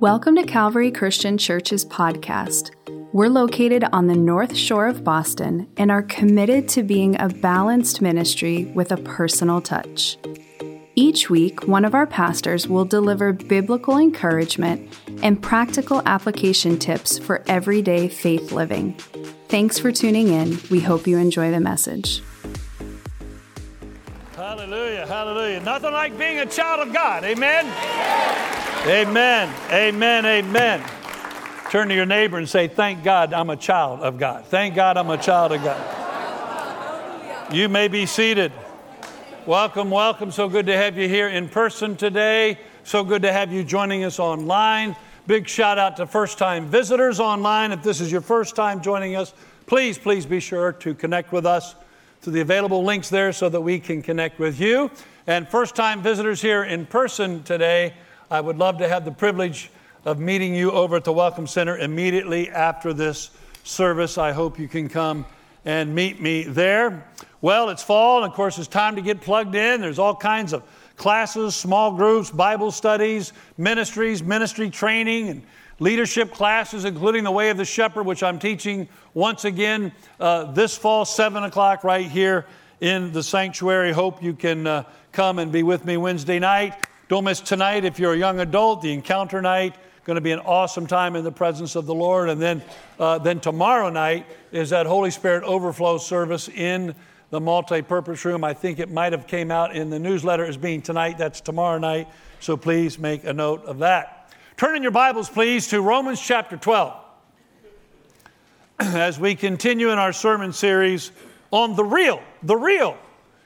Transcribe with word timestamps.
Welcome 0.00 0.36
to 0.36 0.44
Calvary 0.44 0.90
Christian 0.90 1.38
Church's 1.38 1.82
podcast. 1.82 2.70
We're 3.14 3.30
located 3.30 3.82
on 3.94 4.08
the 4.08 4.14
North 4.14 4.54
Shore 4.54 4.88
of 4.88 5.02
Boston 5.02 5.70
and 5.78 5.90
are 5.90 6.02
committed 6.02 6.68
to 6.68 6.82
being 6.82 7.18
a 7.18 7.30
balanced 7.30 8.02
ministry 8.02 8.66
with 8.74 8.92
a 8.92 8.98
personal 8.98 9.62
touch. 9.62 10.18
Each 10.96 11.30
week, 11.30 11.66
one 11.66 11.86
of 11.86 11.94
our 11.94 12.06
pastors 12.06 12.68
will 12.68 12.84
deliver 12.84 13.32
biblical 13.32 13.96
encouragement 13.96 14.94
and 15.22 15.42
practical 15.42 16.02
application 16.04 16.78
tips 16.78 17.18
for 17.18 17.42
everyday 17.46 18.06
faith 18.06 18.52
living. 18.52 18.92
Thanks 19.48 19.78
for 19.78 19.92
tuning 19.92 20.28
in. 20.28 20.58
We 20.70 20.80
hope 20.80 21.06
you 21.06 21.16
enjoy 21.16 21.50
the 21.50 21.60
message. 21.60 22.22
Hallelujah, 24.34 25.06
hallelujah. 25.06 25.60
Nothing 25.60 25.92
like 25.92 26.18
being 26.18 26.40
a 26.40 26.46
child 26.46 26.86
of 26.86 26.92
God. 26.92 27.24
Amen. 27.24 28.55
Amen. 28.86 29.52
Amen. 29.72 30.24
Amen. 30.24 30.80
Turn 31.70 31.88
to 31.88 31.94
your 31.94 32.06
neighbor 32.06 32.38
and 32.38 32.48
say, 32.48 32.68
Thank 32.68 33.02
God 33.02 33.32
I'm 33.32 33.50
a 33.50 33.56
child 33.56 33.98
of 33.98 34.16
God. 34.16 34.46
Thank 34.46 34.76
God 34.76 34.96
I'm 34.96 35.10
a 35.10 35.18
child 35.18 35.50
of 35.50 35.64
God. 35.64 37.52
You 37.52 37.68
may 37.68 37.88
be 37.88 38.06
seated. 38.06 38.52
Welcome, 39.44 39.90
welcome. 39.90 40.30
So 40.30 40.48
good 40.48 40.66
to 40.66 40.76
have 40.76 40.96
you 40.96 41.08
here 41.08 41.26
in 41.26 41.48
person 41.48 41.96
today. 41.96 42.60
So 42.84 43.02
good 43.02 43.22
to 43.22 43.32
have 43.32 43.52
you 43.52 43.64
joining 43.64 44.04
us 44.04 44.20
online. 44.20 44.94
Big 45.26 45.48
shout 45.48 45.78
out 45.78 45.96
to 45.96 46.06
first 46.06 46.38
time 46.38 46.66
visitors 46.66 47.18
online. 47.18 47.72
If 47.72 47.82
this 47.82 48.00
is 48.00 48.12
your 48.12 48.20
first 48.20 48.54
time 48.54 48.82
joining 48.82 49.16
us, 49.16 49.34
please, 49.66 49.98
please 49.98 50.26
be 50.26 50.38
sure 50.38 50.70
to 50.74 50.94
connect 50.94 51.32
with 51.32 51.44
us 51.44 51.74
through 52.20 52.34
the 52.34 52.40
available 52.40 52.84
links 52.84 53.08
there 53.08 53.32
so 53.32 53.48
that 53.48 53.60
we 53.60 53.80
can 53.80 54.00
connect 54.00 54.38
with 54.38 54.60
you. 54.60 54.92
And 55.26 55.48
first 55.48 55.74
time 55.74 56.02
visitors 56.02 56.40
here 56.40 56.62
in 56.62 56.86
person 56.86 57.42
today, 57.42 57.94
I 58.28 58.40
would 58.40 58.58
love 58.58 58.78
to 58.78 58.88
have 58.88 59.04
the 59.04 59.12
privilege 59.12 59.70
of 60.04 60.18
meeting 60.18 60.52
you 60.52 60.72
over 60.72 60.96
at 60.96 61.04
the 61.04 61.12
Welcome 61.12 61.46
Center 61.46 61.78
immediately 61.78 62.50
after 62.50 62.92
this 62.92 63.30
service. 63.62 64.18
I 64.18 64.32
hope 64.32 64.58
you 64.58 64.66
can 64.66 64.88
come 64.88 65.24
and 65.64 65.94
meet 65.94 66.20
me 66.20 66.42
there. 66.42 67.06
Well, 67.40 67.68
it's 67.70 67.84
fall, 67.84 68.24
and 68.24 68.28
of 68.28 68.34
course, 68.34 68.58
it's 68.58 68.66
time 68.66 68.96
to 68.96 69.02
get 69.02 69.20
plugged 69.20 69.54
in. 69.54 69.80
There's 69.80 70.00
all 70.00 70.16
kinds 70.16 70.52
of 70.52 70.64
classes, 70.96 71.54
small 71.54 71.92
groups, 71.92 72.28
Bible 72.28 72.72
studies, 72.72 73.32
ministries, 73.58 74.24
ministry 74.24 74.70
training, 74.70 75.28
and 75.28 75.42
leadership 75.78 76.32
classes, 76.32 76.84
including 76.84 77.22
the 77.22 77.30
Way 77.30 77.50
of 77.50 77.56
the 77.56 77.64
Shepherd, 77.64 78.06
which 78.06 78.24
I'm 78.24 78.40
teaching 78.40 78.88
once 79.14 79.44
again 79.44 79.92
uh, 80.18 80.50
this 80.50 80.76
fall, 80.76 81.04
7 81.04 81.44
o'clock, 81.44 81.84
right 81.84 82.06
here 82.06 82.44
in 82.80 83.12
the 83.12 83.22
sanctuary. 83.22 83.92
Hope 83.92 84.20
you 84.20 84.34
can 84.34 84.66
uh, 84.66 84.82
come 85.12 85.38
and 85.38 85.52
be 85.52 85.62
with 85.62 85.84
me 85.84 85.96
Wednesday 85.96 86.40
night. 86.40 86.74
Don't 87.08 87.24
miss 87.24 87.40
tonight 87.40 87.84
if 87.84 88.00
you're 88.00 88.14
a 88.14 88.18
young 88.18 88.40
adult, 88.40 88.82
the 88.82 88.92
encounter 88.92 89.40
night 89.40 89.76
going 90.06 90.14
to 90.14 90.20
be 90.20 90.30
an 90.30 90.38
awesome 90.38 90.86
time 90.86 91.16
in 91.16 91.24
the 91.24 91.32
presence 91.32 91.74
of 91.74 91.84
the 91.84 91.94
Lord. 91.94 92.28
And 92.28 92.40
then, 92.40 92.62
uh, 92.98 93.18
then 93.18 93.40
tomorrow 93.40 93.90
night 93.90 94.24
is 94.52 94.70
that 94.70 94.86
Holy 94.86 95.10
Spirit 95.10 95.42
overflow 95.42 95.98
service 95.98 96.48
in 96.48 96.94
the 97.30 97.40
multi-purpose 97.40 98.24
room. 98.24 98.44
I 98.44 98.54
think 98.54 98.78
it 98.78 98.88
might 98.88 99.12
have 99.12 99.26
came 99.26 99.50
out 99.50 99.74
in 99.74 99.90
the 99.90 99.98
newsletter 99.98 100.44
as 100.44 100.56
being 100.56 100.80
tonight. 100.80 101.18
That's 101.18 101.40
tomorrow 101.40 101.78
night. 101.78 102.06
So 102.38 102.56
please 102.56 103.00
make 103.00 103.24
a 103.24 103.32
note 103.32 103.64
of 103.64 103.78
that. 103.80 104.32
Turn 104.56 104.76
in 104.76 104.82
your 104.82 104.92
Bibles, 104.92 105.28
please, 105.28 105.66
to 105.68 105.80
Romans 105.80 106.20
chapter 106.20 106.56
12 106.56 106.96
as 108.78 109.18
we 109.18 109.34
continue 109.34 109.90
in 109.90 109.98
our 109.98 110.12
sermon 110.12 110.52
series 110.52 111.10
on 111.50 111.74
the 111.74 111.84
real, 111.84 112.22
the 112.44 112.56
real 112.56 112.96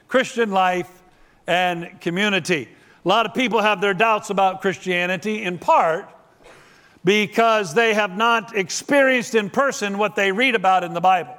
Christian 0.07 0.51
life 0.51 1.01
and 1.47 1.99
community. 2.01 2.69
A 3.03 3.07
lot 3.07 3.25
of 3.25 3.33
people 3.33 3.61
have 3.61 3.81
their 3.81 3.93
doubts 3.95 4.29
about 4.29 4.61
Christianity 4.61 5.41
in 5.41 5.57
part 5.57 6.07
because 7.03 7.73
they 7.73 7.95
have 7.95 8.15
not 8.15 8.55
experienced 8.55 9.33
in 9.33 9.49
person 9.49 9.97
what 9.97 10.15
they 10.15 10.31
read 10.31 10.53
about 10.53 10.83
in 10.83 10.93
the 10.93 11.01
Bible. 11.01 11.35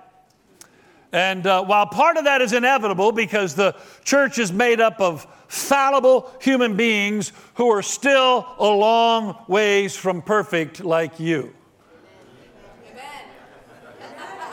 And 1.12 1.46
uh, 1.46 1.62
while 1.64 1.86
part 1.86 2.16
of 2.16 2.24
that 2.24 2.40
is 2.40 2.52
inevitable 2.52 3.12
because 3.12 3.54
the 3.54 3.76
church 4.02 4.38
is 4.38 4.50
made 4.52 4.80
up 4.80 5.00
of 5.00 5.26
fallible 5.46 6.32
human 6.40 6.74
beings 6.76 7.32
who 7.54 7.70
are 7.70 7.82
still 7.82 8.46
a 8.58 8.66
long 8.66 9.44
ways 9.46 9.94
from 9.94 10.22
perfect 10.22 10.82
like 10.82 11.20
you 11.20 11.54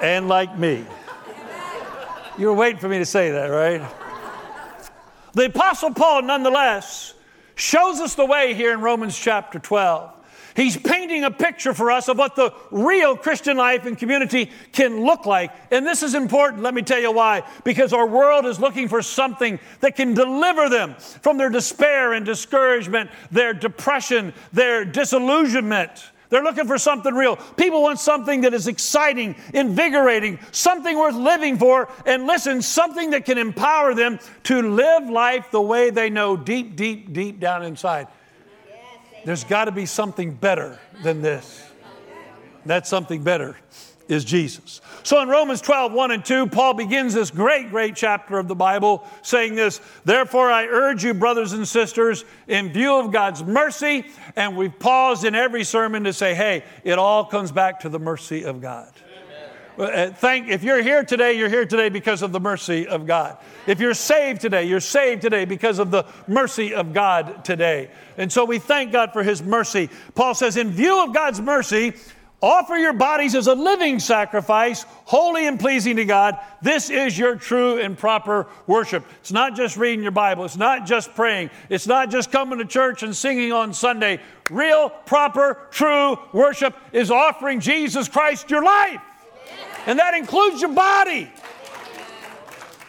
and 0.01 0.27
like 0.27 0.57
me. 0.59 0.85
You 2.37 2.47
were 2.47 2.53
waiting 2.53 2.79
for 2.79 2.87
me 2.89 2.99
to 2.99 3.05
say 3.05 3.31
that, 3.31 3.47
right? 3.47 3.81
The 5.33 5.45
Apostle 5.45 5.93
Paul, 5.93 6.23
nonetheless, 6.23 7.13
shows 7.55 7.99
us 7.99 8.15
the 8.15 8.25
way 8.25 8.53
here 8.53 8.73
in 8.73 8.81
Romans 8.81 9.17
chapter 9.17 9.59
12. 9.59 10.11
He's 10.55 10.75
painting 10.75 11.23
a 11.23 11.31
picture 11.31 11.73
for 11.73 11.91
us 11.91 12.07
of 12.07 12.17
what 12.17 12.35
the 12.35 12.53
real 12.71 13.15
Christian 13.15 13.55
life 13.55 13.85
and 13.85 13.97
community 13.97 14.51
can 14.71 15.05
look 15.05 15.25
like. 15.25 15.51
And 15.71 15.85
this 15.85 16.03
is 16.03 16.15
important. 16.15 16.63
Let 16.63 16.73
me 16.73 16.81
tell 16.81 16.99
you 16.99 17.11
why. 17.11 17.43
Because 17.63 17.93
our 17.93 18.07
world 18.07 18.45
is 18.45 18.59
looking 18.59 18.87
for 18.87 19.01
something 19.01 19.59
that 19.79 19.95
can 19.95 20.13
deliver 20.13 20.67
them 20.67 20.95
from 20.95 21.37
their 21.37 21.49
despair 21.49 22.13
and 22.13 22.25
discouragement, 22.25 23.09
their 23.31 23.53
depression, 23.53 24.33
their 24.51 24.83
disillusionment. 24.83 26.11
They're 26.29 26.43
looking 26.43 26.67
for 26.67 26.77
something 26.77 27.13
real. 27.13 27.35
People 27.35 27.81
want 27.81 27.99
something 27.99 28.41
that 28.41 28.53
is 28.53 28.67
exciting, 28.67 29.35
invigorating, 29.53 30.39
something 30.51 30.97
worth 30.97 31.15
living 31.15 31.57
for, 31.57 31.89
and 32.05 32.27
listen, 32.27 32.61
something 32.61 33.09
that 33.11 33.25
can 33.25 33.37
empower 33.37 33.95
them 33.95 34.19
to 34.43 34.61
live 34.61 35.09
life 35.09 35.49
the 35.51 35.61
way 35.61 35.89
they 35.89 36.09
know 36.09 36.37
deep, 36.37 36.75
deep, 36.75 37.13
deep 37.13 37.39
down 37.39 37.63
inside. 37.63 38.07
There's 39.25 39.43
got 39.43 39.65
to 39.65 39.71
be 39.71 39.85
something 39.85 40.33
better 40.33 40.79
than 41.03 41.21
this. 41.21 41.63
That's 42.65 42.89
something 42.89 43.23
better 43.23 43.57
is 44.09 44.25
Jesus. 44.25 44.81
So 45.03 45.21
in 45.21 45.29
Romans 45.29 45.61
12, 45.61 45.93
1 45.93 46.11
and 46.11 46.25
2, 46.25 46.47
Paul 46.47 46.73
begins 46.73 47.13
this 47.13 47.31
great, 47.31 47.69
great 47.69 47.95
chapter 47.95 48.37
of 48.37 48.47
the 48.47 48.55
Bible 48.55 49.05
saying 49.21 49.55
this 49.55 49.79
Therefore, 50.03 50.51
I 50.51 50.65
urge 50.65 51.03
you, 51.05 51.13
brothers 51.13 51.53
and 51.53 51.65
sisters, 51.65 52.25
in 52.47 52.73
view 52.73 52.95
of 52.95 53.11
God's 53.11 53.43
mercy, 53.43 54.07
and 54.35 54.57
we've 54.57 54.77
paused 54.77 55.23
in 55.23 55.35
every 55.35 55.63
sermon 55.63 56.03
to 56.03 56.11
say, 56.11 56.33
hey, 56.33 56.65
it 56.83 56.97
all 56.97 57.23
comes 57.23 57.51
back 57.51 57.81
to 57.81 57.89
the 57.89 57.99
mercy 57.99 58.43
of 58.43 58.59
God. 58.59 58.91
Uh, 59.77 60.09
thank, 60.09 60.49
if 60.49 60.61
you're 60.61 60.81
here 60.81 61.05
today, 61.05 61.37
you're 61.37 61.47
here 61.47 61.65
today 61.65 61.87
because 61.87 62.21
of 62.21 62.33
the 62.33 62.39
mercy 62.39 62.85
of 62.85 63.07
God. 63.07 63.37
If 63.65 63.79
you're 63.79 63.93
saved 63.93 64.41
today, 64.41 64.65
you're 64.65 64.81
saved 64.81 65.21
today 65.21 65.45
because 65.45 65.79
of 65.79 65.89
the 65.89 66.05
mercy 66.27 66.73
of 66.73 66.91
God 66.91 67.45
today. 67.45 67.89
And 68.17 68.29
so 68.29 68.43
we 68.43 68.59
thank 68.59 68.91
God 68.91 69.13
for 69.13 69.23
His 69.23 69.41
mercy. 69.41 69.89
Paul 70.15 70.33
says, 70.33 70.57
in 70.57 70.71
view 70.71 71.01
of 71.05 71.13
God's 71.13 71.39
mercy, 71.39 71.93
offer 72.41 72.77
your 72.77 72.93
bodies 72.93 73.35
as 73.35 73.47
a 73.47 73.53
living 73.53 73.99
sacrifice, 73.99 74.85
holy 75.05 75.47
and 75.47 75.59
pleasing 75.59 75.97
to 75.97 76.05
God. 76.05 76.39
This 76.61 76.89
is 76.89 77.17
your 77.17 77.35
true 77.35 77.79
and 77.79 77.97
proper 77.97 78.47
worship. 78.67 79.05
It's 79.21 79.31
not 79.31 79.55
just 79.55 79.77
reading 79.77 80.03
your 80.03 80.11
Bible, 80.11 80.45
it's 80.45 80.57
not 80.57 80.85
just 80.85 81.13
praying, 81.15 81.49
it's 81.69 81.87
not 81.87 82.09
just 82.09 82.31
coming 82.31 82.59
to 82.59 82.65
church 82.65 83.03
and 83.03 83.15
singing 83.15 83.51
on 83.51 83.73
Sunday. 83.73 84.19
Real, 84.49 84.89
proper, 84.89 85.67
true 85.71 86.17
worship 86.33 86.75
is 86.91 87.11
offering 87.11 87.59
Jesus 87.59 88.07
Christ 88.07 88.49
your 88.49 88.63
life 88.63 89.01
and 89.85 89.99
that 89.99 90.13
includes 90.13 90.61
your 90.61 90.71
body. 90.71 91.31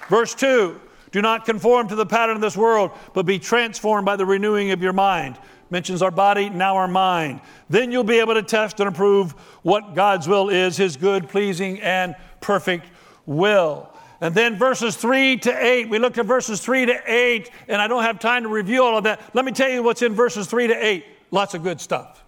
Verse 0.09 0.35
2 0.35 0.81
Do 1.13 1.23
not 1.23 1.45
conform 1.45 1.89
to 1.89 1.95
the 1.95 2.07
pattern 2.07 2.37
of 2.37 2.43
this 2.43 2.57
world, 2.57 2.91
but 3.15 3.27
be 3.27 3.39
transformed 3.39 4.05
by 4.05 4.17
the 4.17 4.27
renewing 4.27 4.71
of 4.73 4.83
your 4.83 4.93
mind. 4.93 5.39
Mentions 5.71 6.03
our 6.03 6.11
body, 6.11 6.51
now 6.51 6.77
our 6.77 6.89
mind. 6.89 7.41
Then 7.69 7.93
you'll 7.93 8.05
be 8.05 8.19
able 8.19 8.35
to 8.35 8.43
test 8.43 8.81
and 8.81 8.89
approve 8.89 9.33
what 9.63 9.95
God's 9.95 10.27
will 10.27 10.49
is, 10.49 10.77
his 10.77 10.97
good, 10.97 11.29
pleasing, 11.29 11.81
and 11.81 12.17
perfect 12.41 12.87
will. 13.25 13.89
And 14.21 14.35
then 14.35 14.57
verses 14.57 14.97
3 14.97 15.39
to 15.39 15.65
8, 15.67 15.89
we 15.89 15.99
looked 15.99 16.19
at 16.19 16.27
verses 16.27 16.61
3 16.61 16.87
to 16.87 17.01
8, 17.07 17.51
and 17.69 17.81
I 17.81 17.87
don't 17.87 18.03
have 18.03 18.19
time 18.19 18.43
to 18.43 18.49
review 18.49 18.83
all 18.83 18.99
of 18.99 19.05
that. 19.05 19.21
Let 19.33 19.45
me 19.45 19.53
tell 19.53 19.71
you 19.71 19.83
what's 19.83 20.03
in 20.03 20.15
verses 20.15 20.47
3 20.47 20.67
to 20.67 20.75
8. 20.75 21.05
Lots 21.31 21.55
of 21.55 21.63
good 21.63 21.81
stuff. 21.81 22.25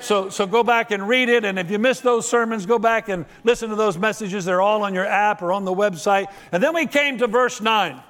So, 0.00 0.28
so 0.28 0.46
go 0.46 0.62
back 0.62 0.90
and 0.90 1.08
read 1.08 1.30
it. 1.30 1.44
And 1.44 1.58
if 1.58 1.70
you 1.70 1.78
missed 1.78 2.02
those 2.02 2.28
sermons, 2.28 2.66
go 2.66 2.78
back 2.78 3.08
and 3.08 3.24
listen 3.42 3.70
to 3.70 3.76
those 3.76 3.96
messages. 3.96 4.44
They're 4.44 4.60
all 4.60 4.82
on 4.82 4.92
your 4.92 5.06
app 5.06 5.40
or 5.40 5.50
on 5.52 5.64
the 5.64 5.74
website. 5.74 6.26
And 6.52 6.62
then 6.62 6.74
we 6.74 6.86
came 6.86 7.18
to 7.18 7.26
verse 7.26 7.60
9. 7.60 8.00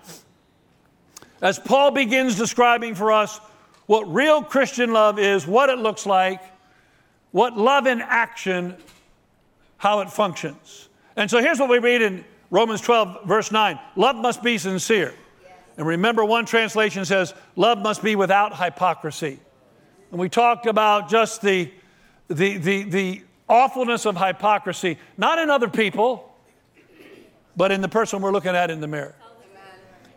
As 1.40 1.58
Paul 1.58 1.92
begins 1.92 2.36
describing 2.36 2.94
for 2.94 3.12
us 3.12 3.40
what 3.86 4.12
real 4.12 4.42
Christian 4.42 4.92
love 4.92 5.18
is, 5.18 5.46
what 5.46 5.70
it 5.70 5.78
looks 5.78 6.06
like, 6.06 6.40
what 7.32 7.56
love 7.56 7.86
in 7.86 8.00
action, 8.00 8.76
how 9.76 10.00
it 10.00 10.10
functions. 10.10 10.88
And 11.16 11.30
so 11.30 11.40
here's 11.40 11.58
what 11.58 11.68
we 11.68 11.78
read 11.78 12.02
in 12.02 12.24
Romans 12.50 12.80
12, 12.80 13.24
verse 13.24 13.52
9 13.52 13.78
Love 13.96 14.16
must 14.16 14.42
be 14.42 14.58
sincere. 14.58 15.14
And 15.76 15.86
remember, 15.86 16.24
one 16.24 16.46
translation 16.46 17.04
says, 17.04 17.34
Love 17.56 17.78
must 17.78 18.02
be 18.02 18.16
without 18.16 18.56
hypocrisy. 18.56 19.40
And 20.10 20.20
we 20.20 20.28
talked 20.28 20.66
about 20.66 21.08
just 21.08 21.42
the 21.42 21.70
the, 22.28 22.56
the, 22.56 22.82
the 22.84 23.22
awfulness 23.48 24.06
of 24.06 24.16
hypocrisy, 24.16 24.98
not 25.16 25.38
in 25.38 25.50
other 25.50 25.68
people, 25.68 26.34
but 27.56 27.70
in 27.70 27.80
the 27.80 27.88
person 27.88 28.20
we're 28.20 28.32
looking 28.32 28.54
at 28.54 28.70
in 28.70 28.80
the 28.80 28.88
mirror. 28.88 29.14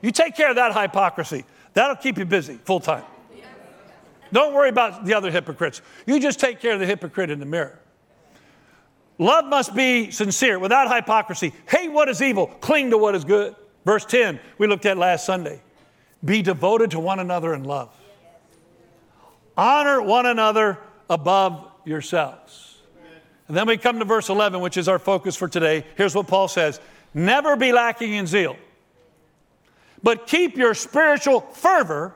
You 0.01 0.11
take 0.11 0.35
care 0.35 0.49
of 0.49 0.55
that 0.55 0.79
hypocrisy, 0.79 1.45
that'll 1.73 1.95
keep 1.95 2.17
you 2.17 2.25
busy 2.25 2.59
full 2.63 2.79
time. 2.79 3.03
Don't 4.31 4.53
worry 4.53 4.69
about 4.69 5.05
the 5.05 5.13
other 5.13 5.31
hypocrites. 5.31 5.81
You 6.05 6.19
just 6.19 6.39
take 6.39 6.59
care 6.59 6.73
of 6.73 6.79
the 6.79 6.85
hypocrite 6.85 7.29
in 7.29 7.39
the 7.39 7.45
mirror. 7.45 7.79
Love 9.19 9.45
must 9.45 9.75
be 9.75 10.11
sincere, 10.11 10.59
without 10.59 10.93
hypocrisy. 10.93 11.53
Hate 11.67 11.91
what 11.91 12.07
is 12.07 12.21
evil, 12.21 12.47
cling 12.47 12.91
to 12.91 12.97
what 12.97 13.15
is 13.15 13.25
good. 13.25 13.55
Verse 13.83 14.05
10, 14.05 14.39
we 14.57 14.67
looked 14.67 14.85
at 14.85 14.97
last 14.97 15.25
Sunday. 15.25 15.61
Be 16.23 16.41
devoted 16.41 16.91
to 16.91 16.99
one 16.99 17.19
another 17.19 17.53
in 17.53 17.63
love. 17.63 17.89
Honor 19.55 20.01
one 20.01 20.25
another 20.25 20.77
above 21.09 21.71
yourselves. 21.85 22.77
And 23.47 23.55
then 23.55 23.65
we 23.65 23.77
come 23.77 23.99
to 23.99 24.05
verse 24.05 24.29
11, 24.29 24.59
which 24.59 24.77
is 24.77 24.87
our 24.87 24.99
focus 24.99 25.35
for 25.35 25.47
today. 25.47 25.85
Here's 25.95 26.13
what 26.13 26.27
Paul 26.27 26.47
says 26.47 26.79
Never 27.13 27.55
be 27.55 27.71
lacking 27.71 28.13
in 28.13 28.27
zeal, 28.27 28.57
but 30.03 30.27
keep 30.27 30.57
your 30.57 30.73
spiritual 30.73 31.41
fervor 31.41 32.13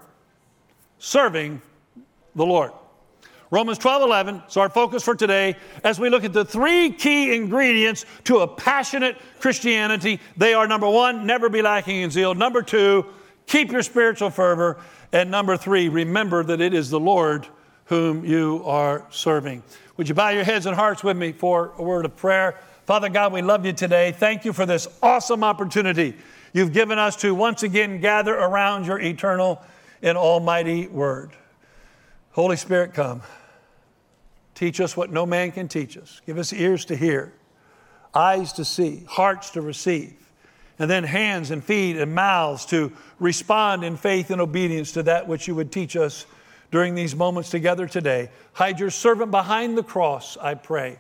serving 1.00 1.62
the 2.36 2.46
Lord. 2.46 2.72
Romans 3.52 3.78
12 3.80 4.04
11 4.04 4.44
is 4.48 4.56
our 4.56 4.70
focus 4.70 5.04
for 5.04 5.14
today 5.14 5.58
as 5.84 6.00
we 6.00 6.10
look 6.10 6.24
at 6.24 6.32
the 6.32 6.46
three 6.46 6.90
key 6.90 7.36
ingredients 7.36 8.06
to 8.24 8.40
a 8.40 8.48
passionate 8.48 9.18
Christianity. 9.40 10.22
They 10.38 10.54
are 10.54 10.68
number 10.68 10.90
one, 10.90 11.28
never 11.28 11.50
be 11.50 11.62
lacking 11.62 11.98
in 11.98 12.12
zeal. 12.12 12.34
Number 12.34 12.62
two, 12.62 13.06
keep 13.48 13.72
your 13.72 13.84
spiritual 13.84 14.30
fervor. 14.30 14.80
And 15.12 15.30
number 15.30 15.58
three, 15.58 15.90
remember 15.90 16.46
that 16.46 16.62
it 16.62 16.74
is 16.74 16.90
the 16.90 17.00
Lord 17.00 17.46
whom 17.86 18.24
you 18.24 18.64
are 18.66 19.06
serving. 19.10 19.64
Would 19.98 20.08
you 20.08 20.16
bow 20.16 20.30
your 20.30 20.46
heads 20.46 20.66
and 20.66 20.74
hearts 20.74 21.04
with 21.04 21.18
me 21.18 21.34
for 21.34 21.74
a 21.78 21.84
word 21.84 22.06
of 22.06 22.16
prayer? 22.16 22.58
Father 22.86 23.10
God, 23.10 23.34
we 23.34 23.42
love 23.42 23.66
you 23.66 23.74
today. 23.74 24.14
Thank 24.14 24.46
you 24.46 24.54
for 24.54 24.66
this 24.66 24.88
awesome 25.04 25.44
opportunity 25.44 26.16
you've 26.54 26.72
given 26.72 26.98
us 26.98 27.18
to 27.18 27.36
once 27.36 27.64
again 27.64 28.00
gather 28.00 28.34
around 28.34 28.86
your 28.86 29.00
eternal 29.00 29.62
and 30.02 30.18
almighty 30.18 30.88
word. 30.88 31.32
Holy 32.34 32.56
Spirit, 32.56 32.94
come. 32.94 33.22
Teach 34.56 34.80
us 34.80 34.96
what 34.96 35.12
no 35.12 35.26
man 35.26 35.52
can 35.52 35.68
teach 35.68 35.98
us. 35.98 36.22
Give 36.26 36.38
us 36.38 36.54
ears 36.54 36.86
to 36.86 36.96
hear, 36.96 37.34
eyes 38.14 38.54
to 38.54 38.66
see, 38.66 39.04
hearts 39.08 39.52
to 39.52 39.62
receive, 39.62 40.14
and 40.78 40.90
then 40.90 41.04
hands 41.04 41.52
and 41.52 41.64
feet 41.64 41.98
and 41.98 42.14
mouths 42.14 42.66
to 42.68 42.92
respond 43.20 43.84
in 43.84 43.98
faith 43.98 44.30
and 44.30 44.40
obedience 44.40 44.92
to 44.94 45.04
that 45.04 45.28
which 45.28 45.48
you 45.48 45.56
would 45.56 45.72
teach 45.72 45.96
us 45.96 46.26
during 46.72 46.96
these 46.96 47.16
moments 47.16 47.50
together 47.50 47.88
today. 47.88 48.30
Hide 48.54 48.80
your 48.80 48.90
servant 48.90 49.32
behind 49.32 49.78
the 49.78 49.84
cross, 49.84 50.38
I 50.38 50.54
pray. 50.54 51.00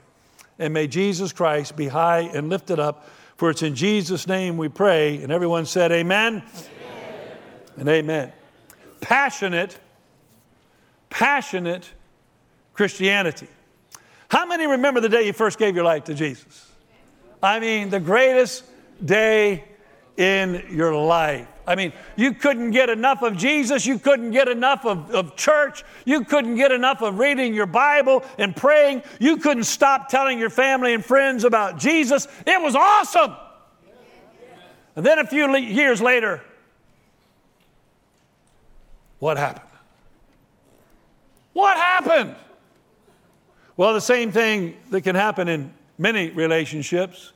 And 0.59 0.73
may 0.73 0.87
Jesus 0.87 1.31
Christ 1.31 1.75
be 1.75 1.87
high 1.87 2.29
and 2.33 2.49
lifted 2.49 2.79
up. 2.79 3.09
For 3.37 3.49
it's 3.49 3.63
in 3.63 3.73
Jesus' 3.73 4.27
name 4.27 4.57
we 4.57 4.69
pray. 4.69 5.23
And 5.23 5.31
everyone 5.31 5.65
said, 5.65 5.91
Amen, 5.91 6.43
amen. 6.43 7.37
and 7.77 7.89
amen. 7.89 8.31
Passionate, 8.99 9.79
passionate 11.11 11.87
Christianity. 12.73 13.47
How 14.29 14.47
many 14.47 14.65
remember 14.65 15.01
the 15.01 15.09
day 15.09 15.27
you 15.27 15.33
first 15.33 15.59
gave 15.59 15.75
your 15.75 15.85
life 15.85 16.05
to 16.05 16.15
Jesus? 16.15 16.71
I 17.43 17.59
mean, 17.59 17.89
the 17.89 17.99
greatest 17.99 18.63
day 19.03 19.65
in 20.17 20.65
your 20.71 20.95
life. 20.95 21.47
I 21.67 21.75
mean, 21.75 21.93
you 22.15 22.33
couldn't 22.33 22.71
get 22.71 22.89
enough 22.89 23.21
of 23.21 23.37
Jesus. 23.37 23.85
You 23.85 23.99
couldn't 23.99 24.31
get 24.31 24.47
enough 24.47 24.85
of, 24.85 25.11
of 25.11 25.35
church. 25.35 25.83
You 26.05 26.23
couldn't 26.23 26.55
get 26.55 26.71
enough 26.71 27.01
of 27.01 27.19
reading 27.19 27.53
your 27.53 27.65
Bible 27.65 28.23
and 28.37 28.55
praying. 28.55 29.03
You 29.19 29.37
couldn't 29.37 29.65
stop 29.65 30.09
telling 30.09 30.39
your 30.39 30.49
family 30.49 30.93
and 30.93 31.03
friends 31.03 31.43
about 31.43 31.77
Jesus. 31.77 32.27
It 32.47 32.61
was 32.61 32.75
awesome. 32.75 33.35
And 34.95 35.05
then 35.05 35.19
a 35.19 35.25
few 35.25 35.55
years 35.55 36.01
later, 36.01 36.41
what 39.19 39.37
happened? 39.37 39.70
What 41.53 41.77
happened? 41.77 42.35
Well, 43.77 43.93
the 43.93 44.01
same 44.01 44.31
thing 44.31 44.77
that 44.89 45.01
can 45.01 45.15
happen 45.15 45.47
in 45.47 45.73
many 45.97 46.29
relationships, 46.29 47.33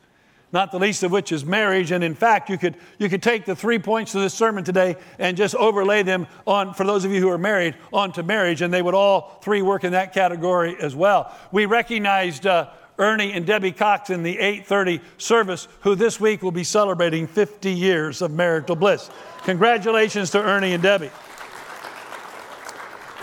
not 0.52 0.72
the 0.72 0.80
least 0.80 1.04
of 1.04 1.12
which 1.12 1.32
is 1.32 1.46
marriage. 1.46 1.92
And 1.92 2.04
in 2.04 2.16
fact, 2.16 2.50
you 2.50 2.58
could, 2.58 2.76
you 2.98 3.10
could 3.10 3.24
take 3.24 3.46
the 3.46 3.56
three 3.56 3.80
points 3.80 4.16
of 4.16 4.22
this 4.22 4.34
sermon 4.34 4.64
today 4.64 4.96
and 5.20 5.36
just 5.36 5.56
overlay 5.56 6.04
them 6.04 6.28
on, 6.46 6.74
for 6.74 6.86
those 6.86 7.04
of 7.04 7.12
you 7.12 7.20
who 7.20 7.30
are 7.30 7.38
married, 7.38 7.76
onto 7.92 8.24
marriage, 8.24 8.62
and 8.62 8.74
they 8.74 8.82
would 8.82 8.94
all 8.94 9.40
three 9.42 9.62
work 9.62 9.84
in 9.84 9.92
that 9.94 10.14
category 10.14 10.76
as 10.80 10.96
well. 10.96 11.36
We 11.52 11.66
recognized 11.66 12.48
uh, 12.48 12.70
Ernie 12.98 13.34
and 13.34 13.46
Debbie 13.46 13.72
Cox 13.72 14.10
in 14.10 14.24
the 14.24 14.38
830 14.38 15.02
service, 15.18 15.68
who 15.82 15.96
this 15.96 16.20
week 16.20 16.42
will 16.42 16.52
be 16.52 16.64
celebrating 16.64 17.28
50 17.28 17.72
years 17.72 18.22
of 18.22 18.32
marital 18.32 18.76
bliss. 18.76 19.10
Congratulations 19.44 20.30
to 20.32 20.42
Ernie 20.42 20.74
and 20.74 20.82
Debbie. 20.82 21.12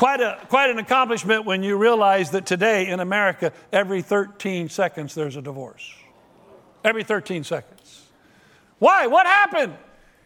Quite, 0.03 0.21
a, 0.21 0.37
quite 0.49 0.69
an 0.69 0.81
accomplishment 0.81 1.45
when 1.45 1.63
you 1.63 1.77
realize 1.77 2.33
that 2.33 2.45
today 2.45 2.89
in 2.89 2.99
America, 2.99 3.53
every 3.73 4.03
13 4.03 4.69
seconds 4.69 5.15
there's 5.15 5.37
a 5.37 5.41
divorce. 5.41 5.95
Every 6.83 7.05
13 7.05 7.45
seconds. 7.45 8.09
Why? 8.81 9.07
What 9.07 9.27
happened? 9.27 9.77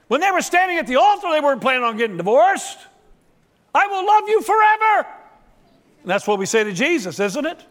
When 0.09 0.23
they 0.23 0.31
were 0.31 0.41
standing 0.41 0.79
at 0.79 0.87
the 0.87 0.97
altar, 0.97 1.29
they 1.31 1.43
weren't 1.43 1.61
planning 1.61 1.83
on 1.83 1.99
getting 1.99 2.17
divorced. 2.17 2.79
I 3.75 3.87
will 3.89 4.07
love 4.07 4.23
you 4.27 4.41
forever. 4.41 5.09
And 6.01 6.11
that's 6.11 6.27
what 6.27 6.39
we 6.39 6.47
say 6.47 6.65
to 6.65 6.73
Jesus, 6.73 7.21
isn't 7.21 7.45
it? 7.45 7.63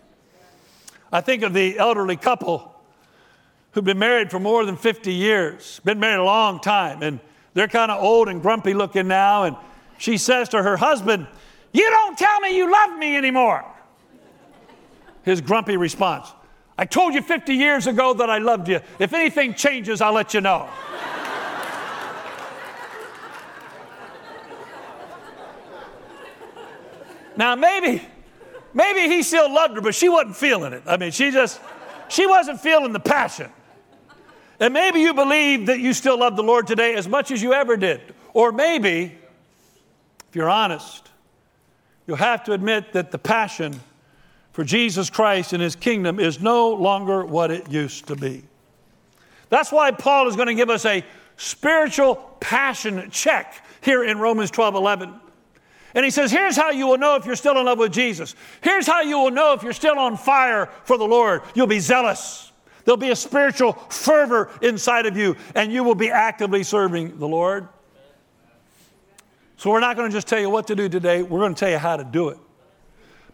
I 1.12 1.22
think 1.22 1.42
of 1.42 1.56
the 1.56 1.80
elderly 1.80 2.18
couple 2.18 2.72
who've 3.72 3.84
been 3.84 3.98
married 3.98 4.30
for 4.30 4.40
more 4.40 4.64
than 4.64 4.78
50 4.78 5.12
years, 5.12 5.82
been 5.84 6.00
married 6.00 6.22
a 6.22 6.24
long 6.24 6.60
time, 6.60 7.02
and 7.02 7.20
they're 7.56 7.68
kind 7.68 7.90
of 7.90 8.04
old 8.04 8.30
and 8.30 8.44
grumpy 8.44 8.76
looking 8.76 9.08
now. 9.08 9.46
And 9.46 9.56
she 9.98 10.20
says 10.20 10.50
to 10.50 10.62
her 10.62 10.78
husband, 10.78 11.26
you 11.76 11.90
don't 11.90 12.18
tell 12.18 12.40
me 12.40 12.56
you 12.56 12.72
love 12.72 12.98
me 12.98 13.18
anymore. 13.18 13.66
His 15.24 15.42
grumpy 15.42 15.78
response 15.78 16.32
I 16.78 16.86
told 16.86 17.14
you 17.14 17.22
50 17.22 17.54
years 17.54 17.88
ago 17.88 18.14
that 18.16 18.30
I 18.30 18.38
loved 18.40 18.68
you. 18.68 18.82
If 19.00 19.14
anything 19.14 19.54
changes, 19.54 20.02
I'll 20.02 20.12
let 20.12 20.34
you 20.34 20.42
know. 20.42 20.68
now, 27.38 27.56
maybe, 27.56 28.06
maybe 28.74 29.02
he 29.02 29.24
still 29.24 29.54
loved 29.54 29.76
her, 29.76 29.82
but 29.82 29.96
she 29.96 30.10
wasn't 30.10 30.36
feeling 30.36 30.74
it. 30.74 30.84
I 30.86 30.98
mean, 30.98 31.12
she 31.12 31.32
just, 31.32 31.62
she 32.10 32.28
wasn't 32.28 32.60
feeling 32.60 32.92
the 32.92 33.00
passion. 33.00 33.50
And 34.60 34.74
maybe 34.74 35.00
you 35.00 35.14
believe 35.14 35.68
that 35.68 35.80
you 35.80 35.94
still 35.94 36.20
love 36.20 36.36
the 36.36 36.44
Lord 36.44 36.68
today 36.68 36.96
as 36.96 37.08
much 37.08 37.32
as 37.32 37.42
you 37.42 37.54
ever 37.54 37.78
did. 37.78 38.02
Or 38.34 38.52
maybe, 38.52 39.18
if 40.30 40.36
you're 40.36 40.50
honest, 40.50 41.10
you'll 42.08 42.18
have 42.18 42.44
to 42.46 42.54
admit 42.54 42.94
that 42.94 43.12
the 43.12 43.18
passion 43.18 43.80
for 44.52 44.64
Jesus 44.64 45.10
Christ 45.10 45.54
and 45.54 45.62
his 45.62 45.76
kingdom 45.76 46.20
is 46.20 46.40
no 46.40 46.70
longer 46.70 47.26
what 47.26 47.52
it 47.52 47.70
used 47.70 48.08
to 48.08 48.16
be. 48.16 48.44
That's 49.50 49.72
why 49.72 49.92
Paul 49.92 50.28
is 50.28 50.36
going 50.36 50.48
to 50.48 50.56
give 50.56 50.70
us 50.70 50.86
a 50.86 51.04
spiritual 51.38 52.16
passion 52.40 53.10
check 53.12 53.66
here 53.82 54.04
in 54.04 54.18
Romans 54.18 54.52
12 54.52 54.76
11. 54.76 55.14
And 55.94 56.04
he 56.04 56.12
says, 56.12 56.32
Here's 56.32 56.56
how 56.56 56.72
you 56.72 56.88
will 56.88 56.98
know 56.98 57.16
if 57.16 57.26
you're 57.26 57.36
still 57.36 57.58
in 57.58 57.66
love 57.66 57.80
with 57.80 57.94
Jesus. 57.94 58.36
Here's 58.62 58.86
how 58.86 59.02
you 59.02 59.18
will 59.18 59.32
know 59.32 59.54
if 59.54 59.64
you're 59.64 59.74
still 59.74 59.98
on 59.98 60.18
fire 60.18 60.70
for 60.84 60.98
the 60.98 61.06
Lord. 61.06 61.42
You'll 61.54 61.68
be 61.68 61.80
zealous. 61.80 62.52
There'll 62.84 62.98
be 62.98 63.10
a 63.10 63.16
spiritual 63.16 63.74
fervor 63.90 64.52
inside 64.62 65.06
of 65.06 65.18
you, 65.18 65.36
and 65.56 65.72
you 65.72 65.84
will 65.84 65.96
be 65.96 66.12
actively 66.12 66.64
serving 66.64 67.18
the 67.18 67.28
Lord. 67.28 67.68
So 69.58 69.72
we're 69.72 69.80
not 69.80 69.96
going 69.96 70.10
to 70.10 70.16
just 70.16 70.28
tell 70.28 70.40
you 70.40 70.50
what 70.50 70.68
to 70.68 70.76
do 70.76 70.90
today, 70.90 71.24
we're 71.24 71.40
going 71.40 71.54
to 71.54 71.60
tell 71.60 71.70
you 71.70 71.78
how 71.78 71.98
to 71.98 72.04
do 72.04 72.30
it. 72.30 72.38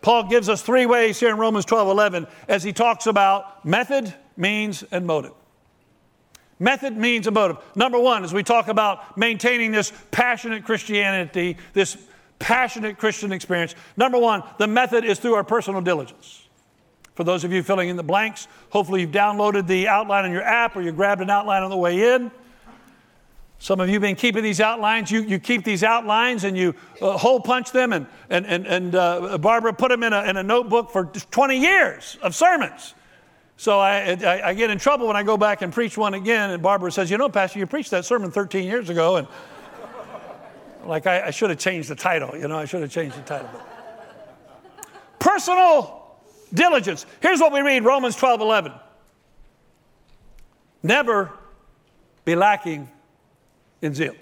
Paul 0.01 0.27
gives 0.29 0.49
us 0.49 0.61
three 0.61 0.85
ways 0.85 1.19
here 1.19 1.29
in 1.29 1.37
Romans 1.37 1.65
12 1.65 1.87
11 1.87 2.27
as 2.47 2.63
he 2.63 2.73
talks 2.73 3.05
about 3.05 3.63
method, 3.65 4.13
means, 4.35 4.83
and 4.91 5.05
motive. 5.05 5.33
Method, 6.59 6.95
means, 6.95 7.27
and 7.27 7.33
motive. 7.33 7.57
Number 7.75 7.99
one, 7.99 8.23
as 8.23 8.33
we 8.33 8.43
talk 8.43 8.67
about 8.67 9.17
maintaining 9.17 9.71
this 9.71 9.91
passionate 10.11 10.63
Christianity, 10.63 11.57
this 11.73 11.97
passionate 12.39 12.97
Christian 12.97 13.31
experience, 13.31 13.75
number 13.97 14.17
one, 14.17 14.43
the 14.57 14.67
method 14.67 15.05
is 15.05 15.19
through 15.19 15.35
our 15.35 15.43
personal 15.43 15.81
diligence. 15.81 16.47
For 17.15 17.23
those 17.23 17.43
of 17.43 17.51
you 17.51 17.61
filling 17.61 17.89
in 17.89 17.97
the 17.97 18.03
blanks, 18.03 18.47
hopefully 18.69 19.01
you've 19.01 19.11
downloaded 19.11 19.67
the 19.67 19.87
outline 19.87 20.25
in 20.25 20.31
your 20.31 20.43
app 20.43 20.75
or 20.75 20.81
you 20.81 20.91
grabbed 20.91 21.21
an 21.21 21.29
outline 21.29 21.61
on 21.61 21.69
the 21.69 21.77
way 21.77 22.15
in. 22.15 22.31
Some 23.61 23.79
of 23.79 23.89
you 23.89 23.93
have 23.93 24.01
been 24.01 24.15
keeping 24.15 24.41
these 24.41 24.59
outlines. 24.59 25.11
You, 25.11 25.21
you 25.21 25.37
keep 25.37 25.63
these 25.63 25.83
outlines 25.83 26.45
and 26.45 26.57
you 26.57 26.73
uh, 26.99 27.15
hole 27.15 27.39
punch 27.39 27.71
them, 27.71 27.93
and, 27.93 28.07
and, 28.27 28.43
and, 28.47 28.65
and 28.65 28.95
uh, 28.95 29.37
Barbara 29.37 29.71
put 29.71 29.89
them 29.89 30.01
in 30.01 30.13
a, 30.13 30.23
in 30.23 30.35
a 30.35 30.41
notebook 30.41 30.89
for 30.89 31.05
20 31.05 31.59
years 31.59 32.17
of 32.23 32.33
sermons. 32.33 32.95
So 33.57 33.79
I, 33.79 34.17
I, 34.19 34.49
I, 34.49 34.53
get 34.55 34.71
in 34.71 34.79
trouble 34.79 35.05
when 35.05 35.15
I 35.15 35.21
go 35.21 35.37
back 35.37 35.61
and 35.61 35.71
preach 35.71 35.95
one 35.95 36.15
again, 36.15 36.49
and 36.49 36.63
Barbara 36.63 36.91
says, 36.91 37.11
You 37.11 37.19
know, 37.19 37.29
Pastor, 37.29 37.59
you 37.59 37.67
preached 37.67 37.91
that 37.91 38.03
sermon 38.03 38.31
13 38.31 38.63
years 38.63 38.89
ago. 38.89 39.17
And 39.17 39.27
like 40.87 41.05
I, 41.05 41.27
I 41.27 41.29
should 41.29 41.51
have 41.51 41.59
changed 41.59 41.87
the 41.87 41.95
title, 41.95 42.35
you 42.35 42.47
know, 42.47 42.57
I 42.57 42.65
should 42.65 42.81
have 42.81 42.89
changed 42.89 43.15
the 43.15 43.21
title. 43.21 43.49
Personal 45.19 46.17
diligence. 46.51 47.05
Here's 47.19 47.39
what 47.39 47.53
we 47.53 47.61
read 47.61 47.83
Romans 47.83 48.15
12 48.15 48.41
11. 48.41 48.73
Never 50.81 51.31
be 52.25 52.35
lacking 52.35 52.89
in 53.81 53.93
zeal. 53.93 54.15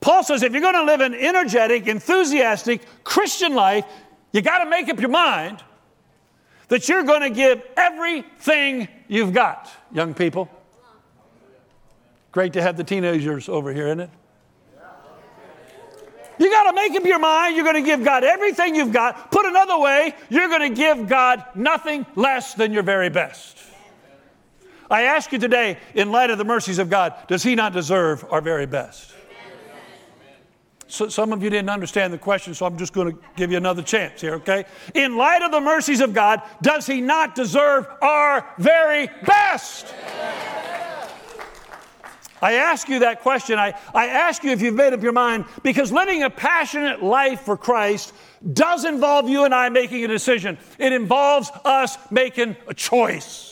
Paul 0.00 0.24
says 0.24 0.42
if 0.42 0.52
you're 0.52 0.60
going 0.60 0.74
to 0.74 0.84
live 0.84 1.00
an 1.00 1.14
energetic, 1.14 1.86
enthusiastic 1.86 2.82
Christian 3.04 3.54
life, 3.54 3.84
you 4.32 4.42
got 4.42 4.64
to 4.64 4.70
make 4.70 4.88
up 4.88 4.98
your 4.98 5.10
mind 5.10 5.62
that 6.68 6.88
you're 6.88 7.04
going 7.04 7.20
to 7.20 7.30
give 7.30 7.62
everything 7.76 8.88
you've 9.06 9.32
got, 9.32 9.70
young 9.92 10.14
people. 10.14 10.48
Great 12.32 12.54
to 12.54 12.62
have 12.62 12.76
the 12.76 12.84
teenagers 12.84 13.48
over 13.48 13.72
here, 13.72 13.86
isn't 13.88 14.00
it? 14.00 14.10
You 16.38 16.50
got 16.50 16.70
to 16.70 16.74
make 16.74 16.92
up 16.96 17.04
your 17.04 17.18
mind. 17.18 17.54
You're 17.54 17.64
going 17.64 17.84
to 17.84 17.88
give 17.88 18.02
God 18.02 18.24
everything 18.24 18.74
you've 18.74 18.92
got. 18.92 19.30
Put 19.30 19.46
another 19.46 19.78
way, 19.78 20.14
you're 20.30 20.48
going 20.48 20.74
to 20.74 20.76
give 20.76 21.08
God 21.08 21.44
nothing 21.54 22.06
less 22.16 22.54
than 22.54 22.72
your 22.72 22.82
very 22.82 23.10
best. 23.10 23.58
I 24.92 25.04
ask 25.04 25.32
you 25.32 25.38
today, 25.38 25.78
in 25.94 26.12
light 26.12 26.28
of 26.28 26.36
the 26.36 26.44
mercies 26.44 26.78
of 26.78 26.90
God, 26.90 27.14
does 27.26 27.42
He 27.42 27.54
not 27.54 27.72
deserve 27.72 28.24
our 28.30 28.42
very 28.42 28.66
best? 28.66 29.14
So 30.86 31.08
some 31.08 31.32
of 31.32 31.42
you 31.42 31.48
didn't 31.48 31.70
understand 31.70 32.12
the 32.12 32.18
question, 32.18 32.52
so 32.52 32.66
I'm 32.66 32.76
just 32.76 32.92
going 32.92 33.12
to 33.12 33.18
give 33.34 33.50
you 33.50 33.56
another 33.56 33.82
chance 33.82 34.20
here, 34.20 34.34
okay? 34.34 34.66
In 34.94 35.16
light 35.16 35.40
of 35.40 35.50
the 35.50 35.62
mercies 35.62 36.02
of 36.02 36.12
God, 36.12 36.42
does 36.60 36.86
He 36.86 37.00
not 37.00 37.34
deserve 37.34 37.86
our 38.02 38.46
very 38.58 39.08
best? 39.24 39.94
I 42.42 42.54
ask 42.54 42.86
you 42.90 42.98
that 42.98 43.22
question. 43.22 43.58
I, 43.58 43.72
I 43.94 44.08
ask 44.08 44.44
you 44.44 44.50
if 44.50 44.60
you've 44.60 44.74
made 44.74 44.92
up 44.92 45.02
your 45.02 45.12
mind 45.12 45.46
because 45.62 45.90
living 45.90 46.24
a 46.24 46.28
passionate 46.28 47.02
life 47.02 47.40
for 47.40 47.56
Christ 47.56 48.12
does 48.52 48.84
involve 48.84 49.26
you 49.26 49.44
and 49.44 49.54
I 49.54 49.70
making 49.70 50.04
a 50.04 50.08
decision. 50.08 50.58
It 50.78 50.92
involves 50.92 51.50
us 51.64 51.96
making 52.10 52.56
a 52.66 52.74
choice. 52.74 53.51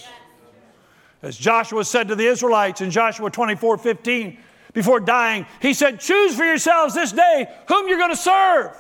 As 1.22 1.36
Joshua 1.36 1.84
said 1.84 2.08
to 2.08 2.16
the 2.16 2.26
Israelites 2.26 2.80
in 2.80 2.90
Joshua 2.90 3.30
24 3.30 3.78
15, 3.78 4.38
before 4.72 5.00
dying, 5.00 5.46
he 5.60 5.74
said, 5.74 6.00
Choose 6.00 6.34
for 6.34 6.44
yourselves 6.44 6.94
this 6.94 7.12
day 7.12 7.46
whom 7.68 7.88
you're 7.88 7.98
going 7.98 8.10
to 8.10 8.16
serve. 8.16 8.76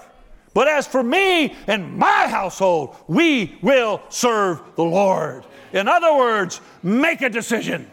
But 0.52 0.68
as 0.68 0.86
for 0.86 1.02
me 1.02 1.54
and 1.66 1.96
my 1.96 2.26
household, 2.28 2.96
we 3.06 3.58
will 3.62 4.02
serve 4.08 4.60
the 4.76 4.84
Lord. 4.84 5.44
In 5.72 5.86
other 5.86 6.14
words, 6.14 6.60
make 6.82 7.22
a 7.22 7.30
decision. 7.30 7.88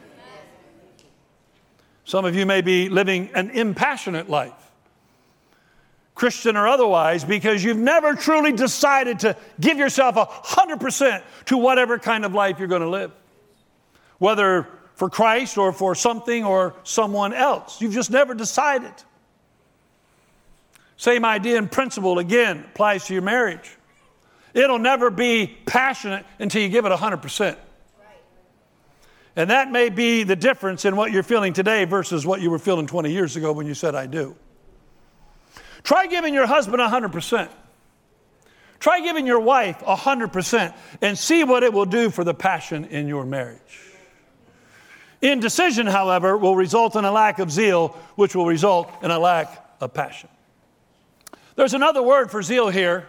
Some 2.03 2.25
of 2.25 2.35
you 2.35 2.45
may 2.45 2.61
be 2.61 2.89
living 2.89 3.29
an 3.35 3.49
impassionate 3.49 4.29
life, 4.29 4.53
Christian 6.15 6.55
or 6.55 6.67
otherwise, 6.67 7.25
because 7.25 7.63
you've 7.63 7.77
never 7.77 8.15
truly 8.15 8.53
decided 8.53 9.19
to 9.19 9.35
give 9.59 9.77
yourself 9.77 10.15
100% 10.15 11.21
to 11.45 11.57
whatever 11.57 11.99
kind 11.99 12.25
of 12.25 12.33
life 12.33 12.59
you're 12.59 12.69
going 12.69 12.81
to 12.81 12.89
live. 12.89 13.11
Whether 14.19 14.67
for 14.97 15.09
Christ 15.09 15.59
or 15.59 15.71
for 15.71 15.93
something 15.93 16.43
or 16.43 16.73
someone 16.83 17.31
else. 17.31 17.79
You've 17.81 17.93
just 17.93 18.09
never 18.09 18.33
decided. 18.33 18.91
Same 20.97 21.23
idea 21.23 21.59
and 21.59 21.71
principle 21.71 22.17
again 22.17 22.65
applies 22.71 23.05
to 23.05 23.13
your 23.13 23.21
marriage. 23.21 23.77
It'll 24.55 24.79
never 24.79 25.11
be 25.11 25.55
passionate 25.67 26.25
until 26.39 26.63
you 26.63 26.69
give 26.69 26.85
it 26.85 26.91
100%. 26.91 27.55
And 29.35 29.51
that 29.51 29.71
may 29.71 29.89
be 29.89 30.23
the 30.23 30.35
difference 30.35 30.83
in 30.83 30.95
what 30.95 31.11
you're 31.11 31.21
feeling 31.21 31.53
today 31.53 31.85
versus 31.85 32.25
what 32.25 32.41
you 32.41 32.49
were 32.49 32.57
feeling 32.57 32.87
20 32.87 33.11
years 33.11 33.35
ago 33.35 33.51
when 33.51 33.67
you 33.67 33.75
said, 33.75 33.93
I 33.93 34.07
do. 34.07 34.35
Try 35.83 36.07
giving 36.07 36.33
your 36.33 36.47
husband 36.47 36.79
100%. 36.79 37.49
Try 38.79 39.01
giving 39.01 39.27
your 39.27 39.39
wife 39.39 39.77
100% 39.81 40.75
and 41.03 41.15
see 41.15 41.43
what 41.43 41.61
it 41.61 41.71
will 41.71 41.85
do 41.85 42.09
for 42.09 42.23
the 42.23 42.33
passion 42.33 42.85
in 42.85 43.07
your 43.07 43.25
marriage. 43.27 43.86
Indecision, 45.21 45.87
however, 45.87 46.37
will 46.37 46.55
result 46.55 46.95
in 46.95 47.05
a 47.05 47.11
lack 47.11 47.39
of 47.39 47.51
zeal, 47.51 47.89
which 48.15 48.35
will 48.35 48.45
result 48.45 48.91
in 49.01 49.11
a 49.11 49.17
lack 49.17 49.65
of 49.81 49.93
passion. 49.93 50.29
There's 51.55 51.73
another 51.73 52.03
word 52.03 52.29
for 52.29 52.43
zeal 52.43 52.69
here 52.69 53.07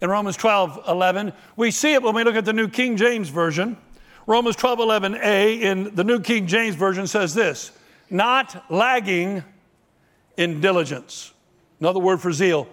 in 0.00 0.08
Romans 0.08 0.36
12 0.36 0.84
11. 0.88 1.32
We 1.56 1.70
see 1.70 1.94
it 1.94 2.02
when 2.02 2.14
we 2.14 2.22
look 2.22 2.36
at 2.36 2.44
the 2.44 2.52
New 2.52 2.68
King 2.68 2.96
James 2.96 3.28
Version. 3.28 3.76
Romans 4.26 4.54
12 4.54 4.78
11a 4.78 5.60
in 5.60 5.94
the 5.96 6.04
New 6.04 6.20
King 6.20 6.46
James 6.46 6.76
Version 6.76 7.06
says 7.06 7.34
this 7.34 7.72
not 8.08 8.70
lagging 8.70 9.42
in 10.36 10.60
diligence. 10.60 11.32
Another 11.80 11.98
word 11.98 12.20
for 12.20 12.30
zeal, 12.30 12.68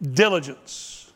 diligence. 0.00 1.12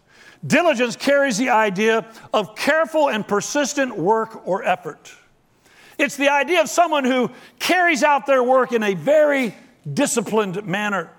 Diligence 0.47 0.97
carries 0.97 1.37
the 1.37 1.51
idea 1.51 2.07
of 2.33 2.57
careful 2.57 3.09
and 3.09 3.27
persistent 3.27 3.97
work 3.97 4.47
or 4.47 4.65
effort. 4.65 5.13
It's 5.99 6.17
the 6.17 6.31
idea 6.31 6.61
of 6.61 6.69
someone 6.69 7.05
who 7.05 7.31
carries 7.59 8.05
out 8.05 8.27
their 8.27 8.43
work 8.43 8.73
in 8.73 8.83
a 8.83 8.95
very 8.95 9.55
disciplined 9.93 10.65
manner. 10.65 11.11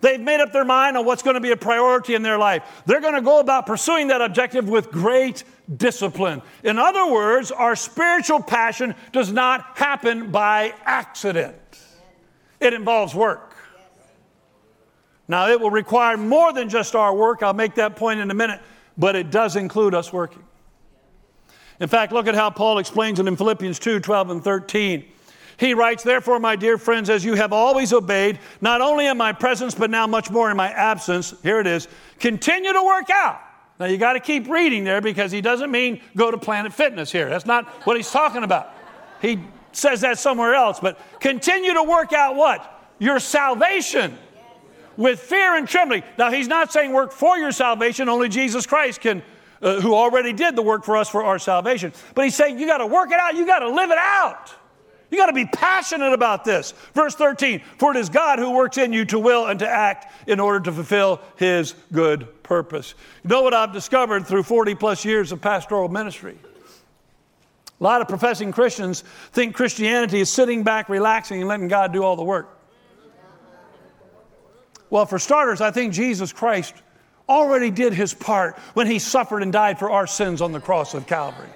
They've 0.00 0.20
made 0.20 0.40
up 0.40 0.52
their 0.52 0.64
mind 0.64 0.96
on 0.96 1.04
what's 1.04 1.22
going 1.22 1.34
to 1.34 1.40
be 1.40 1.50
a 1.50 1.56
priority 1.56 2.14
in 2.14 2.22
their 2.22 2.38
life. 2.38 2.82
They're 2.86 3.00
going 3.00 3.14
to 3.14 3.22
go 3.22 3.40
about 3.40 3.66
pursuing 3.66 4.08
that 4.08 4.20
objective 4.20 4.68
with 4.68 4.90
great 4.90 5.44
discipline. 5.74 6.42
In 6.64 6.78
other 6.78 7.10
words, 7.10 7.50
our 7.50 7.76
spiritual 7.76 8.42
passion 8.42 8.94
does 9.12 9.32
not 9.32 9.78
happen 9.78 10.30
by 10.30 10.74
accident, 10.84 11.56
it 12.60 12.74
involves 12.74 13.14
work. 13.14 13.46
Now, 15.28 15.48
it 15.48 15.60
will 15.60 15.70
require 15.70 16.16
more 16.16 16.52
than 16.52 16.68
just 16.68 16.96
our 16.96 17.14
work. 17.14 17.44
I'll 17.44 17.54
make 17.54 17.76
that 17.76 17.94
point 17.94 18.18
in 18.18 18.32
a 18.32 18.34
minute, 18.34 18.60
but 18.98 19.14
it 19.14 19.30
does 19.30 19.54
include 19.54 19.94
us 19.94 20.12
working. 20.12 20.42
In 21.80 21.88
fact, 21.88 22.12
look 22.12 22.28
at 22.28 22.34
how 22.34 22.50
Paul 22.50 22.78
explains 22.78 23.18
it 23.18 23.26
in 23.26 23.36
Philippians 23.36 23.78
2 23.78 24.00
12 24.00 24.30
and 24.30 24.44
13. 24.44 25.04
He 25.56 25.74
writes, 25.74 26.02
Therefore, 26.02 26.38
my 26.38 26.56
dear 26.56 26.78
friends, 26.78 27.10
as 27.10 27.24
you 27.24 27.34
have 27.34 27.52
always 27.52 27.92
obeyed, 27.92 28.38
not 28.60 28.80
only 28.80 29.06
in 29.06 29.16
my 29.16 29.32
presence, 29.32 29.74
but 29.74 29.90
now 29.90 30.06
much 30.06 30.30
more 30.30 30.50
in 30.50 30.56
my 30.56 30.70
absence, 30.70 31.34
here 31.42 31.60
it 31.60 31.66
is, 31.66 31.88
continue 32.18 32.72
to 32.72 32.82
work 32.82 33.10
out. 33.10 33.40
Now, 33.78 33.86
you 33.86 33.98
got 33.98 34.12
to 34.12 34.20
keep 34.20 34.48
reading 34.48 34.84
there 34.84 35.00
because 35.00 35.32
he 35.32 35.40
doesn't 35.40 35.70
mean 35.70 36.00
go 36.16 36.30
to 36.30 36.38
Planet 36.38 36.72
Fitness 36.72 37.10
here. 37.10 37.28
That's 37.28 37.46
not 37.46 37.66
what 37.86 37.96
he's 37.96 38.10
talking 38.10 38.42
about. 38.42 38.72
He 39.20 39.38
says 39.72 40.02
that 40.02 40.18
somewhere 40.18 40.54
else, 40.54 40.80
but 40.80 40.98
continue 41.20 41.74
to 41.74 41.82
work 41.82 42.12
out 42.12 42.36
what? 42.36 42.90
Your 42.98 43.20
salvation 43.20 44.16
with 44.96 45.20
fear 45.20 45.56
and 45.56 45.66
trembling. 45.68 46.02
Now, 46.18 46.30
he's 46.30 46.48
not 46.48 46.72
saying 46.72 46.92
work 46.92 47.12
for 47.12 47.38
your 47.38 47.52
salvation, 47.52 48.08
only 48.08 48.28
Jesus 48.28 48.66
Christ 48.66 49.00
can 49.00 49.22
uh, 49.62 49.80
who 49.80 49.94
already 49.94 50.32
did 50.32 50.56
the 50.56 50.62
work 50.62 50.84
for 50.84 50.96
us 50.96 51.08
for 51.08 51.22
our 51.22 51.38
salvation. 51.38 51.92
But 52.14 52.24
he's 52.24 52.34
saying 52.34 52.58
you 52.58 52.66
got 52.66 52.78
to 52.78 52.86
work 52.86 53.10
it 53.10 53.18
out, 53.18 53.34
you 53.34 53.46
got 53.46 53.60
to 53.60 53.68
live 53.68 53.90
it 53.90 53.98
out. 53.98 54.54
You 55.10 55.18
got 55.18 55.26
to 55.26 55.32
be 55.32 55.44
passionate 55.44 56.12
about 56.12 56.44
this. 56.44 56.72
Verse 56.94 57.16
13, 57.16 57.62
for 57.78 57.90
it 57.90 57.96
is 57.96 58.08
God 58.08 58.38
who 58.38 58.52
works 58.52 58.78
in 58.78 58.92
you 58.92 59.04
to 59.06 59.18
will 59.18 59.46
and 59.46 59.58
to 59.58 59.68
act 59.68 60.06
in 60.28 60.38
order 60.38 60.60
to 60.60 60.72
fulfill 60.72 61.20
his 61.36 61.74
good 61.92 62.42
purpose. 62.44 62.94
You 63.24 63.30
know 63.30 63.42
what 63.42 63.52
I've 63.52 63.72
discovered 63.72 64.26
through 64.26 64.44
40 64.44 64.76
plus 64.76 65.04
years 65.04 65.32
of 65.32 65.40
pastoral 65.40 65.88
ministry? 65.88 66.38
A 67.80 67.82
lot 67.82 68.02
of 68.02 68.08
professing 68.08 68.52
Christians 68.52 69.02
think 69.32 69.56
Christianity 69.56 70.20
is 70.20 70.30
sitting 70.30 70.62
back, 70.62 70.88
relaxing, 70.88 71.40
and 71.40 71.48
letting 71.48 71.66
God 71.66 71.92
do 71.92 72.04
all 72.04 72.14
the 72.14 72.22
work. 72.22 72.56
Well, 74.90 75.06
for 75.06 75.18
starters, 75.18 75.60
I 75.60 75.70
think 75.70 75.92
Jesus 75.92 76.32
Christ 76.32 76.74
already 77.30 77.70
did 77.70 77.94
his 77.94 78.12
part 78.12 78.58
when 78.74 78.86
he 78.86 78.98
suffered 78.98 79.42
and 79.42 79.52
died 79.52 79.78
for 79.78 79.90
our 79.90 80.06
sins 80.06 80.42
on 80.42 80.52
the 80.52 80.60
cross 80.60 80.92
of 80.92 81.06
Calvary. 81.06 81.48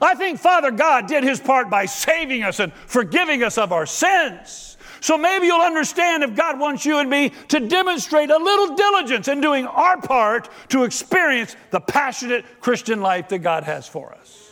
I 0.00 0.14
think 0.14 0.40
Father 0.40 0.70
God 0.70 1.06
did 1.06 1.22
his 1.22 1.38
part 1.38 1.68
by 1.68 1.84
saving 1.84 2.42
us 2.42 2.58
and 2.58 2.72
forgiving 2.72 3.42
us 3.42 3.58
of 3.58 3.72
our 3.72 3.84
sins. 3.86 4.78
So 5.00 5.18
maybe 5.18 5.46
you'll 5.46 5.60
understand 5.60 6.22
if 6.22 6.34
God 6.34 6.58
wants 6.58 6.86
you 6.86 6.98
and 6.98 7.10
me 7.10 7.32
to 7.48 7.60
demonstrate 7.60 8.30
a 8.30 8.38
little 8.38 8.74
diligence 8.74 9.28
in 9.28 9.40
doing 9.40 9.66
our 9.66 10.00
part 10.00 10.48
to 10.70 10.84
experience 10.84 11.56
the 11.70 11.80
passionate 11.80 12.44
Christian 12.60 13.00
life 13.00 13.28
that 13.28 13.40
God 13.40 13.64
has 13.64 13.86
for 13.86 14.12
us. 14.14 14.50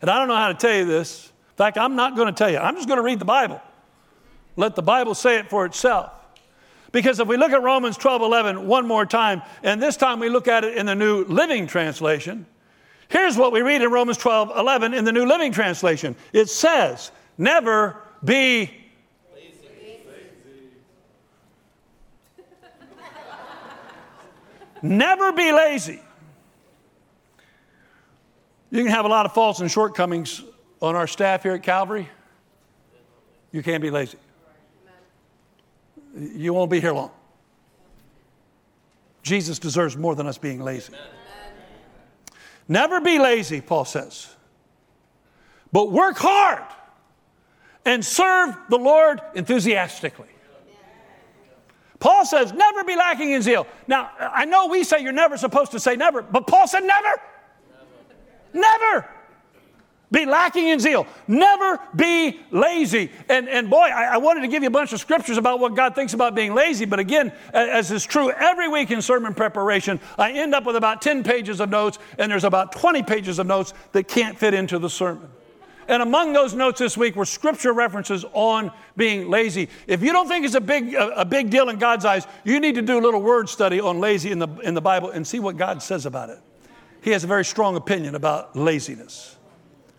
And 0.00 0.10
I 0.10 0.18
don't 0.18 0.28
know 0.28 0.36
how 0.36 0.48
to 0.48 0.54
tell 0.54 0.74
you 0.74 0.86
this. 0.86 1.26
In 1.26 1.56
fact, 1.56 1.76
I'm 1.76 1.96
not 1.96 2.16
going 2.16 2.28
to 2.28 2.32
tell 2.32 2.50
you. 2.50 2.58
I'm 2.58 2.76
just 2.76 2.88
going 2.88 2.98
to 2.98 3.02
read 3.02 3.18
the 3.18 3.26
Bible. 3.26 3.60
Let 4.56 4.76
the 4.76 4.82
Bible 4.82 5.14
say 5.14 5.38
it 5.38 5.50
for 5.50 5.66
itself. 5.66 6.12
Because 6.92 7.20
if 7.20 7.28
we 7.28 7.36
look 7.36 7.52
at 7.52 7.62
Romans 7.62 7.96
12 7.96 8.22
11 8.22 8.66
one 8.66 8.86
more 8.86 9.06
time, 9.06 9.42
and 9.62 9.80
this 9.80 9.96
time 9.96 10.18
we 10.18 10.28
look 10.28 10.48
at 10.48 10.64
it 10.64 10.76
in 10.76 10.86
the 10.86 10.94
New 10.94 11.24
Living 11.24 11.66
Translation, 11.66 12.46
here's 13.08 13.36
what 13.36 13.52
we 13.52 13.60
read 13.60 13.82
in 13.82 13.90
Romans 13.90 14.18
12 14.18 14.52
11 14.56 14.94
in 14.94 15.04
the 15.04 15.12
New 15.12 15.26
Living 15.26 15.52
Translation. 15.52 16.16
It 16.32 16.48
says, 16.48 17.12
Never 17.38 17.96
be 18.24 18.70
lazy. 19.34 20.00
Never 24.82 25.32
be 25.32 25.52
lazy. 25.52 26.00
You 28.72 28.84
can 28.84 28.92
have 28.92 29.04
a 29.04 29.08
lot 29.08 29.26
of 29.26 29.32
faults 29.32 29.60
and 29.60 29.70
shortcomings 29.70 30.42
on 30.80 30.96
our 30.96 31.06
staff 31.06 31.42
here 31.42 31.54
at 31.54 31.62
Calvary. 31.62 32.08
You 33.52 33.62
can't 33.62 33.82
be 33.82 33.90
lazy 33.90 34.18
you 36.20 36.52
won't 36.52 36.70
be 36.70 36.80
here 36.80 36.92
long. 36.92 37.10
Jesus 39.22 39.58
deserves 39.58 39.96
more 39.96 40.14
than 40.14 40.26
us 40.26 40.38
being 40.38 40.60
lazy. 40.60 40.92
Amen. 40.94 41.06
Never 42.68 43.00
be 43.00 43.18
lazy, 43.18 43.60
Paul 43.60 43.84
says, 43.84 44.28
but 45.72 45.90
work 45.90 46.16
hard 46.18 46.62
and 47.84 48.04
serve 48.04 48.56
the 48.68 48.78
Lord 48.78 49.20
enthusiastically. 49.34 50.28
Paul 51.98 52.24
says, 52.24 52.52
never 52.52 52.82
be 52.84 52.96
lacking 52.96 53.32
in 53.32 53.42
zeal. 53.42 53.66
Now, 53.86 54.10
I 54.18 54.46
know 54.46 54.68
we 54.68 54.84
say 54.84 55.02
you're 55.02 55.12
never 55.12 55.36
supposed 55.36 55.72
to 55.72 55.80
say 55.80 55.96
never, 55.96 56.22
but 56.22 56.46
Paul 56.46 56.66
said 56.66 56.84
never. 56.84 57.20
Never. 58.52 58.94
never 58.94 59.08
be 60.10 60.26
lacking 60.26 60.68
in 60.68 60.80
zeal. 60.80 61.06
Never 61.28 61.78
be 61.94 62.40
lazy. 62.50 63.10
And, 63.28 63.48
and 63.48 63.70
boy, 63.70 63.76
I, 63.76 64.14
I, 64.14 64.16
wanted 64.16 64.40
to 64.40 64.48
give 64.48 64.62
you 64.62 64.68
a 64.68 64.72
bunch 64.72 64.92
of 64.92 64.98
scriptures 64.98 65.38
about 65.38 65.60
what 65.60 65.76
God 65.76 65.94
thinks 65.94 66.14
about 66.14 66.34
being 66.34 66.52
lazy, 66.52 66.84
but 66.84 66.98
again, 66.98 67.32
as 67.52 67.92
is 67.92 68.04
true 68.04 68.30
every 68.32 68.68
week 68.68 68.90
in 68.90 69.02
sermon 69.02 69.34
preparation, 69.34 70.00
I 70.18 70.32
end 70.32 70.54
up 70.54 70.64
with 70.64 70.74
about 70.74 71.00
10 71.00 71.22
pages 71.22 71.60
of 71.60 71.70
notes, 71.70 71.98
and 72.18 72.30
there's 72.30 72.44
about 72.44 72.72
20 72.72 73.04
pages 73.04 73.38
of 73.38 73.46
notes 73.46 73.72
that 73.92 74.08
can't 74.08 74.36
fit 74.36 74.52
into 74.52 74.78
the 74.78 74.90
sermon. 74.90 75.28
And 75.86 76.02
among 76.02 76.32
those 76.32 76.54
notes 76.54 76.78
this 76.78 76.96
week 76.96 77.16
were 77.16 77.24
scripture 77.24 77.72
references 77.72 78.24
on 78.32 78.70
being 78.96 79.28
lazy. 79.28 79.68
If 79.86 80.02
you 80.02 80.12
don't 80.12 80.28
think 80.28 80.44
it's 80.44 80.54
a 80.54 80.60
big, 80.60 80.94
a, 80.94 81.20
a 81.20 81.24
big 81.24 81.50
deal 81.50 81.68
in 81.68 81.78
God's 81.78 82.04
eyes, 82.04 82.26
you 82.44 82.60
need 82.60 82.76
to 82.76 82.82
do 82.82 82.98
a 82.98 83.02
little 83.02 83.22
word 83.22 83.48
study 83.48 83.80
on 83.80 83.98
lazy 83.98 84.30
in 84.30 84.38
the, 84.38 84.48
in 84.62 84.74
the 84.74 84.80
Bible 84.80 85.10
and 85.10 85.26
see 85.26 85.40
what 85.40 85.56
God 85.56 85.82
says 85.82 86.06
about 86.06 86.30
it. 86.30 86.38
He 87.02 87.10
has 87.10 87.24
a 87.24 87.26
very 87.26 87.44
strong 87.44 87.76
opinion 87.76 88.14
about 88.14 88.54
laziness 88.56 89.36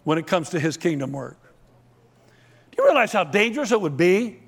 when 0.04 0.18
it 0.18 0.28
comes 0.28 0.50
to 0.50 0.60
his 0.60 0.78
kingdom 0.78 1.12
work. 1.12 1.38
Do 2.72 2.82
you 2.82 2.86
realize 2.86 3.12
how 3.12 3.24
dangerous 3.24 3.72
it 3.72 3.80
would 3.80 3.98
be 3.98 4.40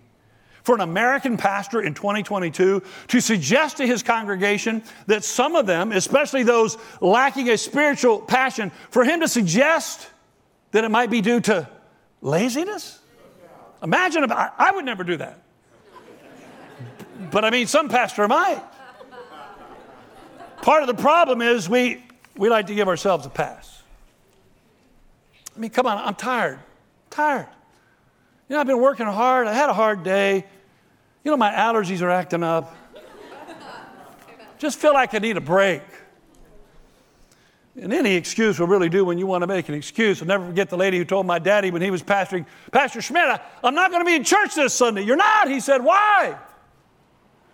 for 0.64 0.76
an 0.76 0.82
American 0.82 1.38
pastor 1.38 1.82
in 1.82 1.94
2022 1.94 2.82
to 3.08 3.22
suggest 3.22 3.78
to 3.78 3.86
his 3.86 4.02
congregation 4.02 4.82
that 5.08 5.24
some 5.24 5.56
of 5.56 5.66
them, 5.66 5.92
especially 5.92 6.44
those 6.44 6.78
lacking 7.02 7.50
a 7.50 7.58
spiritual 7.58 8.20
passion, 8.20 8.72
for 8.90 9.04
him 9.04 9.20
to 9.20 9.28
suggest 9.28 10.10
that 10.72 10.84
it 10.84 10.90
might 10.90 11.10
be 11.10 11.22
due 11.22 11.42
to 11.42 11.68
laziness? 12.22 13.00
Imagine, 13.84 14.32
I 14.32 14.72
would 14.74 14.86
never 14.86 15.04
do 15.04 15.18
that. 15.18 15.40
But 17.30 17.44
I 17.44 17.50
mean, 17.50 17.68
some 17.68 17.90
pastor 17.90 18.28
might. 18.28 18.64
Part 20.62 20.82
of 20.82 20.88
the 20.88 21.02
problem 21.02 21.42
is 21.42 21.70
we, 21.70 22.02
we 22.38 22.50
like 22.50 22.68
to 22.68 22.76
give 22.76 22.88
ourselves 22.88 23.26
a 23.26 23.30
pass. 23.30 23.73
I 25.56 25.60
mean, 25.60 25.70
come 25.70 25.86
on, 25.86 25.98
I'm 25.98 26.16
tired. 26.16 26.60
tired. 27.10 27.48
You 28.50 28.56
know, 28.56 28.60
I've 28.60 28.68
been 28.68 28.82
working 28.82 29.06
hard. 29.06 29.48
I 29.48 29.54
had 29.54 29.70
a 29.70 29.74
hard 29.74 30.04
day. 30.04 30.46
You 31.24 31.32
know, 31.32 31.38
my 31.38 31.52
allergies 31.52 32.02
are 32.02 32.10
acting 32.10 32.44
up. 32.44 32.76
Just 34.58 34.80
feel 34.80 34.94
like 34.94 35.14
I 35.14 35.20
need 35.20 35.38
a 35.38 35.42
break. 35.42 35.82
And 37.76 37.92
any 37.92 38.16
excuse 38.16 38.60
will 38.60 38.68
really 38.68 38.90
do 38.90 39.04
when 39.04 39.18
you 39.18 39.26
want 39.26 39.42
to 39.42 39.48
make 39.48 39.68
an 39.68 39.76
excuse. 39.76 40.22
I'll 40.22 40.28
never 40.28 40.46
forget 40.46 40.70
the 40.70 40.78
lady 40.78 40.98
who 40.98 41.06
told 41.06 41.26
my 41.26 41.40
daddy 41.40 41.72
when 41.72 41.82
he 41.82 41.90
was 41.90 42.04
pastoring, 42.04 42.46
Pastor 42.72 43.02
Schmidt, 43.02 43.24
I, 43.24 43.42
I'm 43.64 43.74
not 43.74 43.90
going 43.90 44.02
to 44.02 44.06
be 44.06 44.16
in 44.16 44.24
church 44.24 44.56
this 44.56 44.74
Sunday. 44.74 45.02
You're 45.02 45.16
not. 45.16 45.50
He 45.50 45.60
said, 45.60 45.84
Why? 45.84 46.38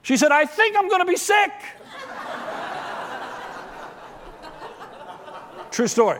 She 0.01 0.17
said, 0.17 0.31
I 0.31 0.45
think 0.45 0.75
I'm 0.75 0.87
going 0.87 1.01
to 1.01 1.05
be 1.05 1.15
sick. 1.15 1.51
True 5.71 5.87
story. 5.87 6.19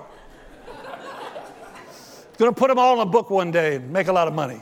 Going 2.40 2.56
to 2.56 2.58
put 2.58 2.70
them 2.70 2.80
all 2.80 2.94
in 2.94 3.06
a 3.06 3.12
book 3.12 3.30
one 3.30 3.52
day 3.52 3.76
and 3.76 3.92
make 3.92 4.08
a 4.08 4.14
lot 4.14 4.30
of 4.30 4.34
money. 4.34 4.62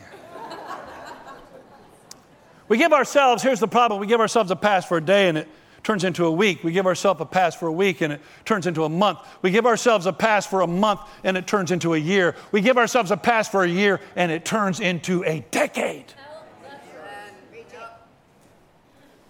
we 2.68 2.80
give 2.80 2.92
ourselves, 2.92 3.44
here's 3.44 3.60
the 3.60 3.68
problem 3.68 4.00
we 4.00 4.08
give 4.08 4.20
ourselves 4.20 4.50
a 4.50 4.56
pass 4.56 4.84
for 4.84 4.98
a 4.98 5.02
day 5.02 5.30
and 5.30 5.38
it 5.38 5.48
turns 5.84 6.04
into 6.04 6.26
a 6.26 6.32
week. 6.32 6.64
We 6.64 6.72
give 6.72 6.88
ourselves 6.88 7.22
a 7.22 7.26
pass 7.26 7.54
for 7.54 7.68
a 7.68 7.72
week 7.72 8.02
and 8.02 8.14
it 8.14 8.22
turns 8.46 8.66
into 8.66 8.84
a 8.84 8.90
month. 8.90 9.20
We 9.44 9.52
give 9.52 9.68
ourselves 9.68 10.08
a 10.08 10.12
pass 10.12 10.48
for 10.48 10.62
a 10.62 10.68
month 10.68 11.02
and 11.24 11.38
it 11.38 11.46
turns 11.46 11.70
into 11.70 11.94
a 11.94 12.00
year. 12.00 12.36
We 12.52 12.62
give 12.62 12.80
ourselves 12.80 13.12
a 13.12 13.18
pass 13.18 13.48
for 13.48 13.64
a 13.64 13.70
year 13.70 14.02
and 14.16 14.32
it 14.32 14.44
turns 14.44 14.80
into 14.80 15.24
a 15.24 15.46
decade. 15.52 16.12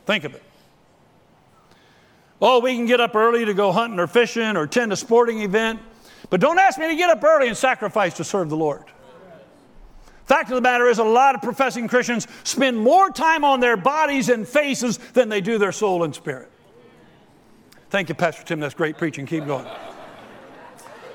Think 0.05 0.23
of 0.23 0.35
it. 0.35 0.43
Oh, 2.41 2.61
we 2.61 2.75
can 2.75 2.85
get 2.85 3.01
up 3.01 3.13
early 3.13 3.43
to 3.43 3.53
go 3.53 3.73
hunting 3.73 3.99
or 3.99 4.07
fishing 4.07 4.55
or 4.55 4.63
attend 4.63 4.93
a 4.93 4.95
sporting 4.95 5.41
event. 5.41 5.81
But 6.29 6.41
don't 6.41 6.59
ask 6.59 6.77
me 6.77 6.87
to 6.87 6.95
get 6.95 7.09
up 7.09 7.23
early 7.23 7.47
and 7.47 7.55
sacrifice 7.55 8.15
to 8.15 8.23
serve 8.23 8.49
the 8.49 8.57
Lord. 8.57 8.83
Fact 10.25 10.49
of 10.49 10.55
the 10.55 10.61
matter 10.61 10.89
is, 10.89 10.99
a 10.99 11.03
lot 11.03 11.35
of 11.35 11.41
professing 11.41 11.87
Christians 11.87 12.27
spend 12.43 12.77
more 12.77 13.09
time 13.09 13.45
on 13.45 13.61
their 13.61 13.77
bodies 13.77 14.27
and 14.27 14.45
faces 14.45 14.97
than 15.13 15.29
they 15.29 15.39
do 15.39 15.57
their 15.57 15.71
soul 15.71 16.03
and 16.03 16.13
spirit. 16.13 16.51
Thank 17.89 18.09
you, 18.09 18.15
Pastor 18.15 18.43
Tim. 18.43 18.59
That's 18.59 18.73
great 18.73 18.97
preaching. 18.97 19.25
Keep 19.25 19.45
going. 19.45 19.65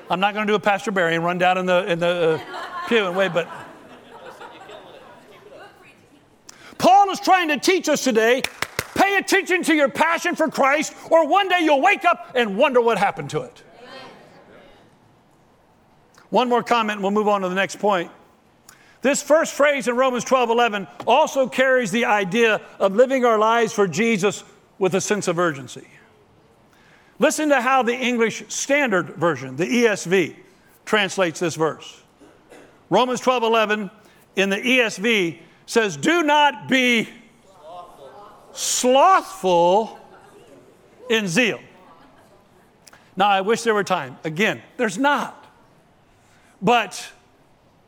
I'm 0.09 0.19
not 0.19 0.33
going 0.33 0.47
to 0.47 0.51
do 0.51 0.55
a 0.55 0.59
Pastor 0.59 0.91
Barry 0.91 1.13
and 1.13 1.23
run 1.23 1.37
down 1.37 1.59
in 1.59 1.67
the, 1.67 1.91
in 1.91 1.99
the 1.99 2.41
uh, 2.41 2.87
pew 2.87 3.05
and 3.05 3.15
wait, 3.15 3.33
but. 3.33 3.47
Paul 6.79 7.11
is 7.11 7.19
trying 7.19 7.49
to 7.49 7.59
teach 7.59 7.87
us 7.87 8.03
today 8.03 8.41
pay 8.95 9.17
attention 9.17 9.63
to 9.63 9.75
your 9.75 9.89
passion 9.89 10.35
for 10.35 10.49
Christ, 10.49 10.93
or 11.09 11.27
one 11.27 11.49
day 11.49 11.59
you'll 11.61 11.81
wake 11.81 12.05
up 12.05 12.31
and 12.35 12.57
wonder 12.57 12.81
what 12.81 12.97
happened 12.97 13.29
to 13.31 13.41
it. 13.41 13.63
One 16.33 16.49
more 16.49 16.63
comment, 16.63 16.97
and 16.97 17.03
we'll 17.03 17.11
move 17.11 17.27
on 17.27 17.41
to 17.41 17.49
the 17.49 17.53
next 17.53 17.77
point. 17.77 18.09
This 19.03 19.21
first 19.21 19.53
phrase 19.53 19.87
in 19.87 19.95
Romans 19.95 20.23
12 20.23 20.49
11 20.49 20.87
also 21.05 21.47
carries 21.47 21.91
the 21.91 22.05
idea 22.05 22.59
of 22.79 22.95
living 22.95 23.23
our 23.23 23.37
lives 23.37 23.71
for 23.71 23.87
Jesus 23.87 24.43
with 24.79 24.95
a 24.95 25.01
sense 25.01 25.27
of 25.27 25.37
urgency. 25.37 25.87
Listen 27.19 27.49
to 27.49 27.61
how 27.61 27.83
the 27.83 27.93
English 27.93 28.45
Standard 28.47 29.09
Version, 29.09 29.57
the 29.57 29.65
ESV, 29.67 30.35
translates 30.85 31.39
this 31.39 31.53
verse. 31.53 32.01
Romans 32.89 33.19
12 33.19 33.43
11 33.43 33.91
in 34.35 34.49
the 34.49 34.57
ESV 34.57 35.37
says, 35.67 35.97
Do 35.97 36.23
not 36.23 36.67
be 36.67 37.09
slothful 38.53 39.99
in 41.11 41.27
zeal. 41.27 41.59
Now, 43.15 43.27
I 43.27 43.41
wish 43.41 43.61
there 43.61 43.75
were 43.75 43.83
time. 43.83 44.17
Again, 44.23 44.63
there's 44.77 44.97
not. 44.97 45.42
But 46.63 47.11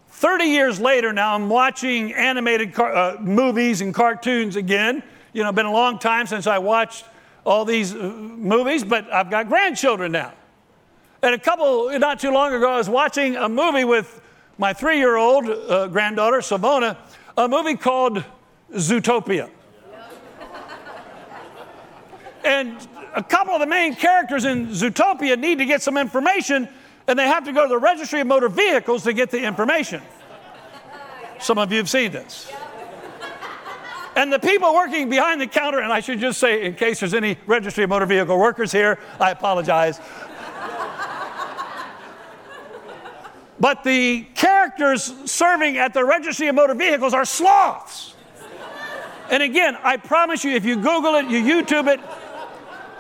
30 0.09 0.43
years 0.45 0.79
later, 0.81 1.13
now 1.13 1.33
I'm 1.33 1.47
watching 1.47 2.13
animated 2.13 2.73
car- 2.73 2.93
uh, 2.93 3.17
movies 3.21 3.79
and 3.79 3.93
cartoons 3.93 4.57
again. 4.57 5.01
You 5.31 5.43
know, 5.43 5.51
been 5.53 5.65
a 5.65 5.71
long 5.71 5.97
time 5.97 6.27
since 6.27 6.45
I 6.45 6.57
watched 6.57 7.05
all 7.45 7.63
these 7.63 7.95
uh, 7.95 7.97
movies, 7.97 8.83
but 8.83 9.11
I've 9.13 9.29
got 9.29 9.47
grandchildren 9.47 10.11
now. 10.11 10.33
And 11.21 11.33
a 11.33 11.39
couple, 11.39 11.97
not 11.97 12.19
too 12.19 12.31
long 12.31 12.53
ago, 12.53 12.69
I 12.69 12.77
was 12.77 12.89
watching 12.89 13.37
a 13.37 13.47
movie 13.47 13.85
with 13.85 14.21
my 14.57 14.73
three 14.73 14.97
year 14.97 15.15
old 15.15 15.45
uh, 15.45 15.87
granddaughter, 15.87 16.41
Savona, 16.41 16.97
a 17.37 17.47
movie 17.47 17.75
called 17.75 18.23
Zootopia. 18.73 19.49
and 22.43 22.87
a 23.15 23.23
couple 23.23 23.53
of 23.53 23.61
the 23.61 23.65
main 23.65 23.95
characters 23.95 24.43
in 24.43 24.67
Zootopia 24.67 25.39
need 25.39 25.59
to 25.59 25.65
get 25.65 25.81
some 25.81 25.97
information 25.97 26.67
and 27.07 27.17
they 27.19 27.27
have 27.27 27.45
to 27.45 27.53
go 27.53 27.63
to 27.63 27.69
the 27.69 27.77
registry 27.77 28.21
of 28.21 28.27
motor 28.27 28.49
vehicles 28.49 29.03
to 29.03 29.13
get 29.13 29.29
the 29.31 29.39
information. 29.39 30.01
Some 31.39 31.57
of 31.57 31.71
you 31.71 31.77
have 31.77 31.89
seen 31.89 32.11
this. 32.11 32.51
And 34.15 34.31
the 34.31 34.39
people 34.39 34.73
working 34.73 35.09
behind 35.09 35.41
the 35.41 35.47
counter, 35.47 35.79
and 35.79 35.91
I 35.91 35.99
should 35.99 36.19
just 36.19 36.39
say, 36.39 36.63
in 36.63 36.75
case 36.75 37.01
there's 37.01 37.13
any 37.13 37.37
registry 37.45 37.83
of 37.83 37.89
motor 37.89 38.05
vehicle 38.05 38.39
workers 38.39 38.71
here, 38.71 38.97
I 39.19 39.31
apologize. 39.31 39.99
but 43.59 43.83
the 43.83 44.21
characters 44.35 45.13
serving 45.25 45.77
at 45.77 45.93
the 45.93 46.05
registry 46.05 46.47
of 46.47 46.55
motor 46.55 46.75
vehicles 46.75 47.13
are 47.13 47.25
sloths. 47.25 48.13
And 49.29 49.43
again, 49.43 49.77
I 49.83 49.97
promise 49.97 50.45
you, 50.45 50.51
if 50.51 50.63
you 50.63 50.75
Google 50.77 51.15
it, 51.15 51.25
you 51.27 51.41
YouTube 51.41 51.87
it, 51.87 51.99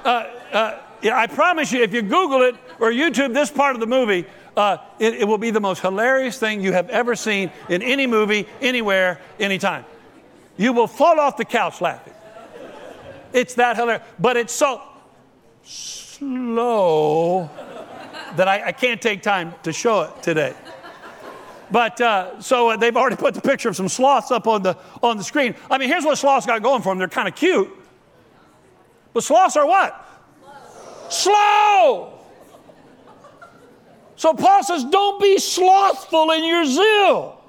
uh, 0.03 0.29
uh, 0.51 0.79
I 1.03 1.27
promise 1.27 1.71
you, 1.71 1.81
if 1.81 1.93
you 1.93 2.01
Google 2.01 2.41
it 2.41 2.55
or 2.79 2.91
YouTube 2.91 3.33
this 3.33 3.51
part 3.51 3.75
of 3.75 3.79
the 3.79 3.87
movie, 3.87 4.25
uh, 4.57 4.77
it, 4.99 5.15
it 5.15 5.27
will 5.27 5.37
be 5.37 5.51
the 5.51 5.59
most 5.59 5.81
hilarious 5.81 6.39
thing 6.39 6.61
you 6.61 6.73
have 6.73 6.89
ever 6.89 7.15
seen 7.15 7.51
in 7.69 7.81
any 7.81 8.07
movie, 8.07 8.47
anywhere, 8.61 9.19
anytime. 9.39 9.85
You 10.57 10.73
will 10.73 10.87
fall 10.87 11.19
off 11.19 11.37
the 11.37 11.45
couch 11.45 11.81
laughing. 11.81 12.13
It's 13.33 13.55
that 13.55 13.75
hilarious. 13.75 14.07
But 14.19 14.37
it's 14.37 14.53
so 14.53 14.81
slow 15.63 17.49
that 18.35 18.47
I, 18.47 18.67
I 18.67 18.71
can't 18.71 19.01
take 19.01 19.21
time 19.21 19.53
to 19.63 19.73
show 19.73 20.03
it 20.03 20.23
today. 20.23 20.55
But 21.71 21.99
uh, 21.99 22.39
so 22.41 22.69
uh, 22.69 22.77
they've 22.77 22.95
already 22.95 23.15
put 23.15 23.33
the 23.33 23.41
picture 23.41 23.69
of 23.69 23.75
some 23.75 23.89
sloths 23.89 24.31
up 24.31 24.47
on 24.47 24.61
the, 24.61 24.77
on 25.01 25.17
the 25.17 25.23
screen. 25.23 25.55
I 25.69 25.77
mean, 25.77 25.89
here's 25.89 26.05
what 26.05 26.17
sloths 26.17 26.45
got 26.45 26.61
going 26.61 26.81
for 26.81 26.89
them 26.89 26.99
they're 26.99 27.07
kind 27.07 27.27
of 27.27 27.35
cute. 27.35 27.69
But 29.13 29.23
sloths 29.23 29.57
are 29.57 29.65
what? 29.65 30.01
Slow. 31.09 32.14
So 34.15 34.33
Paul 34.33 34.63
says, 34.63 34.83
don't 34.85 35.21
be 35.21 35.37
slothful 35.37 36.31
in 36.31 36.43
your 36.43 36.65
zeal. 36.65 37.41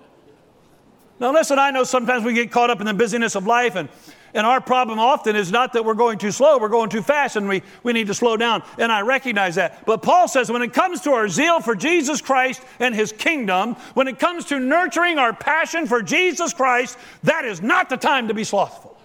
Now, 1.19 1.33
listen, 1.33 1.59
I 1.59 1.71
know 1.71 1.85
sometimes 1.85 2.25
we 2.25 2.35
get 2.35 2.51
caught 2.51 2.71
up 2.71 2.81
in 2.81 2.87
the 2.87 2.93
busyness 2.93 3.37
of 3.37 3.47
life, 3.47 3.75
and, 3.75 3.89
and 4.35 4.47
our 4.47 4.61
problem 4.61 4.99
often 4.99 5.35
is 5.35 5.51
not 5.51 5.73
that 5.73 5.85
we're 5.85 5.95
going 5.95 6.19
too 6.19 6.31
slow, 6.31 6.59
we're 6.59 6.69
going 6.69 6.91
too 6.91 7.01
fast, 7.01 7.37
and 7.37 7.49
we, 7.49 7.63
we 7.83 7.95
need 7.95 8.09
to 8.09 8.15
slow 8.15 8.37
down. 8.37 8.63
And 8.79 8.93
I 8.93 9.01
recognize 9.01 9.55
that. 9.55 9.87
But 9.87 10.03
Paul 10.03 10.29
says, 10.29 10.51
when 10.51 10.61
it 10.61 10.75
comes 10.75 11.01
to 11.03 11.13
our 11.13 11.29
zeal 11.29 11.61
for 11.61 11.75
Jesus 11.75 12.21
Christ 12.21 12.63
and 12.81 12.95
his 12.95 13.13
kingdom, 13.13 13.75
when 13.95 14.09
it 14.09 14.19
comes 14.19 14.45
to 14.47 14.59
nurturing 14.59 15.19
our 15.19 15.33
passion 15.33 15.87
for 15.87 16.03
Jesus 16.03 16.53
Christ, 16.53 16.99
that 17.23 17.47
is 17.47 17.63
not 17.63 17.89
the 17.89 17.97
time 17.97 18.29
to 18.29 18.35
be 18.35 18.45
slothful. 18.45 18.99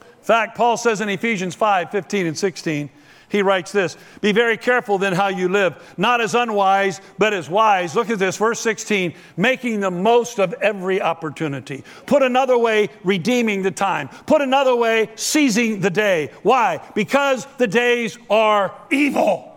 In 0.00 0.24
fact, 0.24 0.56
Paul 0.56 0.76
says 0.76 1.00
in 1.00 1.08
Ephesians 1.08 1.54
5 1.54 1.90
15 1.92 2.26
and 2.26 2.36
16, 2.36 2.90
he 3.28 3.42
writes 3.42 3.72
this 3.72 3.96
Be 4.20 4.32
very 4.32 4.56
careful 4.56 4.98
then 4.98 5.12
how 5.12 5.28
you 5.28 5.48
live, 5.48 5.94
not 5.96 6.20
as 6.20 6.34
unwise, 6.34 7.00
but 7.18 7.32
as 7.32 7.50
wise. 7.50 7.94
Look 7.94 8.10
at 8.10 8.18
this, 8.18 8.36
verse 8.36 8.60
16, 8.60 9.14
making 9.36 9.80
the 9.80 9.90
most 9.90 10.38
of 10.38 10.52
every 10.54 11.00
opportunity. 11.00 11.84
Put 12.06 12.22
another 12.22 12.56
way, 12.56 12.88
redeeming 13.04 13.62
the 13.62 13.70
time. 13.70 14.08
Put 14.26 14.42
another 14.42 14.76
way, 14.76 15.10
seizing 15.16 15.80
the 15.80 15.90
day. 15.90 16.30
Why? 16.42 16.80
Because 16.94 17.46
the 17.58 17.66
days 17.66 18.18
are 18.30 18.74
evil. 18.90 19.52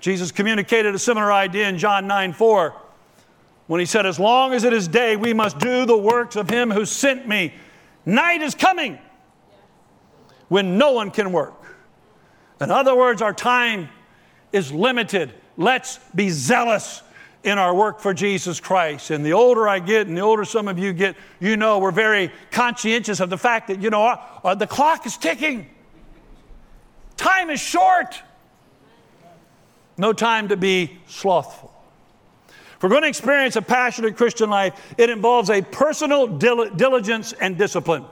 Jesus 0.00 0.32
communicated 0.32 0.94
a 0.94 0.98
similar 0.98 1.32
idea 1.32 1.68
in 1.68 1.78
John 1.78 2.06
9 2.06 2.32
4 2.32 2.74
when 3.68 3.80
he 3.80 3.86
said, 3.86 4.04
As 4.04 4.18
long 4.18 4.52
as 4.52 4.64
it 4.64 4.72
is 4.72 4.88
day, 4.88 5.16
we 5.16 5.32
must 5.32 5.58
do 5.58 5.86
the 5.86 5.96
works 5.96 6.36
of 6.36 6.50
him 6.50 6.70
who 6.70 6.84
sent 6.84 7.26
me. 7.26 7.54
Night 8.04 8.42
is 8.42 8.54
coming 8.54 8.98
when 10.48 10.76
no 10.76 10.92
one 10.92 11.10
can 11.10 11.32
work. 11.32 11.61
In 12.62 12.70
other 12.70 12.94
words, 12.94 13.22
our 13.22 13.32
time 13.32 13.88
is 14.52 14.72
limited. 14.72 15.32
Let's 15.56 15.98
be 16.14 16.30
zealous 16.30 17.02
in 17.42 17.58
our 17.58 17.74
work 17.74 17.98
for 17.98 18.14
Jesus 18.14 18.60
Christ. 18.60 19.10
And 19.10 19.24
the 19.26 19.32
older 19.32 19.68
I 19.68 19.80
get, 19.80 20.06
and 20.06 20.16
the 20.16 20.20
older 20.20 20.44
some 20.44 20.68
of 20.68 20.78
you 20.78 20.92
get, 20.92 21.16
you 21.40 21.56
know 21.56 21.78
we're 21.78 21.90
very 21.90 22.30
conscientious 22.50 23.20
of 23.20 23.30
the 23.30 23.38
fact 23.38 23.68
that, 23.68 23.82
you 23.82 23.90
know, 23.90 24.06
uh, 24.06 24.20
uh, 24.44 24.54
the 24.54 24.66
clock 24.66 25.06
is 25.06 25.16
ticking. 25.16 25.68
Time 27.16 27.50
is 27.50 27.60
short. 27.60 28.20
No 29.98 30.12
time 30.12 30.48
to 30.48 30.56
be 30.56 30.98
slothful. 31.06 31.72
If 32.48 32.82
we're 32.82 32.88
going 32.88 33.02
to 33.02 33.08
experience 33.08 33.56
a 33.56 33.62
passionate 33.62 34.16
Christian 34.16 34.50
life, 34.50 34.94
it 34.98 35.10
involves 35.10 35.50
a 35.50 35.62
personal 35.62 36.26
dil- 36.26 36.70
diligence 36.70 37.32
and 37.32 37.58
discipline. 37.58 38.04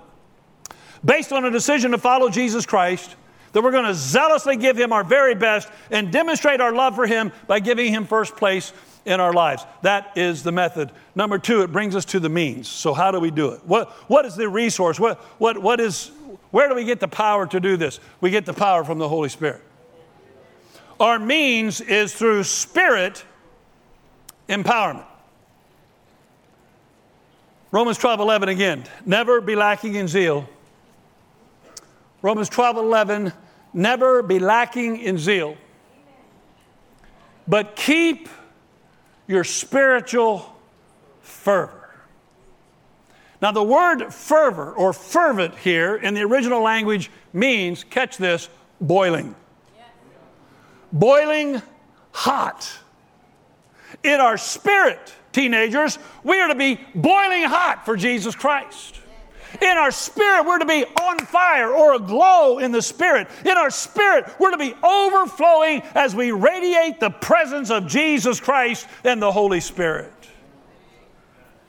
Based 1.05 1.33
on 1.33 1.45
a 1.45 1.51
decision 1.51 1.93
to 1.93 1.99
follow 1.99 2.29
Jesus 2.29 2.67
Christ, 2.67 3.17
that 3.53 3.63
we're 3.63 3.71
going 3.71 3.87
to 3.87 3.95
zealously 3.95 4.57
give 4.57 4.79
Him 4.79 4.93
our 4.93 5.05
very 5.05 5.35
best 5.35 5.69
and 5.91 6.13
demonstrate 6.13 6.61
our 6.61 6.73
love 6.73 6.95
for 6.95 7.07
Him 7.07 7.33
by 7.47 7.61
giving 7.61 7.93
Him 7.93 8.07
first 8.07 8.37
place 8.37 8.73
in 9.05 9.21
our 9.21 9.33
lives. 9.33 9.65
That 9.83 10.13
is 10.17 10.43
the 10.43 10.53
method. 10.53 10.91
Number 11.15 11.39
two, 11.39 11.63
it 11.63 11.73
brings 11.73 11.97
us 11.97 12.05
to 12.07 12.21
the 12.21 12.29
means. 12.29 12.69
So, 12.69 12.95
how 12.95 13.11
do 13.11 13.21
we 13.21 13.31
do 13.31 13.51
it? 13.51 13.61
What, 13.65 13.91
what 14.09 14.25
is 14.25 14.37
the 14.37 14.49
resource? 14.49 15.01
What, 15.01 15.19
what, 15.39 15.59
what 15.59 15.81
is, 15.81 16.11
where 16.51 16.69
do 16.69 16.75
we 16.75 16.85
get 16.85 17.01
the 17.01 17.09
power 17.09 17.47
to 17.47 17.61
do 17.61 17.77
this? 17.77 18.01
We 18.21 18.31
get 18.31 18.47
the 18.47 18.55
power 18.55 18.85
from 18.85 18.99
the 18.99 19.09
Holy 19.09 19.29
Spirit. 19.29 19.63
Our 20.99 21.19
means 21.19 21.81
is 21.81 22.13
through 22.13 22.45
Spirit 22.45 23.25
empowerment. 24.49 25.07
Romans 27.73 27.99
12 27.99 28.21
11 28.21 28.49
again. 28.49 28.85
Never 29.07 29.41
be 29.41 29.55
lacking 29.55 29.95
in 29.95 30.09
zeal. 30.09 30.49
Romans 32.23 32.49
12 32.49 32.77
11. 32.77 33.33
Never 33.73 34.23
be 34.23 34.39
lacking 34.41 34.99
in 34.99 35.17
zeal, 35.17 35.57
but 37.47 37.77
keep 37.77 38.29
your 39.29 39.45
spiritual 39.45 40.57
fervor. 41.21 41.81
Now, 43.41 43.53
the 43.53 43.63
word 43.63 44.13
fervor 44.13 44.73
or 44.73 44.93
fervent 44.93 45.57
here 45.57 45.97
in 45.97 46.15
the 46.15 46.23
original 46.23 46.63
language 46.63 47.11
means, 47.33 47.85
catch 47.85 48.19
this, 48.19 48.49
boiling. 48.81 49.35
Boiling 50.93 51.63
hot 52.13 52.71
in 54.03 54.21
our 54.21 54.37
spirit, 54.37 55.15
teenagers, 55.33 55.99
we 56.25 56.41
are 56.41 56.49
to 56.49 56.55
be 56.55 56.81
boiling 56.95 57.45
hot 57.45 57.85
for 57.85 57.97
Jesus 57.97 58.35
Christ. 58.35 59.00
In 59.61 59.77
our 59.77 59.91
spirit, 59.91 60.47
we're 60.47 60.59
to 60.59 60.67
be 60.67 60.85
on 60.85 61.19
fire 61.19 61.71
or 61.73 61.95
aglow 61.95 62.59
in 62.59 62.73
the 62.73 62.83
spirit. 62.83 63.29
In 63.45 63.57
our 63.57 63.71
spirit, 63.71 64.27
we're 64.39 64.53
to 64.53 64.59
be 64.59 64.75
overflowing 64.83 65.83
as 65.95 66.15
we 66.15 66.31
radiate 66.31 67.01
the 67.01 67.11
presence 67.11 67.71
of 67.71 67.87
Jesus 67.87 68.41
Christ 68.41 68.87
and 69.05 69.21
the 69.21 69.33
Holy 69.33 69.61
Spirit. 69.61 70.13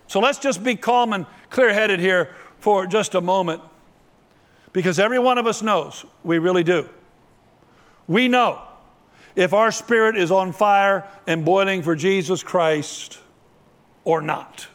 So 0.08 0.20
let's 0.20 0.40
just 0.40 0.64
be 0.64 0.76
calm 0.76 1.14
and 1.14 1.26
clear 1.50 1.74
headed 1.74 2.00
here 2.00 2.36
for 2.60 2.86
just 2.86 3.16
a 3.16 3.22
moment 3.22 3.62
because 4.74 5.00
every 5.00 5.20
one 5.20 5.38
of 5.38 5.48
us 5.48 5.62
knows, 5.62 6.06
we 6.24 6.38
really 6.38 6.64
do. 6.64 6.88
We 8.08 8.28
know 8.28 8.62
if 9.36 9.54
our 9.54 9.72
spirit 9.72 10.18
is 10.18 10.32
on 10.32 10.52
fire 10.52 11.08
and 11.28 11.46
boiling 11.46 11.82
for 11.82 11.96
Jesus 11.96 12.44
Christ 12.44 13.20
or 14.04 14.22
not. 14.22 14.68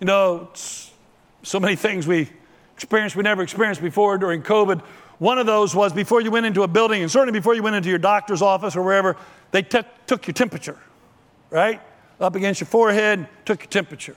You 0.00 0.06
know, 0.06 0.50
so 0.54 1.60
many 1.60 1.76
things 1.76 2.06
we 2.06 2.28
experienced 2.74 3.16
we 3.16 3.22
never 3.22 3.42
experienced 3.42 3.82
before 3.82 4.18
during 4.18 4.42
COVID. 4.42 4.80
One 5.18 5.38
of 5.38 5.46
those 5.46 5.74
was 5.74 5.92
before 5.92 6.20
you 6.20 6.30
went 6.30 6.46
into 6.46 6.62
a 6.62 6.68
building, 6.68 7.02
and 7.02 7.10
certainly 7.10 7.38
before 7.38 7.54
you 7.54 7.62
went 7.62 7.74
into 7.74 7.88
your 7.88 7.98
doctor's 7.98 8.40
office 8.40 8.76
or 8.76 8.82
wherever, 8.82 9.16
they 9.50 9.62
t- 9.62 9.80
took 10.06 10.26
your 10.26 10.34
temperature, 10.34 10.78
right? 11.50 11.80
Up 12.20 12.36
against 12.36 12.60
your 12.60 12.68
forehead, 12.68 13.26
took 13.44 13.60
your 13.60 13.70
temperature. 13.70 14.16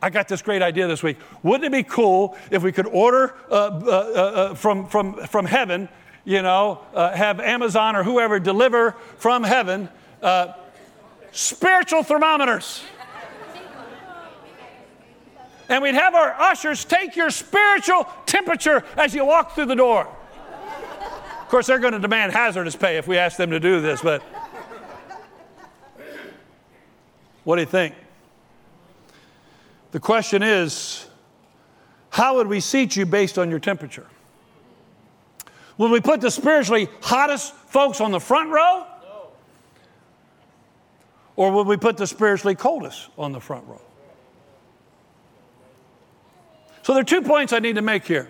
I 0.00 0.10
got 0.10 0.26
this 0.26 0.42
great 0.42 0.62
idea 0.62 0.88
this 0.88 1.04
week. 1.04 1.18
Wouldn't 1.44 1.64
it 1.64 1.70
be 1.70 1.84
cool 1.84 2.36
if 2.50 2.64
we 2.64 2.72
could 2.72 2.86
order 2.86 3.34
uh, 3.48 3.54
uh, 3.54 3.56
uh, 3.56 3.90
uh 3.90 4.54
from, 4.54 4.88
from, 4.88 5.14
from 5.26 5.46
heaven 5.46 5.88
you 6.24 6.42
know, 6.42 6.80
uh, 6.94 7.10
have 7.14 7.40
Amazon 7.40 7.96
or 7.96 8.04
whoever 8.04 8.38
deliver 8.38 8.92
from 9.16 9.42
heaven 9.42 9.88
uh, 10.22 10.52
spiritual 11.32 12.02
thermometers. 12.02 12.82
And 15.68 15.82
we'd 15.82 15.94
have 15.94 16.14
our 16.14 16.32
ushers 16.40 16.84
take 16.84 17.16
your 17.16 17.30
spiritual 17.30 18.06
temperature 18.26 18.84
as 18.96 19.14
you 19.14 19.24
walk 19.24 19.54
through 19.54 19.66
the 19.66 19.74
door. 19.74 20.06
Of 21.40 21.48
course, 21.48 21.66
they're 21.66 21.78
going 21.78 21.92
to 21.92 21.98
demand 21.98 22.32
hazardous 22.32 22.76
pay 22.76 22.96
if 22.96 23.06
we 23.06 23.18
ask 23.18 23.36
them 23.36 23.50
to 23.50 23.60
do 23.60 23.80
this, 23.80 24.00
but 24.00 24.22
what 27.44 27.56
do 27.56 27.62
you 27.62 27.66
think? 27.66 27.94
The 29.90 30.00
question 30.00 30.42
is 30.42 31.06
how 32.10 32.36
would 32.36 32.46
we 32.46 32.60
seat 32.60 32.96
you 32.96 33.06
based 33.06 33.38
on 33.38 33.50
your 33.50 33.58
temperature? 33.58 34.06
Would 35.78 35.90
we 35.90 36.00
put 36.00 36.20
the 36.20 36.30
spiritually 36.30 36.88
hottest 37.00 37.54
folks 37.54 38.00
on 38.00 38.12
the 38.12 38.20
front 38.20 38.50
row? 38.50 38.86
Or 41.36 41.50
would 41.52 41.66
we 41.66 41.76
put 41.76 41.96
the 41.96 42.06
spiritually 42.06 42.54
coldest 42.54 43.08
on 43.16 43.32
the 43.32 43.40
front 43.40 43.66
row? 43.66 43.80
So 46.82 46.94
there 46.94 47.02
are 47.02 47.04
two 47.04 47.22
points 47.22 47.52
I 47.52 47.58
need 47.60 47.76
to 47.76 47.82
make 47.82 48.04
here 48.04 48.28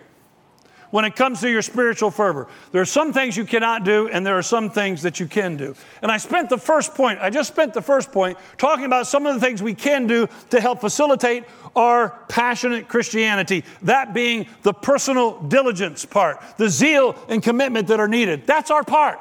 when 0.93 1.07
it 1.07 1.17
comes 1.17 1.41
to 1.41 1.51
your 1.51 1.63
spiritual 1.63 2.11
fervor. 2.11 2.47
There 2.71 2.83
are 2.83 2.87
some 2.87 3.15
things 3.15 3.35
you 3.35 3.47
cannot 3.47 3.83
do, 3.83 4.09
and 4.09 4.27
there 4.27 4.37
are 4.37 4.43
some 4.43 4.69
things 4.69 5.03
that 5.03 5.19
you 5.19 5.27
can 5.27 5.57
do. 5.57 5.75
And 6.03 6.13
I 6.13 6.19
spent 6.19 6.51
the 6.51 6.59
first 6.59 6.95
point, 6.95 7.19
I 7.21 7.31
just 7.31 7.49
spent 7.49 7.73
the 7.73 7.81
first 7.81 8.13
point 8.13 8.37
talking 8.59 8.85
about 8.85 9.07
some 9.07 9.25
of 9.25 9.35
the 9.35 9.41
things 9.41 9.63
we 9.63 9.75
can 9.75 10.07
do 10.07 10.29
to 10.51 10.61
help 10.61 10.83
facilitate 10.83 11.45
our 11.75 12.11
passionate 12.29 12.89
Christianity. 12.89 13.65
That 13.81 14.13
being 14.13 14.47
the 14.63 14.75
personal 14.75 15.41
diligence 15.41 16.05
part, 16.05 16.43
the 16.59 16.69
zeal 16.69 17.17
and 17.31 17.43
commitment 17.43 17.89
that 17.89 17.99
are 17.99 18.09
needed. 18.09 18.47
That's 18.47 18.71
our 18.71 18.85
part. 18.85 19.19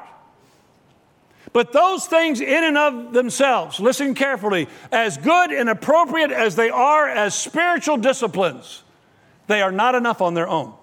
But 1.54 1.72
those 1.72 2.06
things, 2.06 2.42
in 2.42 2.64
and 2.64 2.76
of 2.76 3.12
themselves, 3.14 3.80
listen 3.80 4.14
carefully, 4.14 4.68
as 4.90 5.16
good 5.16 5.50
and 5.50 5.70
appropriate 5.70 6.30
as 6.30 6.54
they 6.54 6.68
are 6.68 7.08
as 7.08 7.34
spiritual 7.34 7.96
disciplines, 7.96 8.82
they 9.46 9.62
are 9.62 9.72
not 9.72 9.94
enough 9.94 10.20
on 10.20 10.34
their 10.34 10.48
own. 10.48 10.74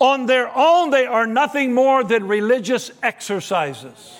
On 0.00 0.26
their 0.26 0.50
own, 0.54 0.90
they 0.90 1.06
are 1.06 1.26
nothing 1.26 1.72
more 1.72 2.02
than 2.04 2.26
religious 2.26 2.90
exercises. 3.02 4.18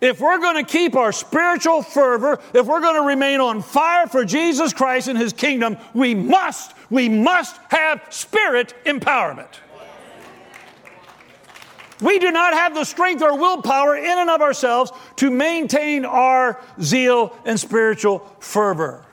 If 0.00 0.20
we're 0.20 0.38
going 0.38 0.64
to 0.64 0.70
keep 0.70 0.96
our 0.96 1.12
spiritual 1.12 1.82
fervor, 1.82 2.40
if 2.52 2.66
we're 2.66 2.80
going 2.80 3.00
to 3.00 3.06
remain 3.06 3.40
on 3.40 3.62
fire 3.62 4.06
for 4.06 4.24
Jesus 4.24 4.72
Christ 4.72 5.08
and 5.08 5.18
His 5.18 5.32
kingdom, 5.32 5.76
we 5.94 6.14
must, 6.14 6.74
we 6.90 7.08
must 7.08 7.56
have 7.70 8.02
spirit 8.10 8.74
empowerment. 8.84 9.48
We 12.00 12.18
do 12.18 12.30
not 12.30 12.52
have 12.54 12.74
the 12.74 12.84
strength 12.84 13.22
or 13.22 13.38
willpower 13.38 13.96
in 13.96 14.18
and 14.18 14.28
of 14.28 14.42
ourselves 14.42 14.92
to 15.16 15.30
maintain 15.30 16.04
our 16.04 16.60
zeal 16.82 17.34
and 17.44 17.58
spiritual 17.58 18.18
fervor. 18.40 19.06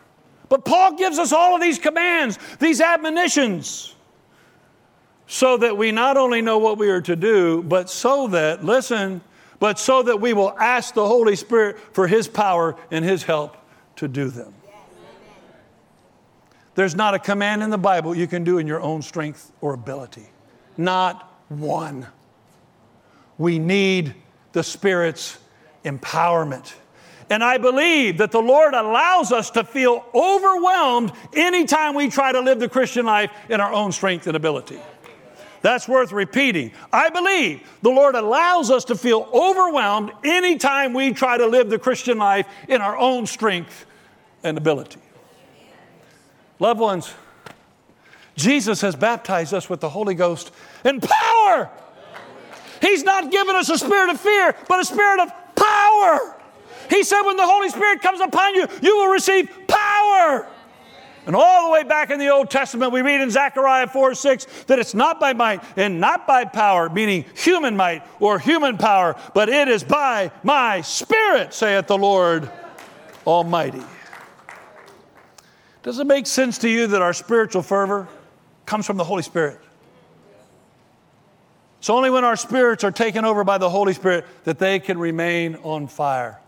But 0.51 0.65
Paul 0.65 0.97
gives 0.97 1.17
us 1.17 1.31
all 1.31 1.55
of 1.55 1.61
these 1.61 1.79
commands, 1.79 2.37
these 2.59 2.81
admonitions 2.81 3.95
so 5.25 5.55
that 5.55 5.77
we 5.77 5.93
not 5.93 6.17
only 6.17 6.41
know 6.41 6.57
what 6.57 6.77
we 6.77 6.89
are 6.89 6.99
to 6.99 7.15
do, 7.15 7.63
but 7.63 7.89
so 7.89 8.27
that, 8.27 8.61
listen, 8.61 9.21
but 9.59 9.79
so 9.79 10.03
that 10.03 10.19
we 10.19 10.33
will 10.33 10.53
ask 10.59 10.93
the 10.93 11.07
Holy 11.07 11.37
Spirit 11.37 11.79
for 11.93 12.05
His 12.05 12.27
power 12.27 12.75
and 12.91 13.05
His 13.05 13.23
help 13.23 13.55
to 13.95 14.09
do 14.09 14.27
them. 14.27 14.53
There's 16.75 16.95
not 16.95 17.13
a 17.13 17.19
command 17.19 17.63
in 17.63 17.69
the 17.69 17.77
Bible 17.77 18.13
you 18.13 18.27
can 18.27 18.43
do 18.43 18.57
in 18.57 18.67
your 18.67 18.81
own 18.81 19.01
strength 19.01 19.53
or 19.61 19.73
ability. 19.73 20.27
Not 20.75 21.33
one. 21.47 22.07
We 23.37 23.57
need 23.57 24.15
the 24.51 24.63
Spirit's 24.63 25.37
empowerment. 25.85 26.73
And 27.31 27.41
I 27.41 27.57
believe 27.57 28.17
that 28.17 28.31
the 28.31 28.41
Lord 28.41 28.73
allows 28.73 29.31
us 29.31 29.51
to 29.51 29.63
feel 29.63 30.03
overwhelmed 30.13 31.13
anytime 31.33 31.95
we 31.95 32.09
try 32.09 32.33
to 32.33 32.41
live 32.41 32.59
the 32.59 32.67
Christian 32.67 33.05
life 33.05 33.31
in 33.47 33.61
our 33.61 33.71
own 33.71 33.93
strength 33.93 34.27
and 34.27 34.35
ability. 34.35 34.77
That's 35.61 35.87
worth 35.87 36.11
repeating. 36.11 36.73
I 36.91 37.09
believe 37.09 37.65
the 37.83 37.89
Lord 37.89 38.15
allows 38.15 38.69
us 38.69 38.83
to 38.85 38.95
feel 38.95 39.29
overwhelmed 39.33 40.11
anytime 40.25 40.93
we 40.93 41.13
try 41.13 41.37
to 41.37 41.47
live 41.47 41.69
the 41.69 41.79
Christian 41.79 42.17
life 42.17 42.47
in 42.67 42.81
our 42.81 42.97
own 42.97 43.25
strength 43.25 43.85
and 44.43 44.57
ability. 44.57 44.99
Loved 46.59 46.81
ones, 46.81 47.13
Jesus 48.35 48.81
has 48.81 48.93
baptized 48.93 49.53
us 49.53 49.69
with 49.69 49.79
the 49.79 49.89
Holy 49.89 50.15
Ghost 50.15 50.51
and 50.83 51.01
power. 51.01 51.69
He's 52.81 53.05
not 53.05 53.31
given 53.31 53.55
us 53.55 53.69
a 53.69 53.77
spirit 53.77 54.09
of 54.09 54.19
fear, 54.19 54.53
but 54.67 54.81
a 54.81 54.85
spirit 54.85 55.21
of 55.21 55.31
power. 55.55 56.35
He 56.91 57.03
said, 57.03 57.21
when 57.21 57.37
the 57.37 57.47
Holy 57.47 57.69
Spirit 57.69 58.01
comes 58.01 58.19
upon 58.19 58.53
you, 58.53 58.67
you 58.81 58.97
will 58.97 59.07
receive 59.07 59.49
power. 59.65 60.45
And 61.25 61.35
all 61.37 61.67
the 61.67 61.71
way 61.71 61.83
back 61.83 62.09
in 62.09 62.19
the 62.19 62.27
Old 62.27 62.49
Testament, 62.49 62.91
we 62.91 63.01
read 63.01 63.21
in 63.21 63.31
Zechariah 63.31 63.87
4 63.87 64.13
6 64.13 64.63
that 64.65 64.77
it's 64.77 64.93
not 64.93 65.17
by 65.17 65.31
might 65.31 65.63
and 65.77 66.01
not 66.01 66.27
by 66.27 66.43
power, 66.43 66.89
meaning 66.89 67.23
human 67.33 67.77
might 67.77 68.03
or 68.19 68.39
human 68.39 68.77
power, 68.77 69.15
but 69.33 69.47
it 69.47 69.69
is 69.69 69.85
by 69.85 70.31
my 70.43 70.81
Spirit, 70.81 71.53
saith 71.53 71.87
the 71.87 71.97
Lord 71.97 72.51
Almighty. 73.25 73.83
Does 75.83 75.97
it 75.97 76.07
make 76.07 76.27
sense 76.27 76.57
to 76.59 76.69
you 76.69 76.87
that 76.87 77.01
our 77.01 77.13
spiritual 77.13 77.61
fervor 77.61 78.09
comes 78.65 78.85
from 78.85 78.97
the 78.97 79.05
Holy 79.05 79.23
Spirit? 79.23 79.61
It's 81.79 81.89
only 81.89 82.09
when 82.09 82.25
our 82.25 82.35
spirits 82.35 82.83
are 82.83 82.91
taken 82.91 83.23
over 83.23 83.45
by 83.45 83.59
the 83.59 83.69
Holy 83.69 83.93
Spirit 83.93 84.25
that 84.43 84.59
they 84.59 84.79
can 84.79 84.97
remain 84.97 85.55
on 85.63 85.87
fire. 85.87 86.40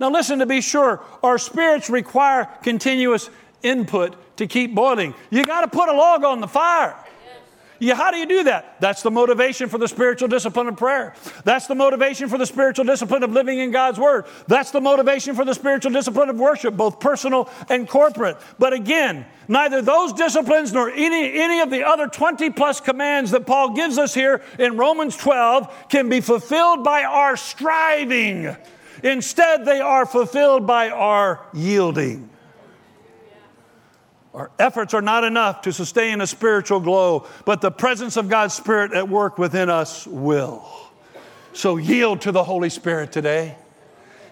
Now, 0.00 0.10
listen 0.10 0.38
to 0.38 0.46
be 0.46 0.62
sure, 0.62 1.02
our 1.22 1.36
spirits 1.36 1.90
require 1.90 2.48
continuous 2.62 3.28
input 3.62 4.16
to 4.38 4.46
keep 4.46 4.74
boiling. 4.74 5.14
You 5.28 5.44
got 5.44 5.60
to 5.60 5.68
put 5.68 5.90
a 5.90 5.92
log 5.92 6.24
on 6.24 6.40
the 6.40 6.48
fire. 6.48 6.96
Yeah, 7.82 7.94
how 7.94 8.10
do 8.10 8.18
you 8.18 8.26
do 8.26 8.44
that? 8.44 8.78
That's 8.80 9.02
the 9.02 9.10
motivation 9.10 9.70
for 9.70 9.78
the 9.78 9.88
spiritual 9.88 10.28
discipline 10.28 10.68
of 10.68 10.76
prayer. 10.76 11.14
That's 11.44 11.66
the 11.66 11.74
motivation 11.74 12.28
for 12.28 12.36
the 12.36 12.44
spiritual 12.44 12.84
discipline 12.84 13.22
of 13.22 13.32
living 13.32 13.58
in 13.58 13.70
God's 13.70 13.98
Word. 13.98 14.26
That's 14.46 14.70
the 14.70 14.82
motivation 14.82 15.34
for 15.34 15.46
the 15.46 15.54
spiritual 15.54 15.90
discipline 15.90 16.28
of 16.28 16.38
worship, 16.38 16.76
both 16.76 17.00
personal 17.00 17.48
and 17.70 17.88
corporate. 17.88 18.36
But 18.58 18.74
again, 18.74 19.24
neither 19.48 19.80
those 19.80 20.12
disciplines 20.12 20.74
nor 20.74 20.90
any, 20.90 21.40
any 21.40 21.60
of 21.60 21.70
the 21.70 21.86
other 21.86 22.06
20 22.06 22.50
plus 22.50 22.82
commands 22.82 23.30
that 23.30 23.46
Paul 23.46 23.74
gives 23.74 23.96
us 23.96 24.12
here 24.12 24.42
in 24.58 24.76
Romans 24.76 25.16
12 25.16 25.88
can 25.88 26.10
be 26.10 26.20
fulfilled 26.20 26.84
by 26.84 27.04
our 27.04 27.38
striving. 27.38 28.56
Instead, 29.02 29.64
they 29.64 29.80
are 29.80 30.06
fulfilled 30.06 30.66
by 30.66 30.90
our 30.90 31.40
yielding. 31.52 32.30
Our 34.32 34.50
efforts 34.58 34.94
are 34.94 35.02
not 35.02 35.24
enough 35.24 35.62
to 35.62 35.72
sustain 35.72 36.20
a 36.20 36.26
spiritual 36.26 36.80
glow, 36.80 37.26
but 37.44 37.60
the 37.60 37.70
presence 37.70 38.16
of 38.16 38.28
God's 38.28 38.54
Spirit 38.54 38.92
at 38.92 39.08
work 39.08 39.38
within 39.38 39.68
us 39.68 40.06
will. 40.06 40.68
So 41.52 41.76
yield 41.76 42.20
to 42.22 42.32
the 42.32 42.44
Holy 42.44 42.70
Spirit 42.70 43.10
today. 43.10 43.56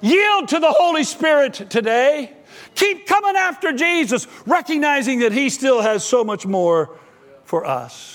Yield 0.00 0.48
to 0.48 0.60
the 0.60 0.70
Holy 0.70 1.02
Spirit 1.02 1.54
today. 1.54 2.32
Keep 2.76 3.08
coming 3.08 3.34
after 3.34 3.72
Jesus, 3.72 4.28
recognizing 4.46 5.20
that 5.20 5.32
He 5.32 5.50
still 5.50 5.80
has 5.80 6.04
so 6.04 6.22
much 6.22 6.46
more 6.46 6.96
for 7.42 7.64
us. 7.64 8.14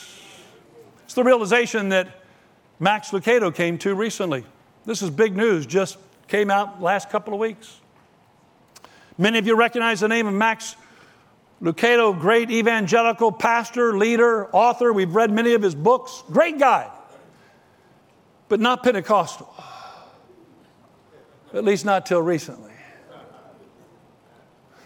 It's 1.04 1.14
the 1.14 1.24
realization 1.24 1.90
that 1.90 2.08
Max 2.80 3.12
Lucado 3.12 3.54
came 3.54 3.78
to 3.80 3.94
recently. 3.94 4.46
This 4.86 5.02
is 5.02 5.10
big 5.10 5.36
news, 5.36 5.66
just 5.66 5.98
came 6.28 6.50
out 6.50 6.82
last 6.82 7.10
couple 7.10 7.34
of 7.34 7.40
weeks. 7.40 7.80
Many 9.18 9.38
of 9.38 9.48
you 9.48 9.56
recognize 9.56 10.00
the 10.00 10.08
name 10.08 10.28
of 10.28 10.34
Max 10.34 10.76
Lucado, 11.62 12.20
great 12.20 12.52
evangelical 12.52 13.32
pastor, 13.32 13.98
leader, 13.98 14.48
author. 14.54 14.92
We've 14.92 15.14
read 15.16 15.32
many 15.32 15.54
of 15.54 15.62
his 15.62 15.76
books. 15.76 16.24
Great 16.30 16.60
guy, 16.60 16.90
but 18.50 18.60
not 18.60 18.84
Pentecostal. 18.84 19.54
At 21.54 21.64
least 21.64 21.86
not 21.86 22.06
till 22.06 22.22
recently. 22.22 22.74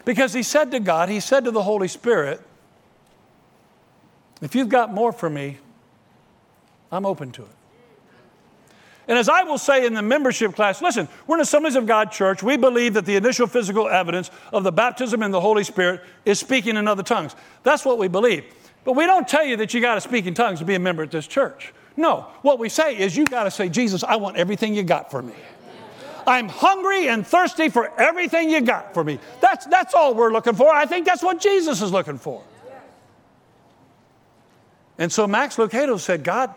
Because 0.06 0.34
he 0.34 0.43
said 0.43 0.71
to 0.71 0.80
God, 0.80 1.10
he 1.10 1.19
said 1.19 1.45
to 1.45 1.52
the 1.52 1.63
Holy 1.63 1.88
Spirit, 1.88 2.41
if 4.41 4.54
you've 4.54 4.69
got 4.69 4.93
more 4.93 5.12
for 5.12 5.30
me, 5.30 5.58
I'm 6.91 7.06
open 7.06 7.32
to 7.32 7.41
it. 7.41 7.57
And 9.08 9.17
as 9.17 9.30
I 9.30 9.43
will 9.43 9.58
say 9.58 9.86
in 9.86 9.93
the 9.93 10.02
membership 10.02 10.54
class, 10.54 10.82
listen, 10.82 11.08
we're 11.28 11.38
in 11.38 11.41
Assemblies 11.41 11.76
of 11.76 11.86
God 11.86 12.12
church. 12.12 12.43
We 12.43 12.58
believe 12.58 12.93
that 12.96 13.06
the 13.06 13.15
initial 13.15 13.48
physical 13.48 13.88
evidence 13.88 14.30
of 14.52 14.63
the 14.63 14.72
baptism 14.72 15.24
in 15.24 15.32
the 15.32 15.39
Holy 15.39 15.63
Spirit 15.63 16.02
is 16.26 16.39
speaking 16.39 16.76
in 16.76 16.88
other 16.88 17.04
tongues. 17.04 17.36
That's 17.63 17.86
what 17.86 17.98
we 17.98 18.10
believe. 18.10 18.43
But 18.84 18.93
we 18.93 19.06
don't 19.06 19.28
tell 19.28 19.46
you 19.46 19.58
that 19.58 19.74
you 19.74 19.82
got 19.82 19.96
to 19.96 20.02
speak 20.02 20.26
in 20.26 20.34
tongues 20.34 20.60
to 20.60 20.65
be 20.65 20.76
a 20.76 20.80
member 20.80 21.04
at 21.04 21.12
this 21.12 21.28
church. 21.28 21.74
No, 21.96 22.28
what 22.41 22.60
we 22.60 22.70
say 22.70 22.98
is 22.98 23.15
you 23.15 23.26
got 23.26 23.46
to 23.46 23.52
say, 23.52 23.70
Jesus, 23.70 24.04
I 24.04 24.17
want 24.17 24.38
everything 24.38 24.76
you 24.76 24.84
got 24.84 25.10
for 25.10 25.22
me. 25.22 25.34
I'm 26.28 26.50
hungry 26.50 27.08
and 27.08 27.26
thirsty 27.26 27.70
for 27.70 27.89
everything 28.00 28.50
you 28.50 28.60
got 28.60 28.93
for 28.93 29.04
me. 29.04 29.20
That's, 29.39 29.65
that's 29.67 29.93
all 29.93 30.13
we're 30.13 30.34
looking 30.34 30.54
for. 30.54 30.70
I 30.70 30.86
think 30.86 31.06
that's 31.06 31.24
what 31.24 31.39
Jesus 31.39 31.82
is 31.82 31.91
looking 31.93 32.17
for. 32.17 32.43
And 34.98 35.12
so 35.12 35.28
Max 35.28 35.56
Lucado 35.56 35.98
said, 36.00 36.24
God, 36.24 36.54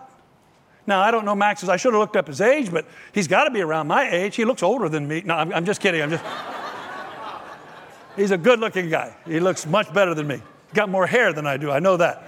now, 0.87 1.01
I 1.01 1.11
don't 1.11 1.25
know 1.25 1.35
Max's, 1.35 1.69
I 1.69 1.77
should 1.77 1.93
have 1.93 2.01
looked 2.01 2.17
up 2.17 2.27
his 2.27 2.41
age, 2.41 2.71
but 2.73 2.87
he's 3.13 3.29
got 3.29 3.45
to 3.45 3.51
be 3.51 3.61
around 3.61 3.87
my 3.87 4.11
age. 4.11 4.37
He 4.37 4.45
looks 4.45 4.63
older 4.63 4.89
than 4.89 5.07
me. 5.07 5.23
No, 5.25 5.35
I'm, 5.35 5.53
I'm 5.53 5.65
just 5.65 5.81
kidding. 5.81 6.03
I'm 6.03 6.11
just. 6.11 6.25
he's 8.17 8.31
a 8.31 8.39
good 8.39 8.61
looking 8.61 8.89
guy. 8.89 9.15
He 9.27 9.41
looks 9.41 9.67
much 9.67 9.93
better 9.93 10.15
than 10.15 10.27
me. 10.27 10.43
Got 10.75 10.89
more 10.89 11.07
hair 11.07 11.33
than 11.33 11.47
I 11.47 11.57
do. 11.57 11.71
I 11.71 11.81
know 11.81 11.97
that. 11.97 12.27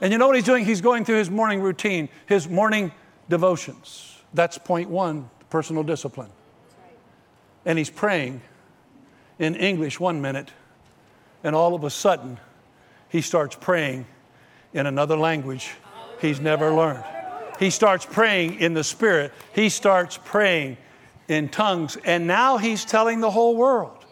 And 0.00 0.12
you 0.12 0.18
know 0.18 0.26
what 0.26 0.36
he's 0.36 0.44
doing? 0.44 0.64
He's 0.64 0.80
going 0.80 1.04
through 1.04 1.18
his 1.18 1.30
morning 1.30 1.60
routine, 1.60 2.08
his 2.26 2.48
morning 2.48 2.92
devotions. 3.28 4.16
That's 4.32 4.56
point 4.56 4.88
one 4.88 5.28
personal 5.50 5.82
discipline. 5.82 6.30
And 7.64 7.78
he's 7.78 7.90
praying 7.90 8.40
in 9.38 9.56
English 9.56 9.98
one 9.98 10.20
minute, 10.20 10.52
and 11.42 11.54
all 11.54 11.74
of 11.74 11.84
a 11.84 11.90
sudden, 11.90 12.38
he 13.08 13.20
starts 13.20 13.56
praying 13.56 14.06
in 14.72 14.86
another 14.86 15.16
language 15.16 15.72
he's 16.20 16.40
never 16.40 16.70
learned. 16.70 17.04
He 17.58 17.70
starts 17.70 18.06
praying 18.06 18.60
in 18.60 18.74
the 18.74 18.84
Spirit, 18.84 19.32
he 19.52 19.68
starts 19.68 20.18
praying 20.24 20.76
in 21.28 21.48
tongues, 21.48 21.96
and 22.04 22.26
now 22.26 22.56
he's 22.56 22.84
telling 22.84 23.20
the 23.20 23.30
whole 23.30 23.56
world 23.56 24.04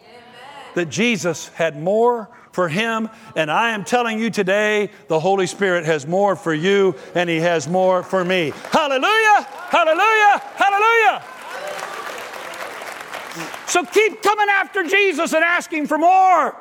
that 0.75 0.89
Jesus 0.89 1.47
had 1.49 1.81
more 1.81 2.29
for 2.51 2.67
him. 2.67 3.09
And 3.35 3.49
I 3.49 3.71
am 3.71 3.83
telling 3.83 4.19
you 4.19 4.29
today, 4.29 4.89
the 5.07 5.19
Holy 5.19 5.47
Spirit 5.47 5.85
has 5.85 6.05
more 6.05 6.35
for 6.35 6.53
you, 6.53 6.95
and 7.15 7.29
he 7.29 7.37
has 7.37 7.67
more 7.67 8.03
for 8.03 8.23
me. 8.23 8.51
Hallelujah! 8.71 9.47
Hallelujah! 9.69 10.41
Hallelujah! 10.55 11.23
So 13.67 13.83
keep 13.85 14.21
coming 14.21 14.47
after 14.49 14.83
Jesus 14.83 15.33
and 15.33 15.43
asking 15.43 15.87
for 15.87 15.97
more. 15.97 16.55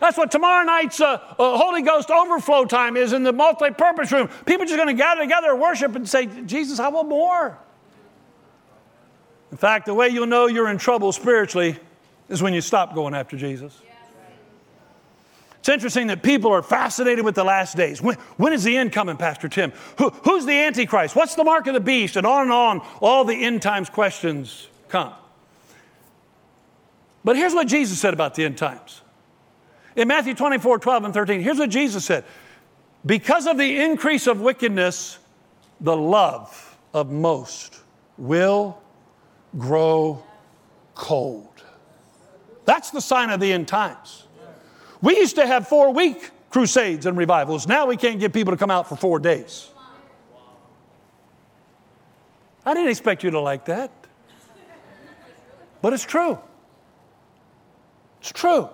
That's 0.00 0.16
what 0.16 0.30
tomorrow 0.30 0.64
night's 0.64 1.00
uh, 1.00 1.20
uh, 1.38 1.58
Holy 1.58 1.82
Ghost 1.82 2.10
overflow 2.10 2.64
time 2.64 2.96
is 2.96 3.12
in 3.12 3.22
the 3.22 3.32
multi 3.32 3.70
purpose 3.70 4.12
room. 4.12 4.28
People 4.46 4.62
are 4.62 4.66
just 4.66 4.76
going 4.76 4.88
to 4.88 5.00
gather 5.00 5.20
together 5.20 5.52
and 5.52 5.60
worship 5.60 5.94
and 5.96 6.08
say, 6.08 6.26
Jesus, 6.46 6.78
I 6.78 6.88
want 6.88 7.08
more. 7.08 7.58
In 9.50 9.56
fact, 9.56 9.86
the 9.86 9.94
way 9.94 10.08
you'll 10.08 10.26
know 10.26 10.46
you're 10.46 10.68
in 10.68 10.78
trouble 10.78 11.12
spiritually 11.12 11.78
is 12.28 12.42
when 12.42 12.54
you 12.54 12.60
stop 12.60 12.94
going 12.94 13.14
after 13.14 13.36
Jesus. 13.36 13.80
It's 15.58 15.68
interesting 15.68 16.06
that 16.06 16.22
people 16.22 16.52
are 16.52 16.62
fascinated 16.62 17.24
with 17.24 17.34
the 17.34 17.44
last 17.44 17.76
days. 17.76 18.00
When, 18.00 18.14
when 18.36 18.52
is 18.52 18.64
the 18.64 18.76
end 18.76 18.92
coming, 18.92 19.16
Pastor 19.16 19.48
Tim? 19.48 19.72
Who, 19.98 20.10
who's 20.10 20.46
the 20.46 20.52
Antichrist? 20.52 21.16
What's 21.16 21.34
the 21.34 21.44
mark 21.44 21.66
of 21.66 21.74
the 21.74 21.80
beast? 21.80 22.16
And 22.16 22.26
on 22.26 22.42
and 22.42 22.52
on, 22.52 22.80
all 23.00 23.24
the 23.24 23.34
end 23.34 23.60
times 23.60 23.90
questions 23.90 24.68
come. 24.88 25.12
But 27.24 27.36
here's 27.36 27.54
what 27.54 27.66
Jesus 27.66 28.00
said 28.00 28.14
about 28.14 28.34
the 28.34 28.44
end 28.44 28.56
times 28.56 29.02
in 29.98 30.06
Matthew 30.06 30.32
24, 30.32 30.78
12, 30.78 31.04
and 31.04 31.12
13, 31.12 31.40
here's 31.40 31.58
what 31.58 31.70
Jesus 31.70 32.04
said 32.04 32.24
Because 33.04 33.46
of 33.46 33.58
the 33.58 33.82
increase 33.82 34.28
of 34.28 34.40
wickedness, 34.40 35.18
the 35.80 35.96
love 35.96 36.78
of 36.94 37.10
most 37.10 37.80
will 38.16 38.80
grow 39.58 40.22
cold. 40.94 41.64
That's 42.64 42.90
the 42.90 43.00
sign 43.00 43.30
of 43.30 43.40
the 43.40 43.52
end 43.52 43.66
times. 43.66 44.24
We 45.02 45.16
used 45.16 45.34
to 45.36 45.46
have 45.46 45.66
four 45.66 45.92
week 45.92 46.30
crusades 46.50 47.04
and 47.06 47.16
revivals. 47.16 47.66
Now 47.66 47.86
we 47.86 47.96
can't 47.96 48.20
get 48.20 48.32
people 48.32 48.52
to 48.52 48.56
come 48.56 48.70
out 48.70 48.88
for 48.88 48.94
four 48.94 49.18
days. 49.18 49.68
I 52.64 52.74
didn't 52.74 52.90
expect 52.90 53.24
you 53.24 53.30
to 53.30 53.40
like 53.40 53.64
that. 53.64 53.90
But 55.82 55.92
it's 55.92 56.04
true. 56.04 56.38
It's 58.20 58.32
true. 58.32 58.68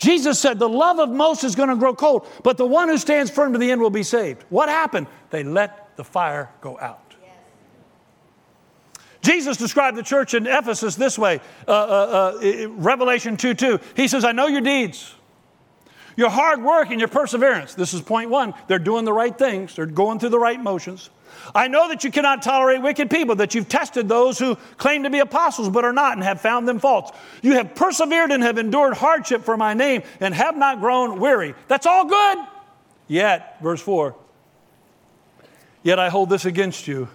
Jesus 0.00 0.38
said, 0.38 0.58
The 0.58 0.68
love 0.68 0.98
of 0.98 1.10
most 1.10 1.44
is 1.44 1.54
going 1.54 1.68
to 1.68 1.76
grow 1.76 1.94
cold, 1.94 2.26
but 2.42 2.56
the 2.56 2.66
one 2.66 2.88
who 2.88 2.98
stands 2.98 3.30
firm 3.30 3.52
to 3.52 3.58
the 3.58 3.70
end 3.70 3.80
will 3.80 3.90
be 3.90 4.02
saved. 4.02 4.44
What 4.48 4.68
happened? 4.68 5.06
They 5.28 5.44
let 5.44 5.96
the 5.96 6.04
fire 6.04 6.50
go 6.60 6.78
out. 6.80 7.10
Jesus 9.22 9.58
described 9.58 9.98
the 9.98 10.02
church 10.02 10.32
in 10.32 10.46
Ephesus 10.46 10.96
this 10.96 11.18
way 11.18 11.40
uh, 11.68 11.70
uh, 11.70 12.40
uh, 12.42 12.68
Revelation 12.70 13.36
2 13.36 13.52
2. 13.52 13.78
He 13.94 14.08
says, 14.08 14.24
I 14.24 14.32
know 14.32 14.46
your 14.46 14.62
deeds, 14.62 15.14
your 16.20 16.30
hard 16.30 16.62
work, 16.62 16.90
and 16.90 17.00
your 17.00 17.08
perseverance. 17.08 17.74
This 17.74 17.94
is 17.94 18.00
point 18.00 18.30
one. 18.30 18.54
They're 18.68 18.78
doing 18.78 19.04
the 19.04 19.12
right 19.12 19.36
things, 19.36 19.74
they're 19.74 19.86
going 19.86 20.20
through 20.20 20.28
the 20.28 20.38
right 20.38 20.60
motions. 20.60 21.10
I 21.54 21.68
know 21.68 21.88
that 21.88 22.04
you 22.04 22.10
cannot 22.10 22.42
tolerate 22.42 22.82
wicked 22.82 23.08
people, 23.08 23.36
that 23.36 23.54
you've 23.54 23.68
tested 23.68 24.08
those 24.08 24.38
who 24.38 24.56
claim 24.76 25.04
to 25.04 25.10
be 25.10 25.20
apostles 25.20 25.70
but 25.70 25.84
are 25.84 25.92
not 25.92 26.12
and 26.12 26.22
have 26.22 26.40
found 26.40 26.68
them 26.68 26.78
false. 26.78 27.10
You 27.42 27.54
have 27.54 27.74
persevered 27.74 28.30
and 28.30 28.42
have 28.42 28.58
endured 28.58 28.94
hardship 28.94 29.42
for 29.42 29.56
my 29.56 29.74
name 29.74 30.02
and 30.20 30.34
have 30.34 30.56
not 30.56 30.80
grown 30.80 31.18
weary. 31.18 31.54
That's 31.68 31.86
all 31.86 32.04
good. 32.04 32.38
Yet, 33.08 33.56
verse 33.62 33.80
4, 33.80 34.14
yet 35.82 35.98
I 35.98 36.10
hold 36.10 36.30
this 36.30 36.44
against 36.44 36.86
you 36.86 37.08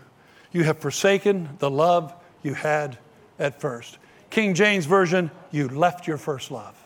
you 0.56 0.64
have 0.64 0.80
forsaken 0.80 1.50
the 1.60 1.70
love 1.70 2.14
you 2.42 2.54
had 2.54 2.98
at 3.38 3.60
first. 3.60 3.98
King 4.30 4.54
James 4.54 4.86
Version, 4.86 5.30
you 5.52 5.68
left 5.68 6.08
your 6.08 6.18
first 6.18 6.50
love. 6.50 6.82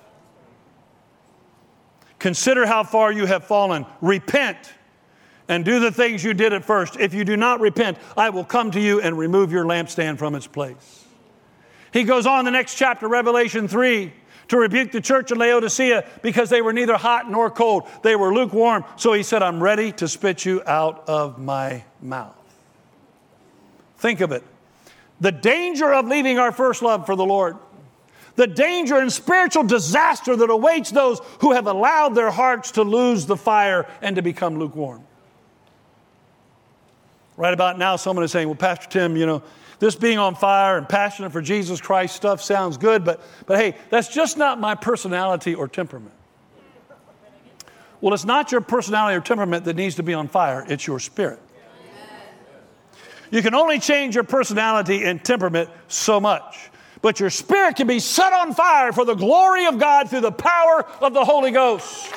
Consider 2.20 2.66
how 2.66 2.84
far 2.84 3.12
you 3.12 3.26
have 3.26 3.46
fallen. 3.46 3.86
Repent 4.02 4.74
and 5.48 5.66
do 5.66 5.80
the 5.80 5.92
things 5.92 6.24
you 6.24 6.34
did 6.34 6.54
at 6.54 6.64
first. 6.64 6.98
If 7.00 7.14
you 7.14 7.26
do 7.26 7.36
not 7.36 7.60
repent, 7.60 7.98
I 8.16 8.30
will 8.30 8.46
come 8.46 8.72
to 8.72 8.80
you 8.80 9.02
and 9.02 9.18
remove 9.18 9.52
your 9.52 9.66
lampstand 9.66 10.20
from 10.20 10.36
its 10.36 10.46
place. 10.46 11.06
He 11.92 12.04
goes 12.04 12.28
on 12.28 12.46
the 12.46 12.52
next 12.52 12.76
chapter, 12.76 13.08
Revelation 13.08 13.68
3, 13.68 14.14
to 14.50 14.58
rebuke 14.58 14.92
the 14.92 15.02
church 15.02 15.32
of 15.32 15.38
Laodicea 15.38 16.08
because 16.22 16.50
they 16.50 16.62
were 16.62 16.74
neither 16.74 16.98
hot 16.98 17.32
nor 17.32 17.50
cold. 17.50 17.88
They 18.04 18.16
were 18.16 18.34
lukewarm. 18.34 18.84
So 18.96 19.14
he 19.14 19.24
said, 19.24 19.42
I'm 19.42 19.62
ready 19.62 19.92
to 19.94 20.08
spit 20.08 20.46
you 20.46 20.62
out 20.66 21.08
of 21.08 21.40
my 21.40 21.84
mouth. 22.02 22.36
Think 23.98 24.22
of 24.22 24.32
it. 24.32 24.44
The 25.20 25.32
danger 25.32 25.94
of 25.94 26.08
leaving 26.08 26.40
our 26.40 26.52
first 26.52 26.82
love 26.82 27.06
for 27.06 27.16
the 27.16 27.26
Lord, 27.26 27.58
the 28.39 28.47
danger 28.47 28.95
and 28.95 29.12
spiritual 29.12 29.63
disaster 29.63 30.34
that 30.34 30.49
awaits 30.49 30.91
those 30.91 31.19
who 31.41 31.52
have 31.52 31.67
allowed 31.67 32.15
their 32.15 32.32
hearts 32.32 32.71
to 32.71 32.84
lose 32.84 33.25
the 33.25 33.36
fire 33.36 33.86
and 34.02 34.15
to 34.15 34.21
become 34.21 34.58
lukewarm. 34.58 35.04
Right 37.36 37.54
about 37.54 37.78
now, 37.78 37.97
someone 37.97 38.23
is 38.23 38.32
saying, 38.32 38.47
Well, 38.47 38.56
Pastor 38.56 38.88
Tim, 38.88 39.17
you 39.17 39.25
know, 39.25 39.43
this 39.80 39.97
being 39.97 40.19
on 40.19 40.36
fire 40.36 40.78
and 40.78 40.88
passionate 40.88 41.34
for 41.34 41.41
Jesus 41.41 41.82
Christ 41.82 42.15
stuff 42.15 42.41
sounds 42.41 42.78
good, 42.78 43.04
but, 43.04 43.19
but 43.45 43.60
hey, 43.60 43.75
that's 43.89 44.08
just 44.08 44.38
not 44.38 44.58
my 44.58 44.73
personality 44.73 45.54
or 45.54 45.67
temperament. 45.67 46.15
Well, 47.99 48.13
it's 48.13 48.23
not 48.23 48.54
your 48.54 48.62
personality 48.62 49.17
or 49.17 49.21
temperament 49.21 49.65
that 49.65 49.75
needs 49.75 49.95
to 49.95 50.04
be 50.04 50.13
on 50.13 50.30
fire, 50.30 50.63
it's 50.69 50.88
your 50.88 50.99
spirit. 50.99 51.41
You 53.32 53.41
can 53.41 53.54
only 53.54 53.80
change 53.80 54.15
your 54.15 54.23
personality 54.23 55.04
and 55.04 55.21
temperament 55.21 55.69
so 55.89 56.21
much. 56.21 56.69
But 57.02 57.20
your 57.20 57.30
spirit 57.30 57.78
can 57.78 57.88
be 57.88 58.00
set 58.00 58.34
on 58.34 58.54
fire 58.54 58.92
for 58.92 59.06
the 59.06 59.16
glory 59.16 59.66
of 59.66 59.80
God 59.80 60.10
through 60.10 60.22
the 60.22 60.32
power 60.32 60.86
of 61.02 61.14
the 61.14 61.24
Holy 61.24 61.52
Ghost. 61.52 62.14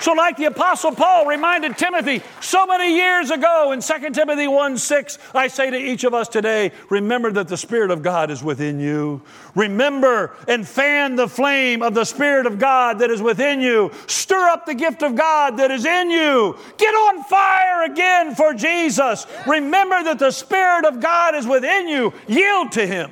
So, 0.00 0.12
like 0.12 0.36
the 0.36 0.44
Apostle 0.44 0.92
Paul 0.92 1.26
reminded 1.26 1.78
Timothy 1.78 2.22
so 2.40 2.66
many 2.66 2.94
years 2.94 3.30
ago 3.30 3.72
in 3.72 3.80
2 3.80 4.10
Timothy 4.10 4.46
1 4.46 4.78
6, 4.78 5.18
I 5.34 5.48
say 5.48 5.70
to 5.70 5.76
each 5.76 6.04
of 6.04 6.12
us 6.12 6.28
today, 6.28 6.72
remember 6.90 7.32
that 7.32 7.48
the 7.48 7.56
Spirit 7.56 7.90
of 7.90 8.02
God 8.02 8.30
is 8.30 8.42
within 8.42 8.78
you. 8.78 9.22
Remember 9.54 10.36
and 10.46 10.68
fan 10.68 11.16
the 11.16 11.28
flame 11.28 11.82
of 11.82 11.94
the 11.94 12.04
Spirit 12.04 12.46
of 12.46 12.58
God 12.58 12.98
that 12.98 13.10
is 13.10 13.22
within 13.22 13.60
you. 13.60 13.90
Stir 14.06 14.48
up 14.48 14.66
the 14.66 14.74
gift 14.74 15.02
of 15.02 15.16
God 15.16 15.56
that 15.56 15.70
is 15.70 15.86
in 15.86 16.10
you. 16.10 16.58
Get 16.76 16.94
on 16.94 17.24
fire 17.24 17.84
again 17.84 18.34
for 18.34 18.52
Jesus. 18.52 19.26
Remember 19.46 20.02
that 20.04 20.18
the 20.18 20.30
Spirit 20.30 20.84
of 20.84 21.00
God 21.00 21.34
is 21.34 21.46
within 21.46 21.88
you. 21.88 22.12
Yield 22.28 22.72
to 22.72 22.86
Him, 22.86 23.10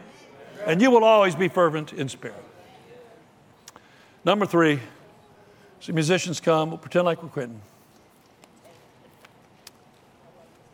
and 0.66 0.80
you 0.80 0.90
will 0.90 1.04
always 1.04 1.34
be 1.34 1.48
fervent 1.48 1.92
in 1.92 2.08
spirit. 2.08 2.42
Number 4.24 4.46
three, 4.46 4.80
so 5.80 5.92
musicians 5.92 6.40
come, 6.40 6.70
we'll 6.70 6.78
pretend 6.78 7.04
like 7.04 7.22
we're 7.22 7.28
quitting. 7.28 7.60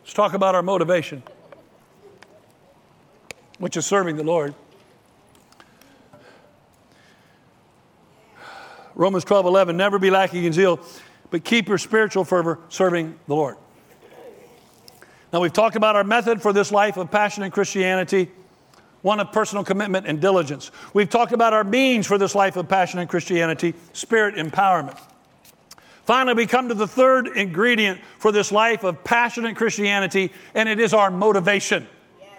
Let's 0.03 0.13
talk 0.13 0.33
about 0.33 0.55
our 0.55 0.63
motivation, 0.63 1.23
which 3.59 3.75
is 3.75 3.85
serving 3.85 4.15
the 4.15 4.23
Lord. 4.23 4.55
Romans 8.95 9.23
12, 9.23 9.45
11, 9.45 9.77
never 9.77 9.99
be 9.99 10.09
lacking 10.09 10.43
in 10.43 10.53
zeal, 10.53 10.79
but 11.29 11.43
keep 11.43 11.67
your 11.67 11.77
spiritual 11.77 12.23
fervor 12.23 12.59
serving 12.69 13.17
the 13.27 13.35
Lord. 13.35 13.57
Now, 15.33 15.39
we've 15.39 15.53
talked 15.53 15.77
about 15.77 15.95
our 15.95 16.03
method 16.03 16.41
for 16.41 16.51
this 16.51 16.73
life 16.73 16.97
of 16.97 17.09
passion 17.09 17.49
Christianity 17.51 18.29
one 19.01 19.19
of 19.19 19.31
personal 19.31 19.63
commitment 19.63 20.07
and 20.07 20.19
diligence. 20.21 20.71
We've 20.93 21.09
talked 21.09 21.31
about 21.31 21.53
our 21.53 21.63
means 21.63 22.05
for 22.07 22.17
this 22.17 22.35
life 22.35 22.55
of 22.55 22.67
passion 22.69 23.05
Christianity 23.07 23.73
spirit 23.93 24.35
empowerment. 24.35 24.99
Finally, 26.03 26.35
we 26.35 26.45
come 26.47 26.67
to 26.67 26.73
the 26.73 26.87
third 26.87 27.27
ingredient 27.27 27.99
for 28.17 28.31
this 28.31 28.51
life 28.51 28.83
of 28.83 29.03
passionate 29.03 29.55
Christianity, 29.55 30.31
and 30.53 30.67
it 30.67 30.79
is 30.79 30.93
our 30.93 31.11
motivation. 31.11 31.87
Yes. 32.19 32.29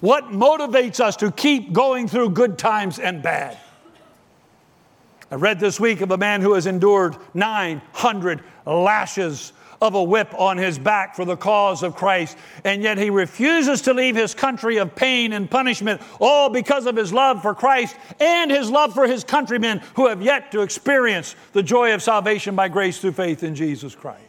What 0.00 0.24
motivates 0.24 1.00
us 1.00 1.16
to 1.16 1.30
keep 1.30 1.72
going 1.72 2.08
through 2.08 2.30
good 2.30 2.58
times 2.58 2.98
and 2.98 3.22
bad? 3.22 3.58
I 5.30 5.36
read 5.36 5.60
this 5.60 5.80
week 5.80 6.02
of 6.02 6.10
a 6.10 6.18
man 6.18 6.42
who 6.42 6.52
has 6.54 6.66
endured 6.66 7.16
900 7.32 8.42
lashes 8.66 9.52
of 9.82 9.94
a 9.94 10.02
whip 10.02 10.32
on 10.38 10.56
his 10.56 10.78
back 10.78 11.16
for 11.16 11.24
the 11.24 11.36
cause 11.36 11.82
of 11.82 11.96
Christ. 11.96 12.38
And 12.64 12.82
yet 12.82 12.98
he 12.98 13.10
refuses 13.10 13.82
to 13.82 13.92
leave 13.92 14.14
his 14.14 14.32
country 14.32 14.76
of 14.76 14.94
pain 14.94 15.32
and 15.32 15.50
punishment, 15.50 16.00
all 16.20 16.48
because 16.48 16.86
of 16.86 16.94
his 16.94 17.12
love 17.12 17.42
for 17.42 17.52
Christ 17.52 17.96
and 18.20 18.50
his 18.50 18.70
love 18.70 18.94
for 18.94 19.08
his 19.08 19.24
countrymen 19.24 19.82
who 19.96 20.06
have 20.06 20.22
yet 20.22 20.52
to 20.52 20.62
experience 20.62 21.34
the 21.52 21.64
joy 21.64 21.92
of 21.94 22.02
salvation 22.02 22.54
by 22.54 22.68
grace 22.68 23.00
through 23.00 23.12
faith 23.12 23.42
in 23.42 23.56
Jesus 23.56 23.96
Christ. 23.96 24.20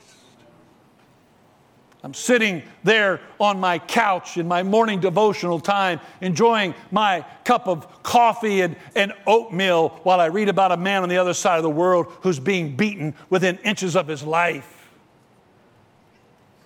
I'm 2.02 2.16
sitting 2.16 2.64
there 2.84 3.22
on 3.40 3.60
my 3.60 3.78
couch 3.78 4.38
in 4.38 4.48
my 4.48 4.64
morning 4.64 5.00
devotional 5.00 5.60
time, 5.60 6.02
enjoying 6.20 6.74
my 6.92 7.26
cup 7.46 7.68
of 7.68 8.04
coffee 8.04 8.62
and, 8.62 8.76
and 8.96 9.14
oatmeal 9.26 9.90
while 10.02 10.20
I 10.20 10.26
read 10.26 10.50
about 10.50 10.74
a 10.74 10.78
man 10.78 11.04
on 11.04 11.10
the 11.10 11.18
other 11.18 11.34
side 11.34 11.58
of 11.58 11.64
the 11.64 11.70
world 11.70 12.08
who's 12.22 12.40
being 12.40 12.76
beaten 12.76 13.14
within 13.30 13.58
inches 13.60 13.96
of 13.96 14.08
his 14.08 14.24
life 14.24 14.73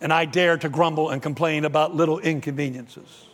and 0.02 0.14
I 0.14 0.26
dare 0.26 0.58
to 0.58 0.70
grumble 0.70 1.10
and 1.10 1.22
complain 1.22 1.66
about 1.66 1.96
little 1.96 2.20
inconveniences. 2.20 3.26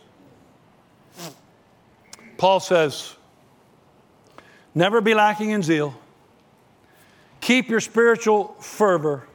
Paul 2.36 2.60
says, 2.60 3.14
Never 4.74 5.00
be 5.00 5.14
lacking 5.14 5.50
in 5.50 5.62
zeal. 5.62 5.94
Keep 7.40 7.68
your 7.68 7.80
spiritual 7.80 8.56
fervor, 8.58 9.28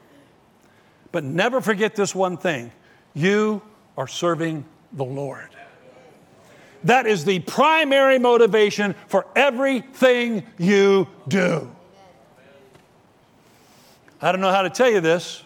but 1.12 1.24
never 1.24 1.62
forget 1.62 1.96
this 1.96 2.13
one 2.13 2.38
thing 2.38 2.72
you 3.13 3.62
are 3.98 4.08
serving 4.08 4.65
the 4.94 5.06
Lord. 5.06 5.50
That 6.84 7.06
is 7.06 7.26
the 7.26 7.39
primary 7.39 8.20
motivation 8.20 8.96
for 9.08 9.26
everything 9.36 10.44
you 10.58 11.08
do. 11.28 11.70
I 14.22 14.32
don't 14.32 14.42
know 14.42 14.52
how 14.52 14.63
to 14.63 14.70
tell 14.70 14.89
you 14.89 15.02
this, 15.02 15.44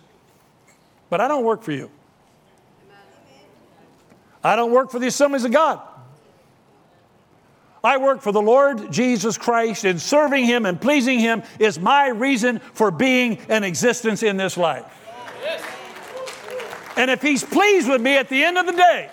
but 1.14 1.22
I 1.22 1.28
don't 1.28 1.46
work 1.46 1.62
for 1.62 1.72
you. 1.72 1.92
I 4.44 4.56
don't 4.56 4.72
work 4.72 4.90
for 4.90 4.98
the 4.98 5.06
assemblies 5.06 5.46
of 5.46 5.52
God. 5.52 5.80
I 7.84 7.98
work 7.98 8.24
for 8.24 8.32
the 8.32 8.42
Lord 8.42 8.92
Jesus 8.92 9.38
Christ, 9.38 9.86
and 9.86 10.02
serving 10.02 10.46
Him 10.46 10.66
and 10.66 10.82
pleasing 10.82 11.20
Him 11.20 11.44
is 11.60 11.78
my 11.78 12.08
reason 12.08 12.58
for 12.74 12.90
being 12.90 13.38
and 13.48 13.64
existence 13.64 14.24
in 14.24 14.38
this 14.38 14.58
life. 14.58 14.86
And 16.98 17.12
if 17.12 17.22
He's 17.22 17.44
pleased 17.44 17.88
with 17.88 18.02
me 18.02 18.18
at 18.18 18.28
the 18.28 18.44
end 18.44 18.58
of 18.58 18.66
the 18.66 18.72
day, 18.72 19.12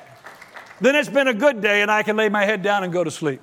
then 0.81 0.97
it's 0.97 1.11
been 1.11 1.29
a 1.29 1.35
good 1.35 1.61
day 1.61 1.83
and 1.83 1.91
I 1.91 2.03
can 2.03 2.17
lay 2.17 2.31
my 2.31 2.47
head 2.47 2.63
down 2.63 2.83
and 2.83 2.91
go 2.91 3.05
to 3.05 3.11
sleep. 3.11 3.43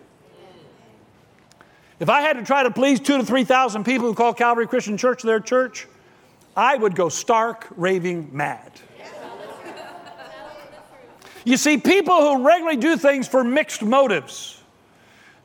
If 1.99 2.09
I 2.09 2.21
had 2.21 2.37
to 2.37 2.43
try 2.43 2.63
to 2.63 2.71
please 2.71 2.99
two 2.99 3.19
to 3.19 3.23
3,000 3.23 3.83
people 3.83 4.07
who 4.07 4.15
call 4.15 4.33
Calvary 4.33 4.65
Christian 4.65 4.97
Church 4.97 5.21
their 5.21 5.39
church, 5.39 5.85
I 6.57 6.75
would 6.75 6.95
go 6.95 7.07
stark 7.07 7.67
raving 7.77 8.31
mad. 8.33 8.71
You 11.45 11.55
see, 11.55 11.77
people 11.77 12.15
who 12.15 12.45
regularly 12.45 12.75
do 12.75 12.97
things 12.97 13.25
for 13.25 13.41
mixed 13.41 13.81
motives, 13.81 14.61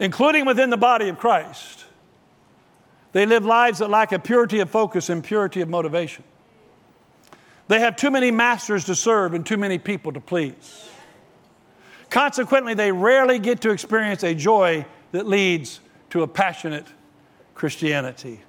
including 0.01 0.47
within 0.47 0.71
the 0.71 0.77
body 0.77 1.09
of 1.09 1.19
Christ, 1.19 1.85
they 3.13 3.27
live 3.27 3.45
lives 3.45 3.79
that 3.79 3.91
lack 3.91 4.11
a 4.11 4.19
purity 4.19 4.59
of 4.61 4.71
focus 4.71 5.11
and 5.11 5.23
purity 5.23 5.61
of 5.61 5.69
motivation. 5.69 6.25
They 7.69 7.79
have 7.79 7.95
too 7.95 8.11
many 8.11 8.31
masters 8.31 8.87
to 8.87 8.95
serve 8.95 9.35
and 9.35 9.47
too 9.47 9.59
many 9.59 9.79
people 9.79 10.13
to 10.13 10.21
please. 10.21 10.89
Consequently, 12.11 12.75
they 12.75 12.91
rarely 12.91 13.39
get 13.39 13.61
to 13.61 13.71
experience 13.71 14.25
a 14.25 14.35
joy 14.35 14.85
that 15.13 15.27
leads 15.27 15.81
to 16.11 16.23
a 16.23 16.27
passionate 16.27 16.87
Christianity. 17.55 18.41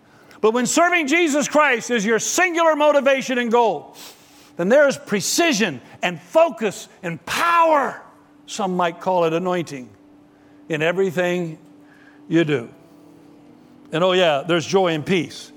But 0.43 0.51
when 0.51 0.65
serving 0.65 1.07
Jesus 1.07 1.47
Christ 1.47 1.89
is 1.89 2.05
your 2.05 2.19
singular 2.19 2.75
motivation 2.75 3.37
and 3.37 3.49
goal, 3.49 3.95
then 4.57 4.67
there 4.67 4.89
is 4.89 4.97
precision 4.97 5.79
and 6.01 6.21
focus 6.21 6.89
and 7.01 7.25
power 7.25 8.03
some 8.45 8.75
might 8.75 8.99
call 8.99 9.23
it 9.23 9.31
anointing, 9.31 9.89
in 10.67 10.81
everything 10.81 11.57
you 12.27 12.43
do. 12.43 12.69
And 13.93 14.03
oh, 14.03 14.11
yeah, 14.11 14.43
there's 14.45 14.65
joy 14.65 14.93
and 14.93 15.05
peace 15.05 15.53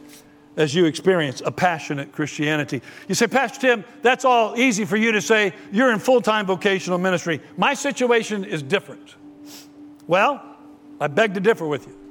as 0.57 0.72
you 0.72 0.84
experience 0.84 1.43
a 1.45 1.51
passionate 1.51 2.12
Christianity. 2.12 2.80
You 3.09 3.16
say, 3.16 3.26
Pastor 3.26 3.61
Tim, 3.61 3.84
that's 4.03 4.24
all 4.24 4.57
easy 4.57 4.84
for 4.84 4.97
you 4.97 5.11
to 5.11 5.20
say. 5.20 5.53
You're 5.72 5.93
in 5.93 5.99
full 5.99 6.20
time 6.20 6.47
vocational 6.47 6.99
ministry. 6.99 7.41
My 7.57 7.74
situation 7.74 8.45
is 8.45 8.62
different. 8.62 9.16
Well, 10.07 10.41
I 11.01 11.09
beg 11.09 11.34
to 11.34 11.41
differ 11.41 11.66
with 11.66 11.89
you. 11.89 12.05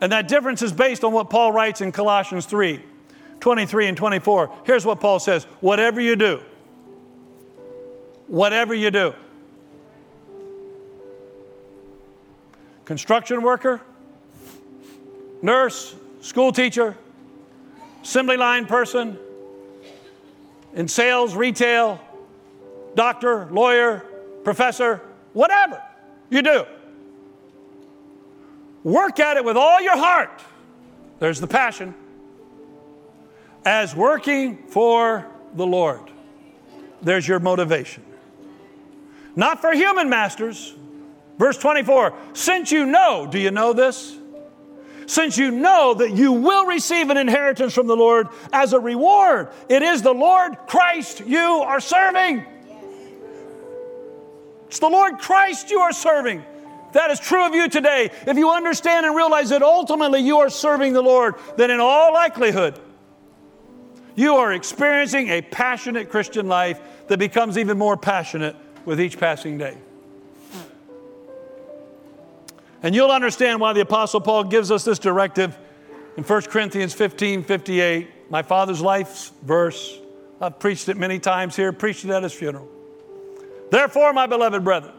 And 0.00 0.12
that 0.12 0.28
difference 0.28 0.62
is 0.62 0.72
based 0.72 1.04
on 1.04 1.12
what 1.12 1.28
Paul 1.28 1.52
writes 1.52 1.80
in 1.80 1.92
Colossians 1.92 2.46
3 2.46 2.82
23 3.40 3.88
and 3.88 3.96
24. 3.96 4.52
Here's 4.64 4.84
what 4.84 5.00
Paul 5.00 5.18
says 5.18 5.44
Whatever 5.60 6.00
you 6.00 6.16
do, 6.16 6.42
whatever 8.26 8.74
you 8.74 8.90
do, 8.90 9.14
construction 12.84 13.42
worker, 13.42 13.80
nurse, 15.42 15.94
school 16.20 16.52
teacher, 16.52 16.96
assembly 18.02 18.36
line 18.36 18.66
person, 18.66 19.18
in 20.74 20.86
sales, 20.88 21.34
retail, 21.34 22.00
doctor, 22.94 23.46
lawyer, 23.50 24.04
professor, 24.44 25.00
whatever 25.32 25.82
you 26.28 26.42
do. 26.42 26.64
Work 28.82 29.20
at 29.20 29.36
it 29.36 29.44
with 29.44 29.56
all 29.56 29.80
your 29.80 29.96
heart. 29.96 30.42
There's 31.18 31.40
the 31.40 31.46
passion. 31.46 31.94
As 33.64 33.94
working 33.94 34.66
for 34.68 35.26
the 35.54 35.66
Lord. 35.66 36.10
There's 37.02 37.26
your 37.26 37.40
motivation. 37.40 38.04
Not 39.36 39.60
for 39.60 39.72
human 39.72 40.08
masters. 40.08 40.74
Verse 41.38 41.56
24, 41.56 42.14
since 42.34 42.70
you 42.70 42.84
know, 42.84 43.26
do 43.30 43.38
you 43.38 43.50
know 43.50 43.72
this? 43.72 44.16
Since 45.06 45.38
you 45.38 45.50
know 45.50 45.94
that 45.94 46.12
you 46.12 46.32
will 46.32 46.66
receive 46.66 47.10
an 47.10 47.16
inheritance 47.16 47.74
from 47.74 47.86
the 47.86 47.96
Lord 47.96 48.28
as 48.52 48.74
a 48.74 48.78
reward, 48.78 49.48
it 49.68 49.82
is 49.82 50.02
the 50.02 50.12
Lord 50.12 50.56
Christ 50.68 51.20
you 51.26 51.40
are 51.40 51.80
serving. 51.80 52.44
It's 54.66 54.78
the 54.78 54.88
Lord 54.88 55.18
Christ 55.18 55.70
you 55.70 55.80
are 55.80 55.92
serving. 55.92 56.44
That 56.92 57.10
is 57.10 57.20
true 57.20 57.46
of 57.46 57.54
you 57.54 57.68
today. 57.68 58.10
If 58.26 58.36
you 58.36 58.50
understand 58.50 59.06
and 59.06 59.14
realize 59.14 59.50
that 59.50 59.62
ultimately 59.62 60.20
you 60.20 60.38
are 60.38 60.50
serving 60.50 60.92
the 60.92 61.02
Lord, 61.02 61.34
then 61.56 61.70
in 61.70 61.80
all 61.80 62.12
likelihood, 62.12 62.78
you 64.16 64.36
are 64.36 64.52
experiencing 64.52 65.28
a 65.28 65.42
passionate 65.42 66.10
Christian 66.10 66.48
life 66.48 66.80
that 67.08 67.18
becomes 67.18 67.56
even 67.56 67.78
more 67.78 67.96
passionate 67.96 68.56
with 68.84 69.00
each 69.00 69.18
passing 69.18 69.58
day. 69.58 69.76
And 72.82 72.94
you'll 72.94 73.10
understand 73.10 73.60
why 73.60 73.72
the 73.72 73.80
Apostle 73.80 74.20
Paul 74.20 74.44
gives 74.44 74.70
us 74.70 74.84
this 74.84 74.98
directive 74.98 75.56
in 76.16 76.24
1 76.24 76.42
Corinthians 76.42 76.94
15 76.94 77.44
58, 77.44 78.30
my 78.30 78.42
father's 78.42 78.80
life's 78.80 79.32
verse. 79.42 79.98
I've 80.40 80.58
preached 80.58 80.88
it 80.88 80.96
many 80.96 81.18
times 81.18 81.56
here, 81.56 81.72
preached 81.72 82.04
it 82.04 82.10
at 82.10 82.22
his 82.22 82.32
funeral. 82.32 82.68
Therefore, 83.70 84.12
my 84.12 84.26
beloved 84.26 84.64
brethren, 84.64 84.94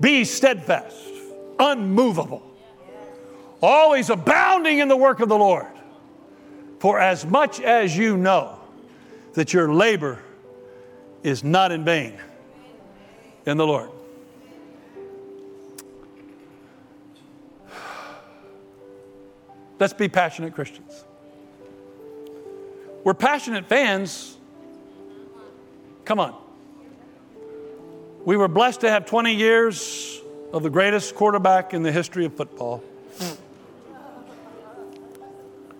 be 0.00 0.24
steadfast, 0.24 0.96
unmovable, 1.58 2.42
always 3.62 4.10
abounding 4.10 4.78
in 4.78 4.88
the 4.88 4.96
work 4.96 5.20
of 5.20 5.28
the 5.28 5.38
Lord. 5.38 5.66
For 6.80 7.00
as 7.00 7.24
much 7.24 7.60
as 7.60 7.96
you 7.96 8.16
know 8.16 8.58
that 9.34 9.52
your 9.52 9.72
labor 9.72 10.22
is 11.22 11.42
not 11.42 11.72
in 11.72 11.84
vain 11.84 12.18
in 13.46 13.56
the 13.56 13.66
Lord. 13.66 13.90
Let's 19.78 19.92
be 19.92 20.08
passionate 20.08 20.54
Christians. 20.54 21.04
We're 23.02 23.14
passionate 23.14 23.66
fans. 23.66 24.36
Come 26.04 26.20
on. 26.20 26.43
We 28.24 28.38
were 28.38 28.48
blessed 28.48 28.80
to 28.80 28.90
have 28.90 29.04
20 29.04 29.34
years 29.34 30.18
of 30.50 30.62
the 30.62 30.70
greatest 30.70 31.14
quarterback 31.14 31.74
in 31.74 31.82
the 31.82 31.92
history 31.92 32.24
of 32.24 32.34
football. 32.34 32.82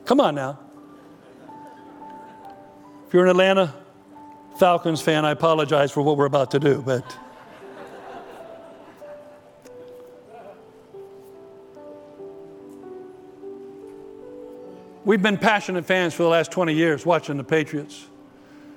Come 0.05 0.21
on 0.21 0.35
now. 0.35 0.59
If 3.07 3.15
you're 3.15 3.25
an 3.25 3.31
Atlanta 3.31 3.73
Falcons 4.59 5.01
fan, 5.01 5.25
I 5.25 5.31
apologize 5.31 5.91
for 5.91 6.03
what 6.03 6.19
we're 6.19 6.27
about 6.27 6.51
to 6.51 6.59
do, 6.59 6.83
but. 6.85 7.19
We've 15.07 15.23
been 15.23 15.39
passionate 15.39 15.87
fans 15.87 16.13
for 16.13 16.25
the 16.25 16.29
last 16.29 16.51
20 16.51 16.75
years 16.75 17.07
watching 17.07 17.39
the 17.39 17.45
Patriots. 17.45 18.07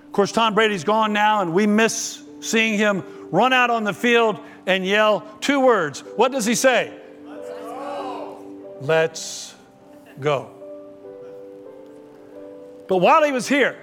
Of 0.06 0.12
course, 0.14 0.32
Tom 0.32 0.56
Brady's 0.56 0.84
gone 0.86 1.12
now, 1.12 1.42
and 1.42 1.54
we 1.54 1.68
miss 1.68 2.22
seeing 2.40 2.78
him 2.78 3.04
run 3.32 3.54
out 3.54 3.70
on 3.70 3.84
the 3.84 3.94
field 3.94 4.40
and 4.66 4.86
yell 4.86 5.26
two 5.42 5.60
words. 5.60 6.02
What 6.16 6.32
does 6.32 6.46
he 6.46 6.56
say? 6.56 6.94
Let's 7.26 7.50
go. 7.50 8.78
Let's 8.82 9.56
go. 10.20 10.52
But 12.88 12.98
while 12.98 13.24
he 13.24 13.32
was 13.32 13.48
here, 13.48 13.78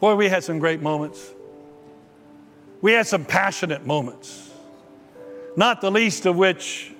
boy, 0.00 0.14
we 0.14 0.28
had 0.28 0.44
some 0.44 0.58
great 0.58 0.80
moments. 0.80 1.30
We 2.80 2.92
had 2.92 3.06
some 3.06 3.24
passionate 3.24 3.86
moments, 3.86 4.50
not 5.56 5.80
the 5.80 5.90
least 5.90 6.26
of 6.26 6.36
which 6.36 6.92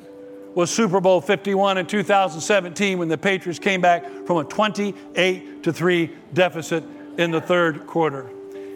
was 0.55 0.71
Super 0.71 1.01
Bowl 1.01 1.21
51 1.21 1.79
in 1.79 1.87
2017 1.87 2.99
when 2.99 3.09
the 3.09 3.19
Patriots 3.19 3.59
came 3.59 3.81
back 3.81 4.05
from 4.27 4.37
a 4.37 4.45
28 4.45 5.63
to 5.63 5.73
3 5.73 6.11
deficit 6.35 6.85
in 7.19 7.31
the 7.31 7.41
third 7.41 7.87
quarter. 7.87 8.31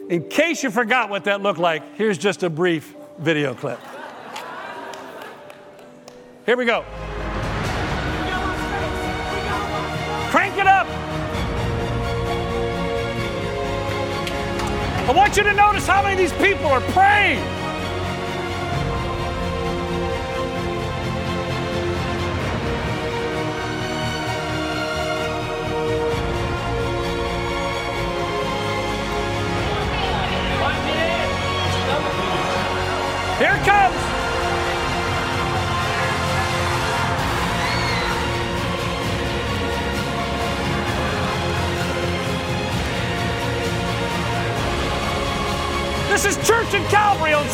In 0.08 0.28
case 0.28 0.62
you 0.62 0.70
forgot 0.70 1.10
what 1.10 1.24
that 1.24 1.42
looked 1.42 1.58
like, 1.58 1.96
here's 1.96 2.16
just 2.16 2.44
a 2.44 2.50
brief 2.50 2.94
video 3.18 3.54
clip. 3.54 3.80
Here 6.44 6.56
we 6.56 6.64
go. 6.64 6.84
Crank 10.30 10.58
it 10.58 10.66
up. 10.68 10.86
I 15.08 15.12
want 15.12 15.36
you 15.36 15.42
to 15.42 15.52
notice 15.54 15.86
how 15.88 16.02
many 16.04 16.12
of 16.12 16.18
these 16.18 16.40
people 16.40 16.66
are 16.66 16.80
praying. 16.92 17.65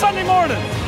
Sunday 0.02 0.24
morning. 0.24 0.81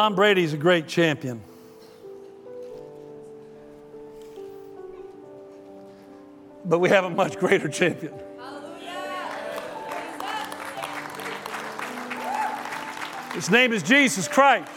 Tom 0.00 0.14
Brady's 0.14 0.54
a 0.54 0.56
great 0.56 0.88
champion. 0.88 1.42
But 6.64 6.78
we 6.78 6.88
have 6.88 7.04
a 7.04 7.10
much 7.10 7.38
greater 7.38 7.68
champion. 7.68 8.14
His 13.34 13.50
name 13.50 13.74
is 13.74 13.82
Jesus 13.82 14.26
Christ. 14.26 14.72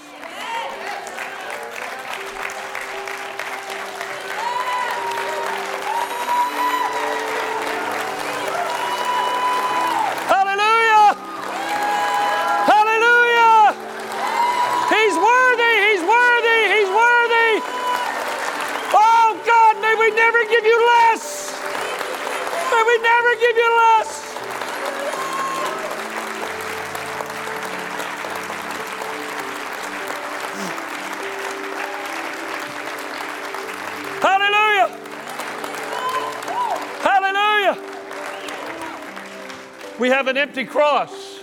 An 40.34 40.38
empty 40.38 40.66
cross. 40.66 41.42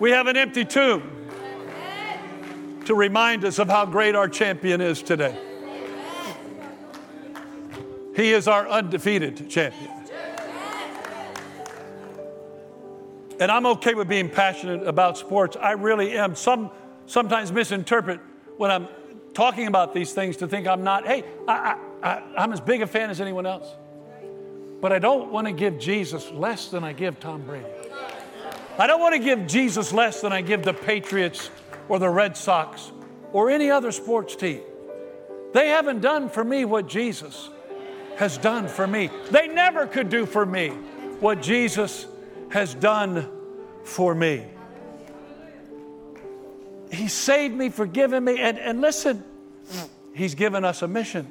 We 0.00 0.12
have 0.12 0.28
an 0.28 0.36
empty 0.38 0.64
tomb 0.64 1.02
to 2.86 2.94
remind 2.94 3.44
us 3.44 3.58
of 3.58 3.68
how 3.68 3.84
great 3.84 4.14
our 4.14 4.30
champion 4.30 4.80
is 4.80 5.02
today. 5.02 5.38
He 8.16 8.32
is 8.32 8.48
our 8.48 8.66
undefeated 8.66 9.50
champion. 9.50 9.90
And 13.38 13.50
I'm 13.50 13.66
okay 13.66 13.92
with 13.92 14.08
being 14.08 14.30
passionate 14.30 14.86
about 14.86 15.18
sports. 15.18 15.54
I 15.60 15.72
really 15.72 16.16
am. 16.16 16.34
Some 16.36 16.70
sometimes 17.04 17.52
misinterpret 17.52 18.20
when 18.56 18.70
I'm 18.70 18.88
talking 19.34 19.66
about 19.66 19.92
these 19.92 20.14
things 20.14 20.38
to 20.38 20.48
think 20.48 20.66
I'm 20.66 20.82
not, 20.82 21.06
hey, 21.06 21.24
I, 21.46 21.76
I, 22.02 22.22
I, 22.36 22.44
am 22.44 22.54
as 22.54 22.60
big 22.62 22.80
a 22.80 22.86
fan 22.86 23.10
as 23.10 23.20
anyone 23.20 23.44
else. 23.44 23.68
But 24.84 24.92
I 24.92 24.98
don't 24.98 25.32
want 25.32 25.46
to 25.46 25.52
give 25.54 25.78
Jesus 25.78 26.30
less 26.30 26.68
than 26.68 26.84
I 26.84 26.92
give 26.92 27.18
Tom 27.18 27.40
Brady. 27.40 27.64
I 28.78 28.86
don't 28.86 29.00
want 29.00 29.14
to 29.14 29.18
give 29.18 29.46
Jesus 29.46 29.94
less 29.94 30.20
than 30.20 30.30
I 30.30 30.42
give 30.42 30.62
the 30.62 30.74
Patriots 30.74 31.48
or 31.88 31.98
the 31.98 32.10
Red 32.10 32.36
Sox 32.36 32.92
or 33.32 33.48
any 33.48 33.70
other 33.70 33.90
sports 33.92 34.36
team. 34.36 34.60
They 35.54 35.68
haven't 35.68 36.02
done 36.02 36.28
for 36.28 36.44
me 36.44 36.66
what 36.66 36.86
Jesus 36.86 37.48
has 38.16 38.36
done 38.36 38.68
for 38.68 38.86
me. 38.86 39.08
They 39.30 39.48
never 39.48 39.86
could 39.86 40.10
do 40.10 40.26
for 40.26 40.44
me 40.44 40.68
what 41.18 41.40
Jesus 41.40 42.06
has 42.50 42.74
done 42.74 43.26
for 43.84 44.14
me. 44.14 44.44
He 46.92 47.08
saved 47.08 47.54
me, 47.54 47.70
forgiven 47.70 48.22
me, 48.22 48.38
and, 48.38 48.58
and 48.58 48.82
listen, 48.82 49.24
He's 50.12 50.34
given 50.34 50.62
us 50.62 50.82
a 50.82 50.88
mission. 50.88 51.30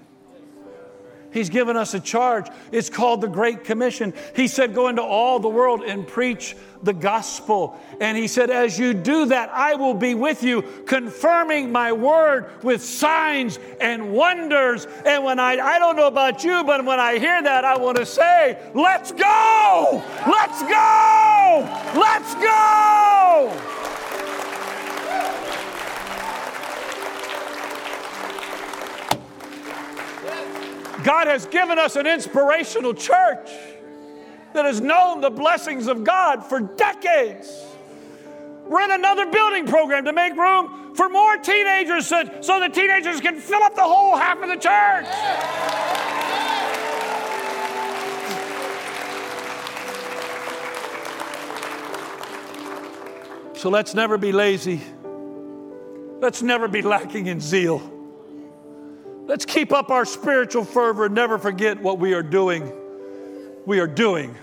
He's 1.33 1.49
given 1.49 1.75
us 1.75 1.93
a 1.93 1.99
charge. 1.99 2.47
It's 2.71 2.89
called 2.89 3.21
the 3.21 3.27
Great 3.27 3.63
Commission. 3.63 4.13
He 4.35 4.47
said, 4.47 4.73
Go 4.73 4.87
into 4.87 5.01
all 5.01 5.39
the 5.39 5.49
world 5.49 5.81
and 5.81 6.07
preach 6.07 6.55
the 6.83 6.93
gospel. 6.93 7.79
And 7.99 8.17
he 8.17 8.27
said, 8.27 8.49
As 8.49 8.77
you 8.77 8.93
do 8.93 9.25
that, 9.27 9.49
I 9.49 9.75
will 9.75 9.93
be 9.93 10.13
with 10.13 10.43
you, 10.43 10.61
confirming 10.85 11.71
my 11.71 11.91
word 11.91 12.51
with 12.61 12.83
signs 12.83 13.57
and 13.81 14.13
wonders. 14.13 14.85
And 15.05 15.23
when 15.23 15.39
I, 15.39 15.57
I 15.57 15.79
don't 15.79 15.95
know 15.95 16.07
about 16.07 16.43
you, 16.43 16.63
but 16.63 16.85
when 16.85 16.99
I 16.99 17.17
hear 17.17 17.41
that, 17.41 17.65
I 17.65 17.77
want 17.77 17.97
to 17.97 18.05
say, 18.05 18.59
Let's 18.73 19.11
go! 19.11 20.03
Let's 20.27 20.61
go! 20.61 21.99
Let's 21.99 22.35
go! 22.35 23.82
God 31.03 31.27
has 31.27 31.45
given 31.45 31.77
us 31.77 31.95
an 31.95 32.07
inspirational 32.07 32.93
church 32.93 33.49
that 34.53 34.65
has 34.65 34.79
known 34.81 35.21
the 35.21 35.29
blessings 35.29 35.87
of 35.87 36.03
God 36.03 36.45
for 36.45 36.59
decades. 36.61 37.51
In 38.65 38.91
another 38.91 39.25
building 39.29 39.67
program 39.67 40.05
to 40.05 40.13
make 40.13 40.35
room 40.35 40.95
for 40.95 41.09
more 41.09 41.37
teenagers 41.37 42.07
so, 42.07 42.23
so 42.41 42.59
the 42.59 42.69
teenagers 42.69 43.19
can 43.21 43.39
fill 43.39 43.61
up 43.61 43.75
the 43.75 43.83
whole 43.83 44.15
half 44.15 44.41
of 44.41 44.47
the 44.49 44.55
church. 44.55 45.05
So 53.57 53.69
let's 53.69 53.93
never 53.93 54.17
be 54.17 54.31
lazy. 54.31 54.81
Let's 56.19 56.41
never 56.41 56.67
be 56.67 56.81
lacking 56.81 57.27
in 57.27 57.39
zeal. 57.39 57.92
Let's 59.25 59.45
keep 59.45 59.71
up 59.71 59.89
our 59.89 60.05
spiritual 60.05 60.65
fervor 60.65 61.05
and 61.05 61.15
never 61.15 61.37
forget 61.37 61.81
what 61.81 61.97
we 61.97 62.13
are 62.13 62.23
doing. 62.23 62.71
We 63.65 63.79
are 63.79 63.87
doing 63.87 64.35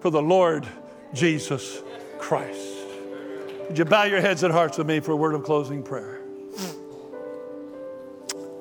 for 0.00 0.10
the 0.10 0.22
Lord 0.22 0.66
Jesus 1.12 1.82
Christ. 2.18 2.76
Would 3.68 3.78
you 3.78 3.84
bow 3.84 4.04
your 4.04 4.20
heads 4.20 4.42
and 4.42 4.52
hearts 4.52 4.78
with 4.78 4.86
me 4.86 5.00
for 5.00 5.12
a 5.12 5.16
word 5.16 5.34
of 5.34 5.42
closing 5.42 5.82
prayer? 5.82 6.20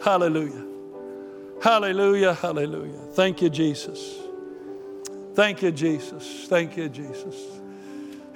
Hallelujah. 0.04 0.66
Hallelujah. 1.62 2.34
Hallelujah. 2.34 3.00
Thank 3.14 3.42
you, 3.42 3.50
Jesus. 3.50 4.18
Thank 5.36 5.62
you, 5.62 5.72
Jesus. 5.72 6.46
Thank 6.48 6.76
you, 6.76 6.90
Jesus. 6.90 7.36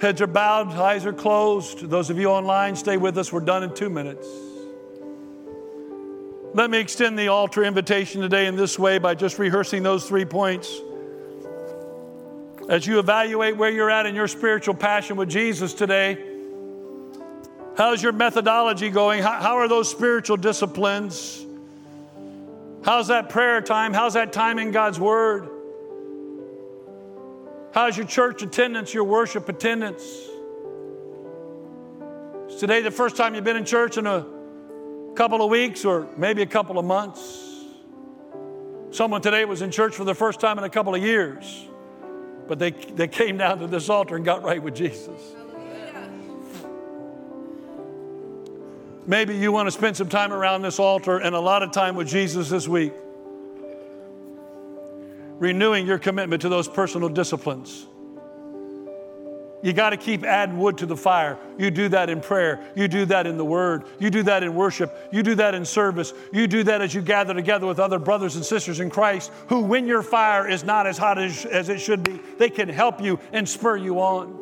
Heads 0.00 0.22
are 0.22 0.26
bowed, 0.26 0.68
eyes 0.68 1.04
are 1.04 1.12
closed. 1.12 1.88
Those 1.90 2.08
of 2.08 2.18
you 2.18 2.28
online, 2.28 2.74
stay 2.74 2.96
with 2.96 3.18
us. 3.18 3.32
We're 3.32 3.40
done 3.40 3.62
in 3.62 3.74
two 3.74 3.90
minutes. 3.90 4.26
Let 6.52 6.68
me 6.68 6.78
extend 6.78 7.16
the 7.16 7.28
altar 7.28 7.62
invitation 7.62 8.22
today 8.22 8.46
in 8.46 8.56
this 8.56 8.76
way 8.76 8.98
by 8.98 9.14
just 9.14 9.38
rehearsing 9.38 9.84
those 9.84 10.08
three 10.08 10.24
points. 10.24 10.80
As 12.68 12.84
you 12.88 12.98
evaluate 12.98 13.56
where 13.56 13.70
you're 13.70 13.90
at 13.90 14.04
in 14.06 14.16
your 14.16 14.26
spiritual 14.26 14.74
passion 14.74 15.16
with 15.16 15.30
Jesus 15.30 15.72
today, 15.74 16.18
how's 17.76 18.02
your 18.02 18.10
methodology 18.10 18.90
going? 18.90 19.22
How, 19.22 19.40
how 19.40 19.56
are 19.58 19.68
those 19.68 19.88
spiritual 19.88 20.36
disciplines? 20.36 21.46
How's 22.84 23.08
that 23.08 23.28
prayer 23.28 23.60
time? 23.60 23.92
How's 23.92 24.14
that 24.14 24.32
time 24.32 24.58
in 24.58 24.72
God's 24.72 24.98
Word? 24.98 25.48
How's 27.72 27.96
your 27.96 28.06
church 28.06 28.42
attendance, 28.42 28.92
your 28.92 29.04
worship 29.04 29.48
attendance? 29.48 30.02
Is 32.48 32.56
today 32.56 32.82
the 32.82 32.90
first 32.90 33.16
time 33.16 33.36
you've 33.36 33.44
been 33.44 33.56
in 33.56 33.64
church 33.64 33.98
in 33.98 34.08
a 34.08 34.39
couple 35.20 35.42
of 35.42 35.50
weeks 35.50 35.84
or 35.84 36.08
maybe 36.16 36.40
a 36.40 36.46
couple 36.46 36.78
of 36.78 36.84
months. 36.86 37.66
Someone 38.90 39.20
today 39.20 39.44
was 39.44 39.60
in 39.60 39.70
church 39.70 39.94
for 39.94 40.04
the 40.04 40.14
first 40.14 40.40
time 40.40 40.56
in 40.56 40.64
a 40.64 40.70
couple 40.70 40.94
of 40.94 41.02
years, 41.02 41.68
but 42.48 42.58
they, 42.58 42.70
they 42.70 43.06
came 43.06 43.36
down 43.36 43.58
to 43.58 43.66
this 43.66 43.90
altar 43.90 44.16
and 44.16 44.24
got 44.24 44.42
right 44.42 44.62
with 44.62 44.74
Jesus. 44.74 45.20
Maybe 49.06 49.36
you 49.36 49.52
want 49.52 49.66
to 49.66 49.72
spend 49.72 49.94
some 49.94 50.08
time 50.08 50.32
around 50.32 50.62
this 50.62 50.78
altar 50.78 51.18
and 51.18 51.34
a 51.34 51.38
lot 51.38 51.62
of 51.62 51.70
time 51.70 51.96
with 51.96 52.08
Jesus 52.08 52.48
this 52.48 52.66
week, 52.66 52.94
renewing 55.38 55.86
your 55.86 55.98
commitment 55.98 56.40
to 56.40 56.48
those 56.48 56.66
personal 56.66 57.10
disciplines. 57.10 57.86
You 59.62 59.74
got 59.74 59.90
to 59.90 59.98
keep 59.98 60.24
adding 60.24 60.58
wood 60.58 60.78
to 60.78 60.86
the 60.86 60.96
fire. 60.96 61.38
You 61.58 61.70
do 61.70 61.88
that 61.90 62.08
in 62.08 62.20
prayer. 62.20 62.60
You 62.74 62.88
do 62.88 63.04
that 63.06 63.26
in 63.26 63.36
the 63.36 63.44
word. 63.44 63.84
You 63.98 64.08
do 64.08 64.22
that 64.22 64.42
in 64.42 64.54
worship. 64.54 64.96
You 65.12 65.22
do 65.22 65.34
that 65.34 65.54
in 65.54 65.66
service. 65.66 66.14
You 66.32 66.46
do 66.46 66.62
that 66.64 66.80
as 66.80 66.94
you 66.94 67.02
gather 67.02 67.34
together 67.34 67.66
with 67.66 67.78
other 67.78 67.98
brothers 67.98 68.36
and 68.36 68.44
sisters 68.44 68.80
in 68.80 68.88
Christ 68.88 69.30
who, 69.48 69.60
when 69.60 69.86
your 69.86 70.02
fire 70.02 70.48
is 70.48 70.64
not 70.64 70.86
as 70.86 70.96
hot 70.96 71.18
as, 71.18 71.44
as 71.44 71.68
it 71.68 71.78
should 71.78 72.02
be, 72.02 72.20
they 72.38 72.48
can 72.48 72.70
help 72.70 73.02
you 73.02 73.20
and 73.32 73.46
spur 73.46 73.76
you 73.76 74.00
on. 74.00 74.38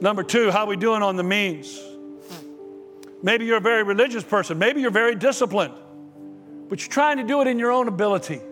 Number 0.00 0.22
two, 0.22 0.50
how 0.50 0.66
we 0.66 0.76
doing 0.76 1.02
on 1.02 1.16
the 1.16 1.24
means? 1.24 1.82
Maybe 3.22 3.46
you're 3.46 3.56
a 3.56 3.62
very 3.62 3.82
religious 3.82 4.22
person. 4.22 4.58
Maybe 4.58 4.82
you're 4.82 4.90
very 4.90 5.14
disciplined, 5.14 5.72
but 6.68 6.80
you're 6.80 6.92
trying 6.92 7.16
to 7.16 7.24
do 7.24 7.40
it 7.40 7.46
in 7.46 7.58
your 7.58 7.72
own 7.72 7.88
ability. 7.88 8.42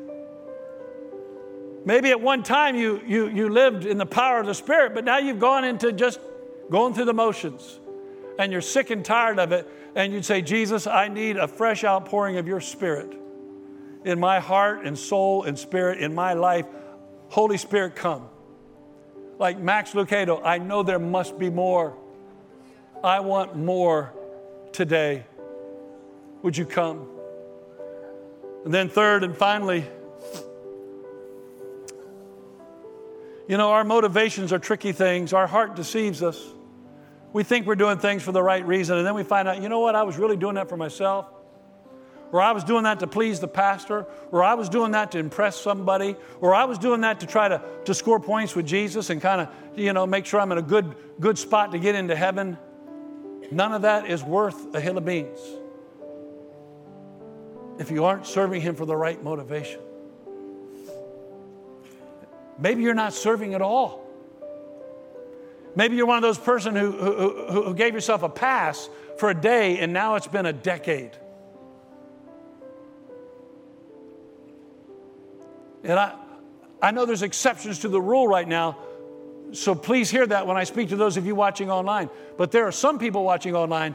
Maybe 1.85 2.11
at 2.11 2.21
one 2.21 2.43
time 2.43 2.77
you, 2.77 3.01
you, 3.07 3.29
you 3.29 3.49
lived 3.49 3.85
in 3.85 3.99
the 3.99 4.07
power 4.07 4.41
of 4.41 4.47
the 4.47 4.55
Spirit, 4.55 4.95
but 4.95 5.05
now 5.05 5.19
you've 5.19 5.39
gone 5.39 5.65
into 5.65 5.93
just 5.93 6.19
going 6.71 6.95
through 6.95 7.05
the 7.05 7.15
motions 7.15 7.79
and 8.39 8.51
you're 8.51 8.63
sick 8.63 8.91
and 8.91 9.05
tired 9.05 9.39
of 9.39 9.53
it. 9.53 9.69
And 9.95 10.13
you'd 10.13 10.25
say, 10.25 10.43
Jesus, 10.43 10.87
I 10.87 11.09
need 11.09 11.37
a 11.37 11.47
fresh 11.47 11.85
outpouring 11.85 12.39
of 12.39 12.49
your 12.49 12.61
Spirit 12.61 13.15
in 14.05 14.21
my 14.21 14.39
heart 14.39 14.87
and 14.87 14.99
soul 14.99 15.45
and 15.45 15.59
spirit, 15.59 15.99
in 15.99 16.15
my 16.15 16.35
life. 16.35 16.67
Holy 17.29 17.57
Spirit, 17.57 17.97
come. 17.97 18.29
Like 19.39 19.59
Max 19.59 19.93
Lucado, 19.93 20.41
I 20.45 20.59
know 20.59 20.83
there 20.83 20.99
must 20.99 21.39
be 21.39 21.51
more. 21.51 21.97
I 23.03 23.21
want 23.21 23.57
more 23.57 24.13
today. 24.73 25.25
Would 26.43 26.57
you 26.57 26.67
come? 26.67 27.09
And 28.65 28.73
then, 28.73 28.89
third 28.89 29.25
and 29.25 29.37
finally, 29.37 29.87
You 33.47 33.59
know, 33.59 33.73
our 33.73 33.85
motivations 33.85 34.53
are 34.53 34.59
tricky 34.59 34.93
things. 34.93 35.33
Our 35.33 35.47
heart 35.47 35.77
deceives 35.77 36.23
us. 36.23 36.41
We 37.33 37.43
think 37.43 37.67
we're 37.67 37.75
doing 37.75 37.99
things 37.99 38.23
for 38.23 38.33
the 38.33 38.43
right 38.43 38.65
reason, 38.65 38.97
and 38.97 39.07
then 39.07 39.15
we 39.15 39.25
find 39.25 39.49
out, 39.49 39.61
you 39.61 39.69
know 39.69 39.81
what, 39.81 39.95
I 39.95 40.05
was 40.05 40.17
really 40.17 40.37
doing 40.37 40.55
that 40.55 40.69
for 40.69 40.77
myself. 40.77 41.27
Or 42.33 42.41
I 42.41 42.53
was 42.53 42.65
doing 42.65 42.85
that 42.85 43.01
to 43.01 43.07
please 43.07 43.39
the 43.39 43.49
pastor, 43.49 44.07
or 44.33 44.43
I 44.43 44.55
was 44.55 44.69
doing 44.69 44.93
that 44.93 45.13
to 45.13 45.19
impress 45.19 45.61
somebody, 45.61 46.17
or 46.41 46.55
I 46.55 46.65
was 46.65 46.79
doing 46.79 47.03
that 47.03 47.21
to 47.21 47.27
try 47.27 47.49
to, 47.49 47.63
to 47.85 47.95
score 47.95 48.19
points 48.19 48.57
with 48.57 48.67
Jesus 48.67 49.11
and 49.11 49.21
kind 49.21 49.43
of, 49.43 49.49
you 49.79 49.93
know, 49.93 50.07
make 50.07 50.27
sure 50.27 50.41
I'm 50.41 50.51
in 50.51 50.59
a 50.59 50.63
good, 50.63 50.97
good 51.21 51.39
spot 51.39 51.73
to 51.73 51.79
get 51.79 51.95
into 51.95 52.17
heaven. 52.17 52.57
None 53.51 53.73
of 53.73 53.83
that 53.83 54.09
is 54.11 54.23
worth 54.25 54.75
a 54.75 54.81
hill 54.81 54.99
of 54.99 55.05
beans 55.05 55.39
if 57.79 57.91
you 57.91 58.05
aren't 58.05 58.27
serving 58.27 58.61
Him 58.61 58.75
for 58.75 58.87
the 58.87 58.97
right 58.97 59.23
motivation. 59.23 59.81
Maybe 62.59 62.83
you're 62.83 62.95
not 62.95 63.13
serving 63.13 63.55
at 63.55 63.63
all. 63.63 64.05
Maybe 65.77 65.97
you're 65.97 66.07
one 66.07 66.17
of 66.17 66.23
those 66.23 66.39
person 66.39 66.77
who, 66.77 66.93
who, 66.93 67.63
who 67.65 67.75
gave 67.75 67.95
yourself 67.95 68.23
a 68.23 68.29
pass 68.29 68.89
for 69.19 69.31
a 69.31 69.35
day 69.35 69.79
and 69.79 69.93
now 69.93 70.15
it's 70.15 70.29
been 70.29 70.47
a 70.47 70.53
decade. 70.53 71.11
And 75.83 75.99
I, 75.99 76.15
I 76.81 76.91
know 76.93 77.07
there's 77.07 77.23
exceptions 77.23 77.81
to 77.81 77.89
the 77.89 78.01
rule 78.01 78.29
right 78.29 78.47
now, 78.47 78.79
so 79.53 79.75
please 79.75 80.11
hear 80.11 80.27
that 80.27 80.47
when 80.47 80.57
I 80.57 80.65
speak 80.65 80.91
to 80.91 80.97
those 80.97 81.17
of 81.17 81.27
you 81.27 81.35
watching 81.35 81.71
online. 81.71 82.09
But 82.39 82.53
there 82.53 82.67
are 82.67 82.73
some 82.73 82.99
people 82.99 83.25
watching 83.25 83.55
online, 83.55 83.95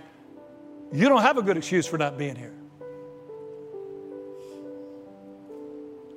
you 0.92 1.08
don't 1.08 1.22
have 1.22 1.38
a 1.38 1.42
good 1.42 1.58
excuse 1.58 1.88
for 1.88 1.98
not 1.98 2.18
being 2.18 2.36
here. 2.36 2.54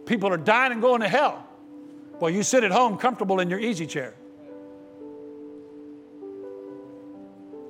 People 0.07 0.28
are 0.30 0.36
dying 0.36 0.72
and 0.72 0.82
going 0.82 1.01
to 1.01 1.09
hell 1.09 1.47
while 2.23 2.31
you 2.31 2.45
sit 2.45 2.62
at 2.62 2.70
home 2.70 2.97
comfortable 2.99 3.41
in 3.41 3.51
your 3.51 3.59
easy 3.59 3.85
chair. 3.85 4.14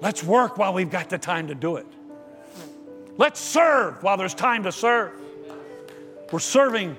Let's 0.03 0.23
work 0.23 0.59
while 0.59 0.75
we've 0.75 0.91
got 0.91 1.09
the 1.09 1.17
time 1.17 1.47
to 1.47 1.55
do 1.55 1.77
it. 1.77 1.87
Let's 3.17 3.41
serve 3.41 4.03
while 4.03 4.19
there's 4.19 4.35
time 4.35 4.65
to 4.65 4.71
serve. 4.71 5.13
We're 6.31 6.39
serving 6.39 6.99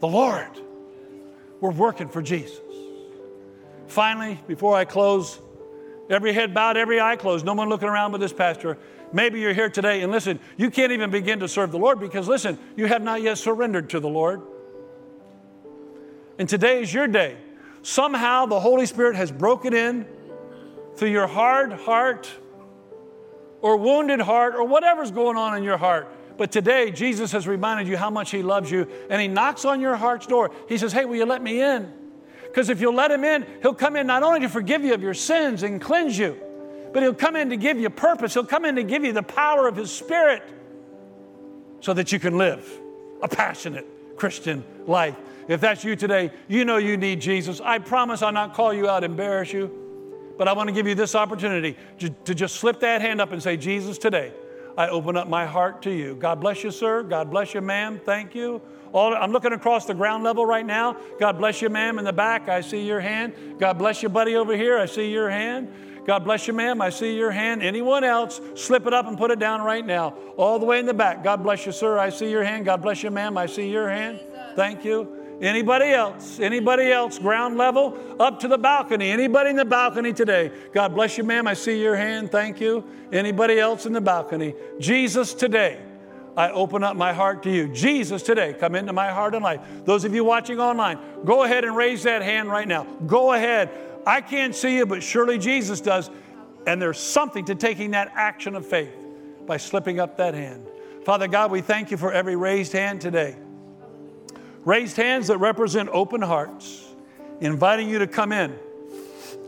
the 0.00 0.08
Lord, 0.08 0.48
we're 1.60 1.70
working 1.70 2.08
for 2.08 2.22
Jesus. 2.22 2.58
Finally, 3.88 4.40
before 4.46 4.74
I 4.74 4.86
close, 4.86 5.38
every 6.08 6.32
head 6.32 6.54
bowed, 6.54 6.78
every 6.78 6.98
eye 6.98 7.16
closed, 7.16 7.44
no 7.44 7.52
one 7.52 7.68
looking 7.68 7.90
around 7.90 8.12
but 8.12 8.20
this 8.20 8.32
pastor. 8.32 8.78
Maybe 9.12 9.38
you're 9.38 9.52
here 9.52 9.68
today 9.68 10.00
and 10.00 10.10
listen, 10.10 10.40
you 10.56 10.70
can't 10.70 10.92
even 10.92 11.10
begin 11.10 11.40
to 11.40 11.48
serve 11.48 11.72
the 11.72 11.78
Lord 11.78 12.00
because 12.00 12.26
listen, 12.26 12.58
you 12.74 12.86
have 12.86 13.02
not 13.02 13.20
yet 13.20 13.36
surrendered 13.36 13.90
to 13.90 14.00
the 14.00 14.08
Lord. 14.08 14.40
And 16.38 16.48
today 16.48 16.82
is 16.82 16.92
your 16.92 17.06
day. 17.06 17.36
Somehow 17.82 18.46
the 18.46 18.60
Holy 18.60 18.86
Spirit 18.86 19.16
has 19.16 19.30
broken 19.30 19.72
in 19.72 20.06
through 20.96 21.10
your 21.10 21.26
hard 21.26 21.72
heart 21.72 22.30
or 23.60 23.76
wounded 23.76 24.20
heart 24.20 24.54
or 24.54 24.64
whatever's 24.64 25.10
going 25.10 25.36
on 25.36 25.56
in 25.56 25.62
your 25.62 25.76
heart. 25.76 26.08
But 26.36 26.52
today, 26.52 26.90
Jesus 26.90 27.32
has 27.32 27.48
reminded 27.48 27.88
you 27.88 27.96
how 27.96 28.10
much 28.10 28.30
He 28.30 28.42
loves 28.42 28.70
you, 28.70 28.86
and 29.08 29.20
He 29.20 29.28
knocks 29.28 29.64
on 29.64 29.80
your 29.80 29.96
heart's 29.96 30.26
door. 30.26 30.50
He 30.68 30.76
says, 30.76 30.92
Hey, 30.92 31.04
will 31.06 31.16
you 31.16 31.24
let 31.24 31.42
me 31.42 31.62
in? 31.62 31.90
Because 32.42 32.68
if 32.68 32.80
you'll 32.80 32.94
let 32.94 33.10
Him 33.10 33.24
in, 33.24 33.46
He'll 33.62 33.74
come 33.74 33.96
in 33.96 34.06
not 34.06 34.22
only 34.22 34.40
to 34.40 34.48
forgive 34.48 34.84
you 34.84 34.92
of 34.92 35.02
your 35.02 35.14
sins 35.14 35.62
and 35.62 35.80
cleanse 35.80 36.18
you, 36.18 36.38
but 36.92 37.02
He'll 37.02 37.14
come 37.14 37.36
in 37.36 37.50
to 37.50 37.56
give 37.56 37.78
you 37.78 37.88
purpose. 37.88 38.34
He'll 38.34 38.44
come 38.44 38.64
in 38.64 38.76
to 38.76 38.82
give 38.82 39.04
you 39.04 39.12
the 39.12 39.22
power 39.22 39.66
of 39.66 39.76
His 39.76 39.90
Spirit 39.90 40.42
so 41.80 41.94
that 41.94 42.12
you 42.12 42.18
can 42.18 42.36
live 42.36 42.68
a 43.22 43.28
passionate 43.28 43.86
Christian 44.16 44.64
life. 44.86 45.16
If 45.48 45.60
that's 45.60 45.84
you 45.84 45.96
today, 45.96 46.32
you 46.48 46.64
know 46.64 46.76
you 46.76 46.96
need 46.96 47.20
Jesus. 47.20 47.60
I 47.60 47.78
promise 47.78 48.22
I'll 48.22 48.32
not 48.32 48.54
call 48.54 48.74
you 48.74 48.88
out, 48.88 49.04
embarrass 49.04 49.52
you. 49.52 49.70
But 50.38 50.48
I 50.48 50.52
want 50.52 50.68
to 50.68 50.74
give 50.74 50.86
you 50.86 50.94
this 50.94 51.14
opportunity 51.14 51.76
to 51.98 52.34
just 52.34 52.56
slip 52.56 52.80
that 52.80 53.00
hand 53.00 53.20
up 53.20 53.32
and 53.32 53.42
say, 53.42 53.56
Jesus, 53.56 53.96
today, 53.96 54.32
I 54.76 54.88
open 54.88 55.16
up 55.16 55.28
my 55.28 55.46
heart 55.46 55.82
to 55.82 55.90
you. 55.90 56.14
God 56.14 56.40
bless 56.40 56.62
you, 56.62 56.70
sir. 56.70 57.02
God 57.02 57.30
bless 57.30 57.54
you, 57.54 57.62
ma'am. 57.62 58.00
Thank 58.04 58.34
you. 58.34 58.60
All, 58.92 59.14
I'm 59.14 59.32
looking 59.32 59.52
across 59.52 59.86
the 59.86 59.94
ground 59.94 60.24
level 60.24 60.44
right 60.44 60.66
now. 60.66 60.96
God 61.18 61.38
bless 61.38 61.62
you, 61.62 61.70
ma'am, 61.70 61.98
in 61.98 62.04
the 62.04 62.12
back. 62.12 62.48
I 62.48 62.60
see 62.60 62.86
your 62.86 63.00
hand. 63.00 63.32
God 63.58 63.78
bless 63.78 64.02
you, 64.02 64.08
buddy, 64.08 64.36
over 64.36 64.54
here. 64.54 64.78
I 64.78 64.86
see 64.86 65.10
your 65.10 65.30
hand. 65.30 65.72
God 66.06 66.24
bless 66.24 66.46
you, 66.46 66.52
ma'am. 66.52 66.80
I 66.80 66.90
see 66.90 67.16
your 67.16 67.30
hand. 67.30 67.62
Anyone 67.62 68.04
else, 68.04 68.40
slip 68.54 68.86
it 68.86 68.92
up 68.92 69.06
and 69.06 69.18
put 69.18 69.30
it 69.30 69.38
down 69.38 69.62
right 69.62 69.84
now. 69.84 70.10
All 70.36 70.58
the 70.58 70.66
way 70.66 70.78
in 70.78 70.86
the 70.86 70.94
back. 70.94 71.24
God 71.24 71.42
bless 71.42 71.66
you, 71.66 71.72
sir. 71.72 71.98
I 71.98 72.10
see 72.10 72.30
your 72.30 72.44
hand. 72.44 72.66
God 72.66 72.82
bless 72.82 73.02
you, 73.02 73.10
ma'am. 73.10 73.36
I 73.38 73.46
see 73.46 73.70
your 73.70 73.88
hand. 73.88 74.20
Thank 74.54 74.84
you. 74.84 75.25
Anybody 75.40 75.90
else? 75.90 76.40
Anybody 76.40 76.90
else? 76.90 77.18
Ground 77.18 77.58
level? 77.58 77.98
Up 78.18 78.40
to 78.40 78.48
the 78.48 78.56
balcony. 78.56 79.10
Anybody 79.10 79.50
in 79.50 79.56
the 79.56 79.64
balcony 79.64 80.12
today? 80.12 80.50
God 80.72 80.94
bless 80.94 81.18
you, 81.18 81.24
ma'am. 81.24 81.46
I 81.46 81.54
see 81.54 81.82
your 81.82 81.94
hand. 81.94 82.32
Thank 82.32 82.60
you. 82.60 82.84
Anybody 83.12 83.58
else 83.58 83.84
in 83.84 83.92
the 83.92 84.00
balcony? 84.00 84.54
Jesus, 84.80 85.34
today, 85.34 85.80
I 86.36 86.50
open 86.50 86.82
up 86.82 86.96
my 86.96 87.12
heart 87.12 87.42
to 87.42 87.50
you. 87.50 87.68
Jesus, 87.68 88.22
today, 88.22 88.54
come 88.58 88.74
into 88.74 88.94
my 88.94 89.10
heart 89.10 89.34
and 89.34 89.44
life. 89.44 89.60
Those 89.84 90.04
of 90.04 90.14
you 90.14 90.24
watching 90.24 90.58
online, 90.58 90.98
go 91.24 91.44
ahead 91.44 91.64
and 91.64 91.76
raise 91.76 92.02
that 92.04 92.22
hand 92.22 92.48
right 92.50 92.66
now. 92.66 92.84
Go 93.06 93.34
ahead. 93.34 93.70
I 94.06 94.22
can't 94.22 94.54
see 94.54 94.76
you, 94.76 94.86
but 94.86 95.02
surely 95.02 95.38
Jesus 95.38 95.80
does. 95.80 96.10
And 96.66 96.80
there's 96.80 96.98
something 96.98 97.44
to 97.46 97.54
taking 97.54 97.90
that 97.90 98.10
action 98.14 98.54
of 98.54 98.66
faith 98.66 98.94
by 99.46 99.58
slipping 99.58 100.00
up 100.00 100.16
that 100.16 100.34
hand. 100.34 100.66
Father 101.04 101.28
God, 101.28 101.50
we 101.50 101.60
thank 101.60 101.90
you 101.90 101.96
for 101.96 102.10
every 102.10 102.36
raised 102.36 102.72
hand 102.72 103.00
today. 103.00 103.36
Raised 104.66 104.96
hands 104.96 105.28
that 105.28 105.38
represent 105.38 105.88
open 105.92 106.20
hearts, 106.20 106.84
inviting 107.40 107.88
you 107.88 108.00
to 108.00 108.08
come 108.08 108.32
in 108.32 108.58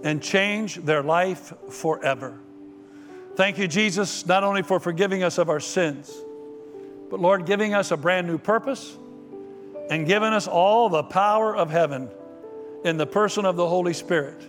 and 0.04 0.22
change 0.22 0.76
their 0.76 1.02
life 1.02 1.52
forever. 1.70 2.38
Thank 3.34 3.58
you, 3.58 3.66
Jesus, 3.66 4.26
not 4.26 4.44
only 4.44 4.62
for 4.62 4.78
forgiving 4.78 5.24
us 5.24 5.38
of 5.38 5.48
our 5.48 5.58
sins, 5.58 6.14
but 7.10 7.18
Lord, 7.18 7.46
giving 7.46 7.74
us 7.74 7.90
a 7.90 7.96
brand 7.96 8.28
new 8.28 8.38
purpose 8.38 8.96
and 9.90 10.06
giving 10.06 10.32
us 10.32 10.46
all 10.46 10.88
the 10.88 11.02
power 11.02 11.56
of 11.56 11.68
heaven 11.68 12.08
in 12.84 12.96
the 12.96 13.06
person 13.06 13.44
of 13.44 13.56
the 13.56 13.66
Holy 13.66 13.94
Spirit 13.94 14.40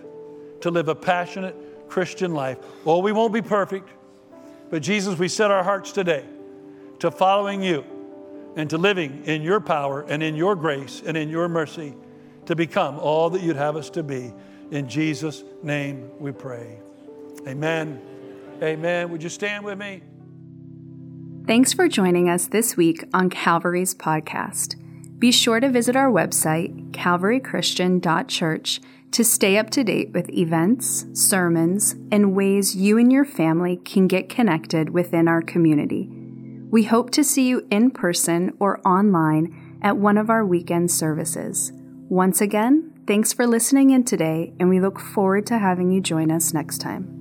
to 0.62 0.70
live 0.70 0.86
a 0.86 0.94
passionate 0.94 1.88
Christian 1.88 2.32
life. 2.32 2.58
Well, 2.84 3.02
we 3.02 3.10
won't 3.10 3.32
be 3.32 3.42
perfect, 3.42 3.88
but 4.70 4.82
Jesus, 4.82 5.18
we 5.18 5.26
set 5.26 5.50
our 5.50 5.64
hearts 5.64 5.90
today 5.90 6.24
to 7.00 7.10
following 7.10 7.60
you 7.60 7.84
and 8.56 8.68
to 8.70 8.78
living 8.78 9.24
in 9.24 9.42
your 9.42 9.60
power 9.60 10.02
and 10.02 10.22
in 10.22 10.34
your 10.34 10.56
grace 10.56 11.02
and 11.04 11.16
in 11.16 11.28
your 11.28 11.48
mercy 11.48 11.94
to 12.46 12.56
become 12.56 12.98
all 12.98 13.30
that 13.30 13.42
you'd 13.42 13.56
have 13.56 13.76
us 13.76 13.90
to 13.90 14.02
be. 14.02 14.32
In 14.70 14.88
Jesus' 14.88 15.44
name 15.62 16.10
we 16.18 16.32
pray. 16.32 16.78
Amen. 17.46 18.00
Amen. 18.62 19.10
Would 19.10 19.22
you 19.22 19.28
stand 19.28 19.64
with 19.64 19.78
me? 19.78 20.02
Thanks 21.46 21.72
for 21.72 21.88
joining 21.88 22.28
us 22.28 22.46
this 22.46 22.76
week 22.76 23.04
on 23.14 23.30
Calvary's 23.30 23.94
podcast. 23.94 24.76
Be 25.18 25.32
sure 25.32 25.60
to 25.60 25.68
visit 25.68 25.96
our 25.96 26.10
website, 26.10 26.92
calvarychristian.church, 26.92 28.80
to 29.10 29.24
stay 29.24 29.58
up 29.58 29.70
to 29.70 29.82
date 29.82 30.12
with 30.12 30.30
events, 30.30 31.06
sermons, 31.12 31.96
and 32.12 32.34
ways 32.36 32.76
you 32.76 32.96
and 32.98 33.12
your 33.12 33.24
family 33.24 33.76
can 33.76 34.06
get 34.06 34.28
connected 34.28 34.90
within 34.90 35.26
our 35.26 35.42
community. 35.42 36.19
We 36.70 36.84
hope 36.84 37.10
to 37.10 37.24
see 37.24 37.48
you 37.48 37.66
in 37.70 37.90
person 37.90 38.56
or 38.60 38.80
online 38.86 39.78
at 39.82 39.96
one 39.96 40.16
of 40.16 40.30
our 40.30 40.44
weekend 40.44 40.90
services. 40.90 41.72
Once 42.08 42.40
again, 42.40 42.92
thanks 43.08 43.32
for 43.32 43.44
listening 43.44 43.90
in 43.90 44.04
today, 44.04 44.52
and 44.60 44.68
we 44.68 44.78
look 44.80 45.00
forward 45.00 45.46
to 45.46 45.58
having 45.58 45.90
you 45.90 46.00
join 46.00 46.30
us 46.30 46.54
next 46.54 46.78
time. 46.78 47.19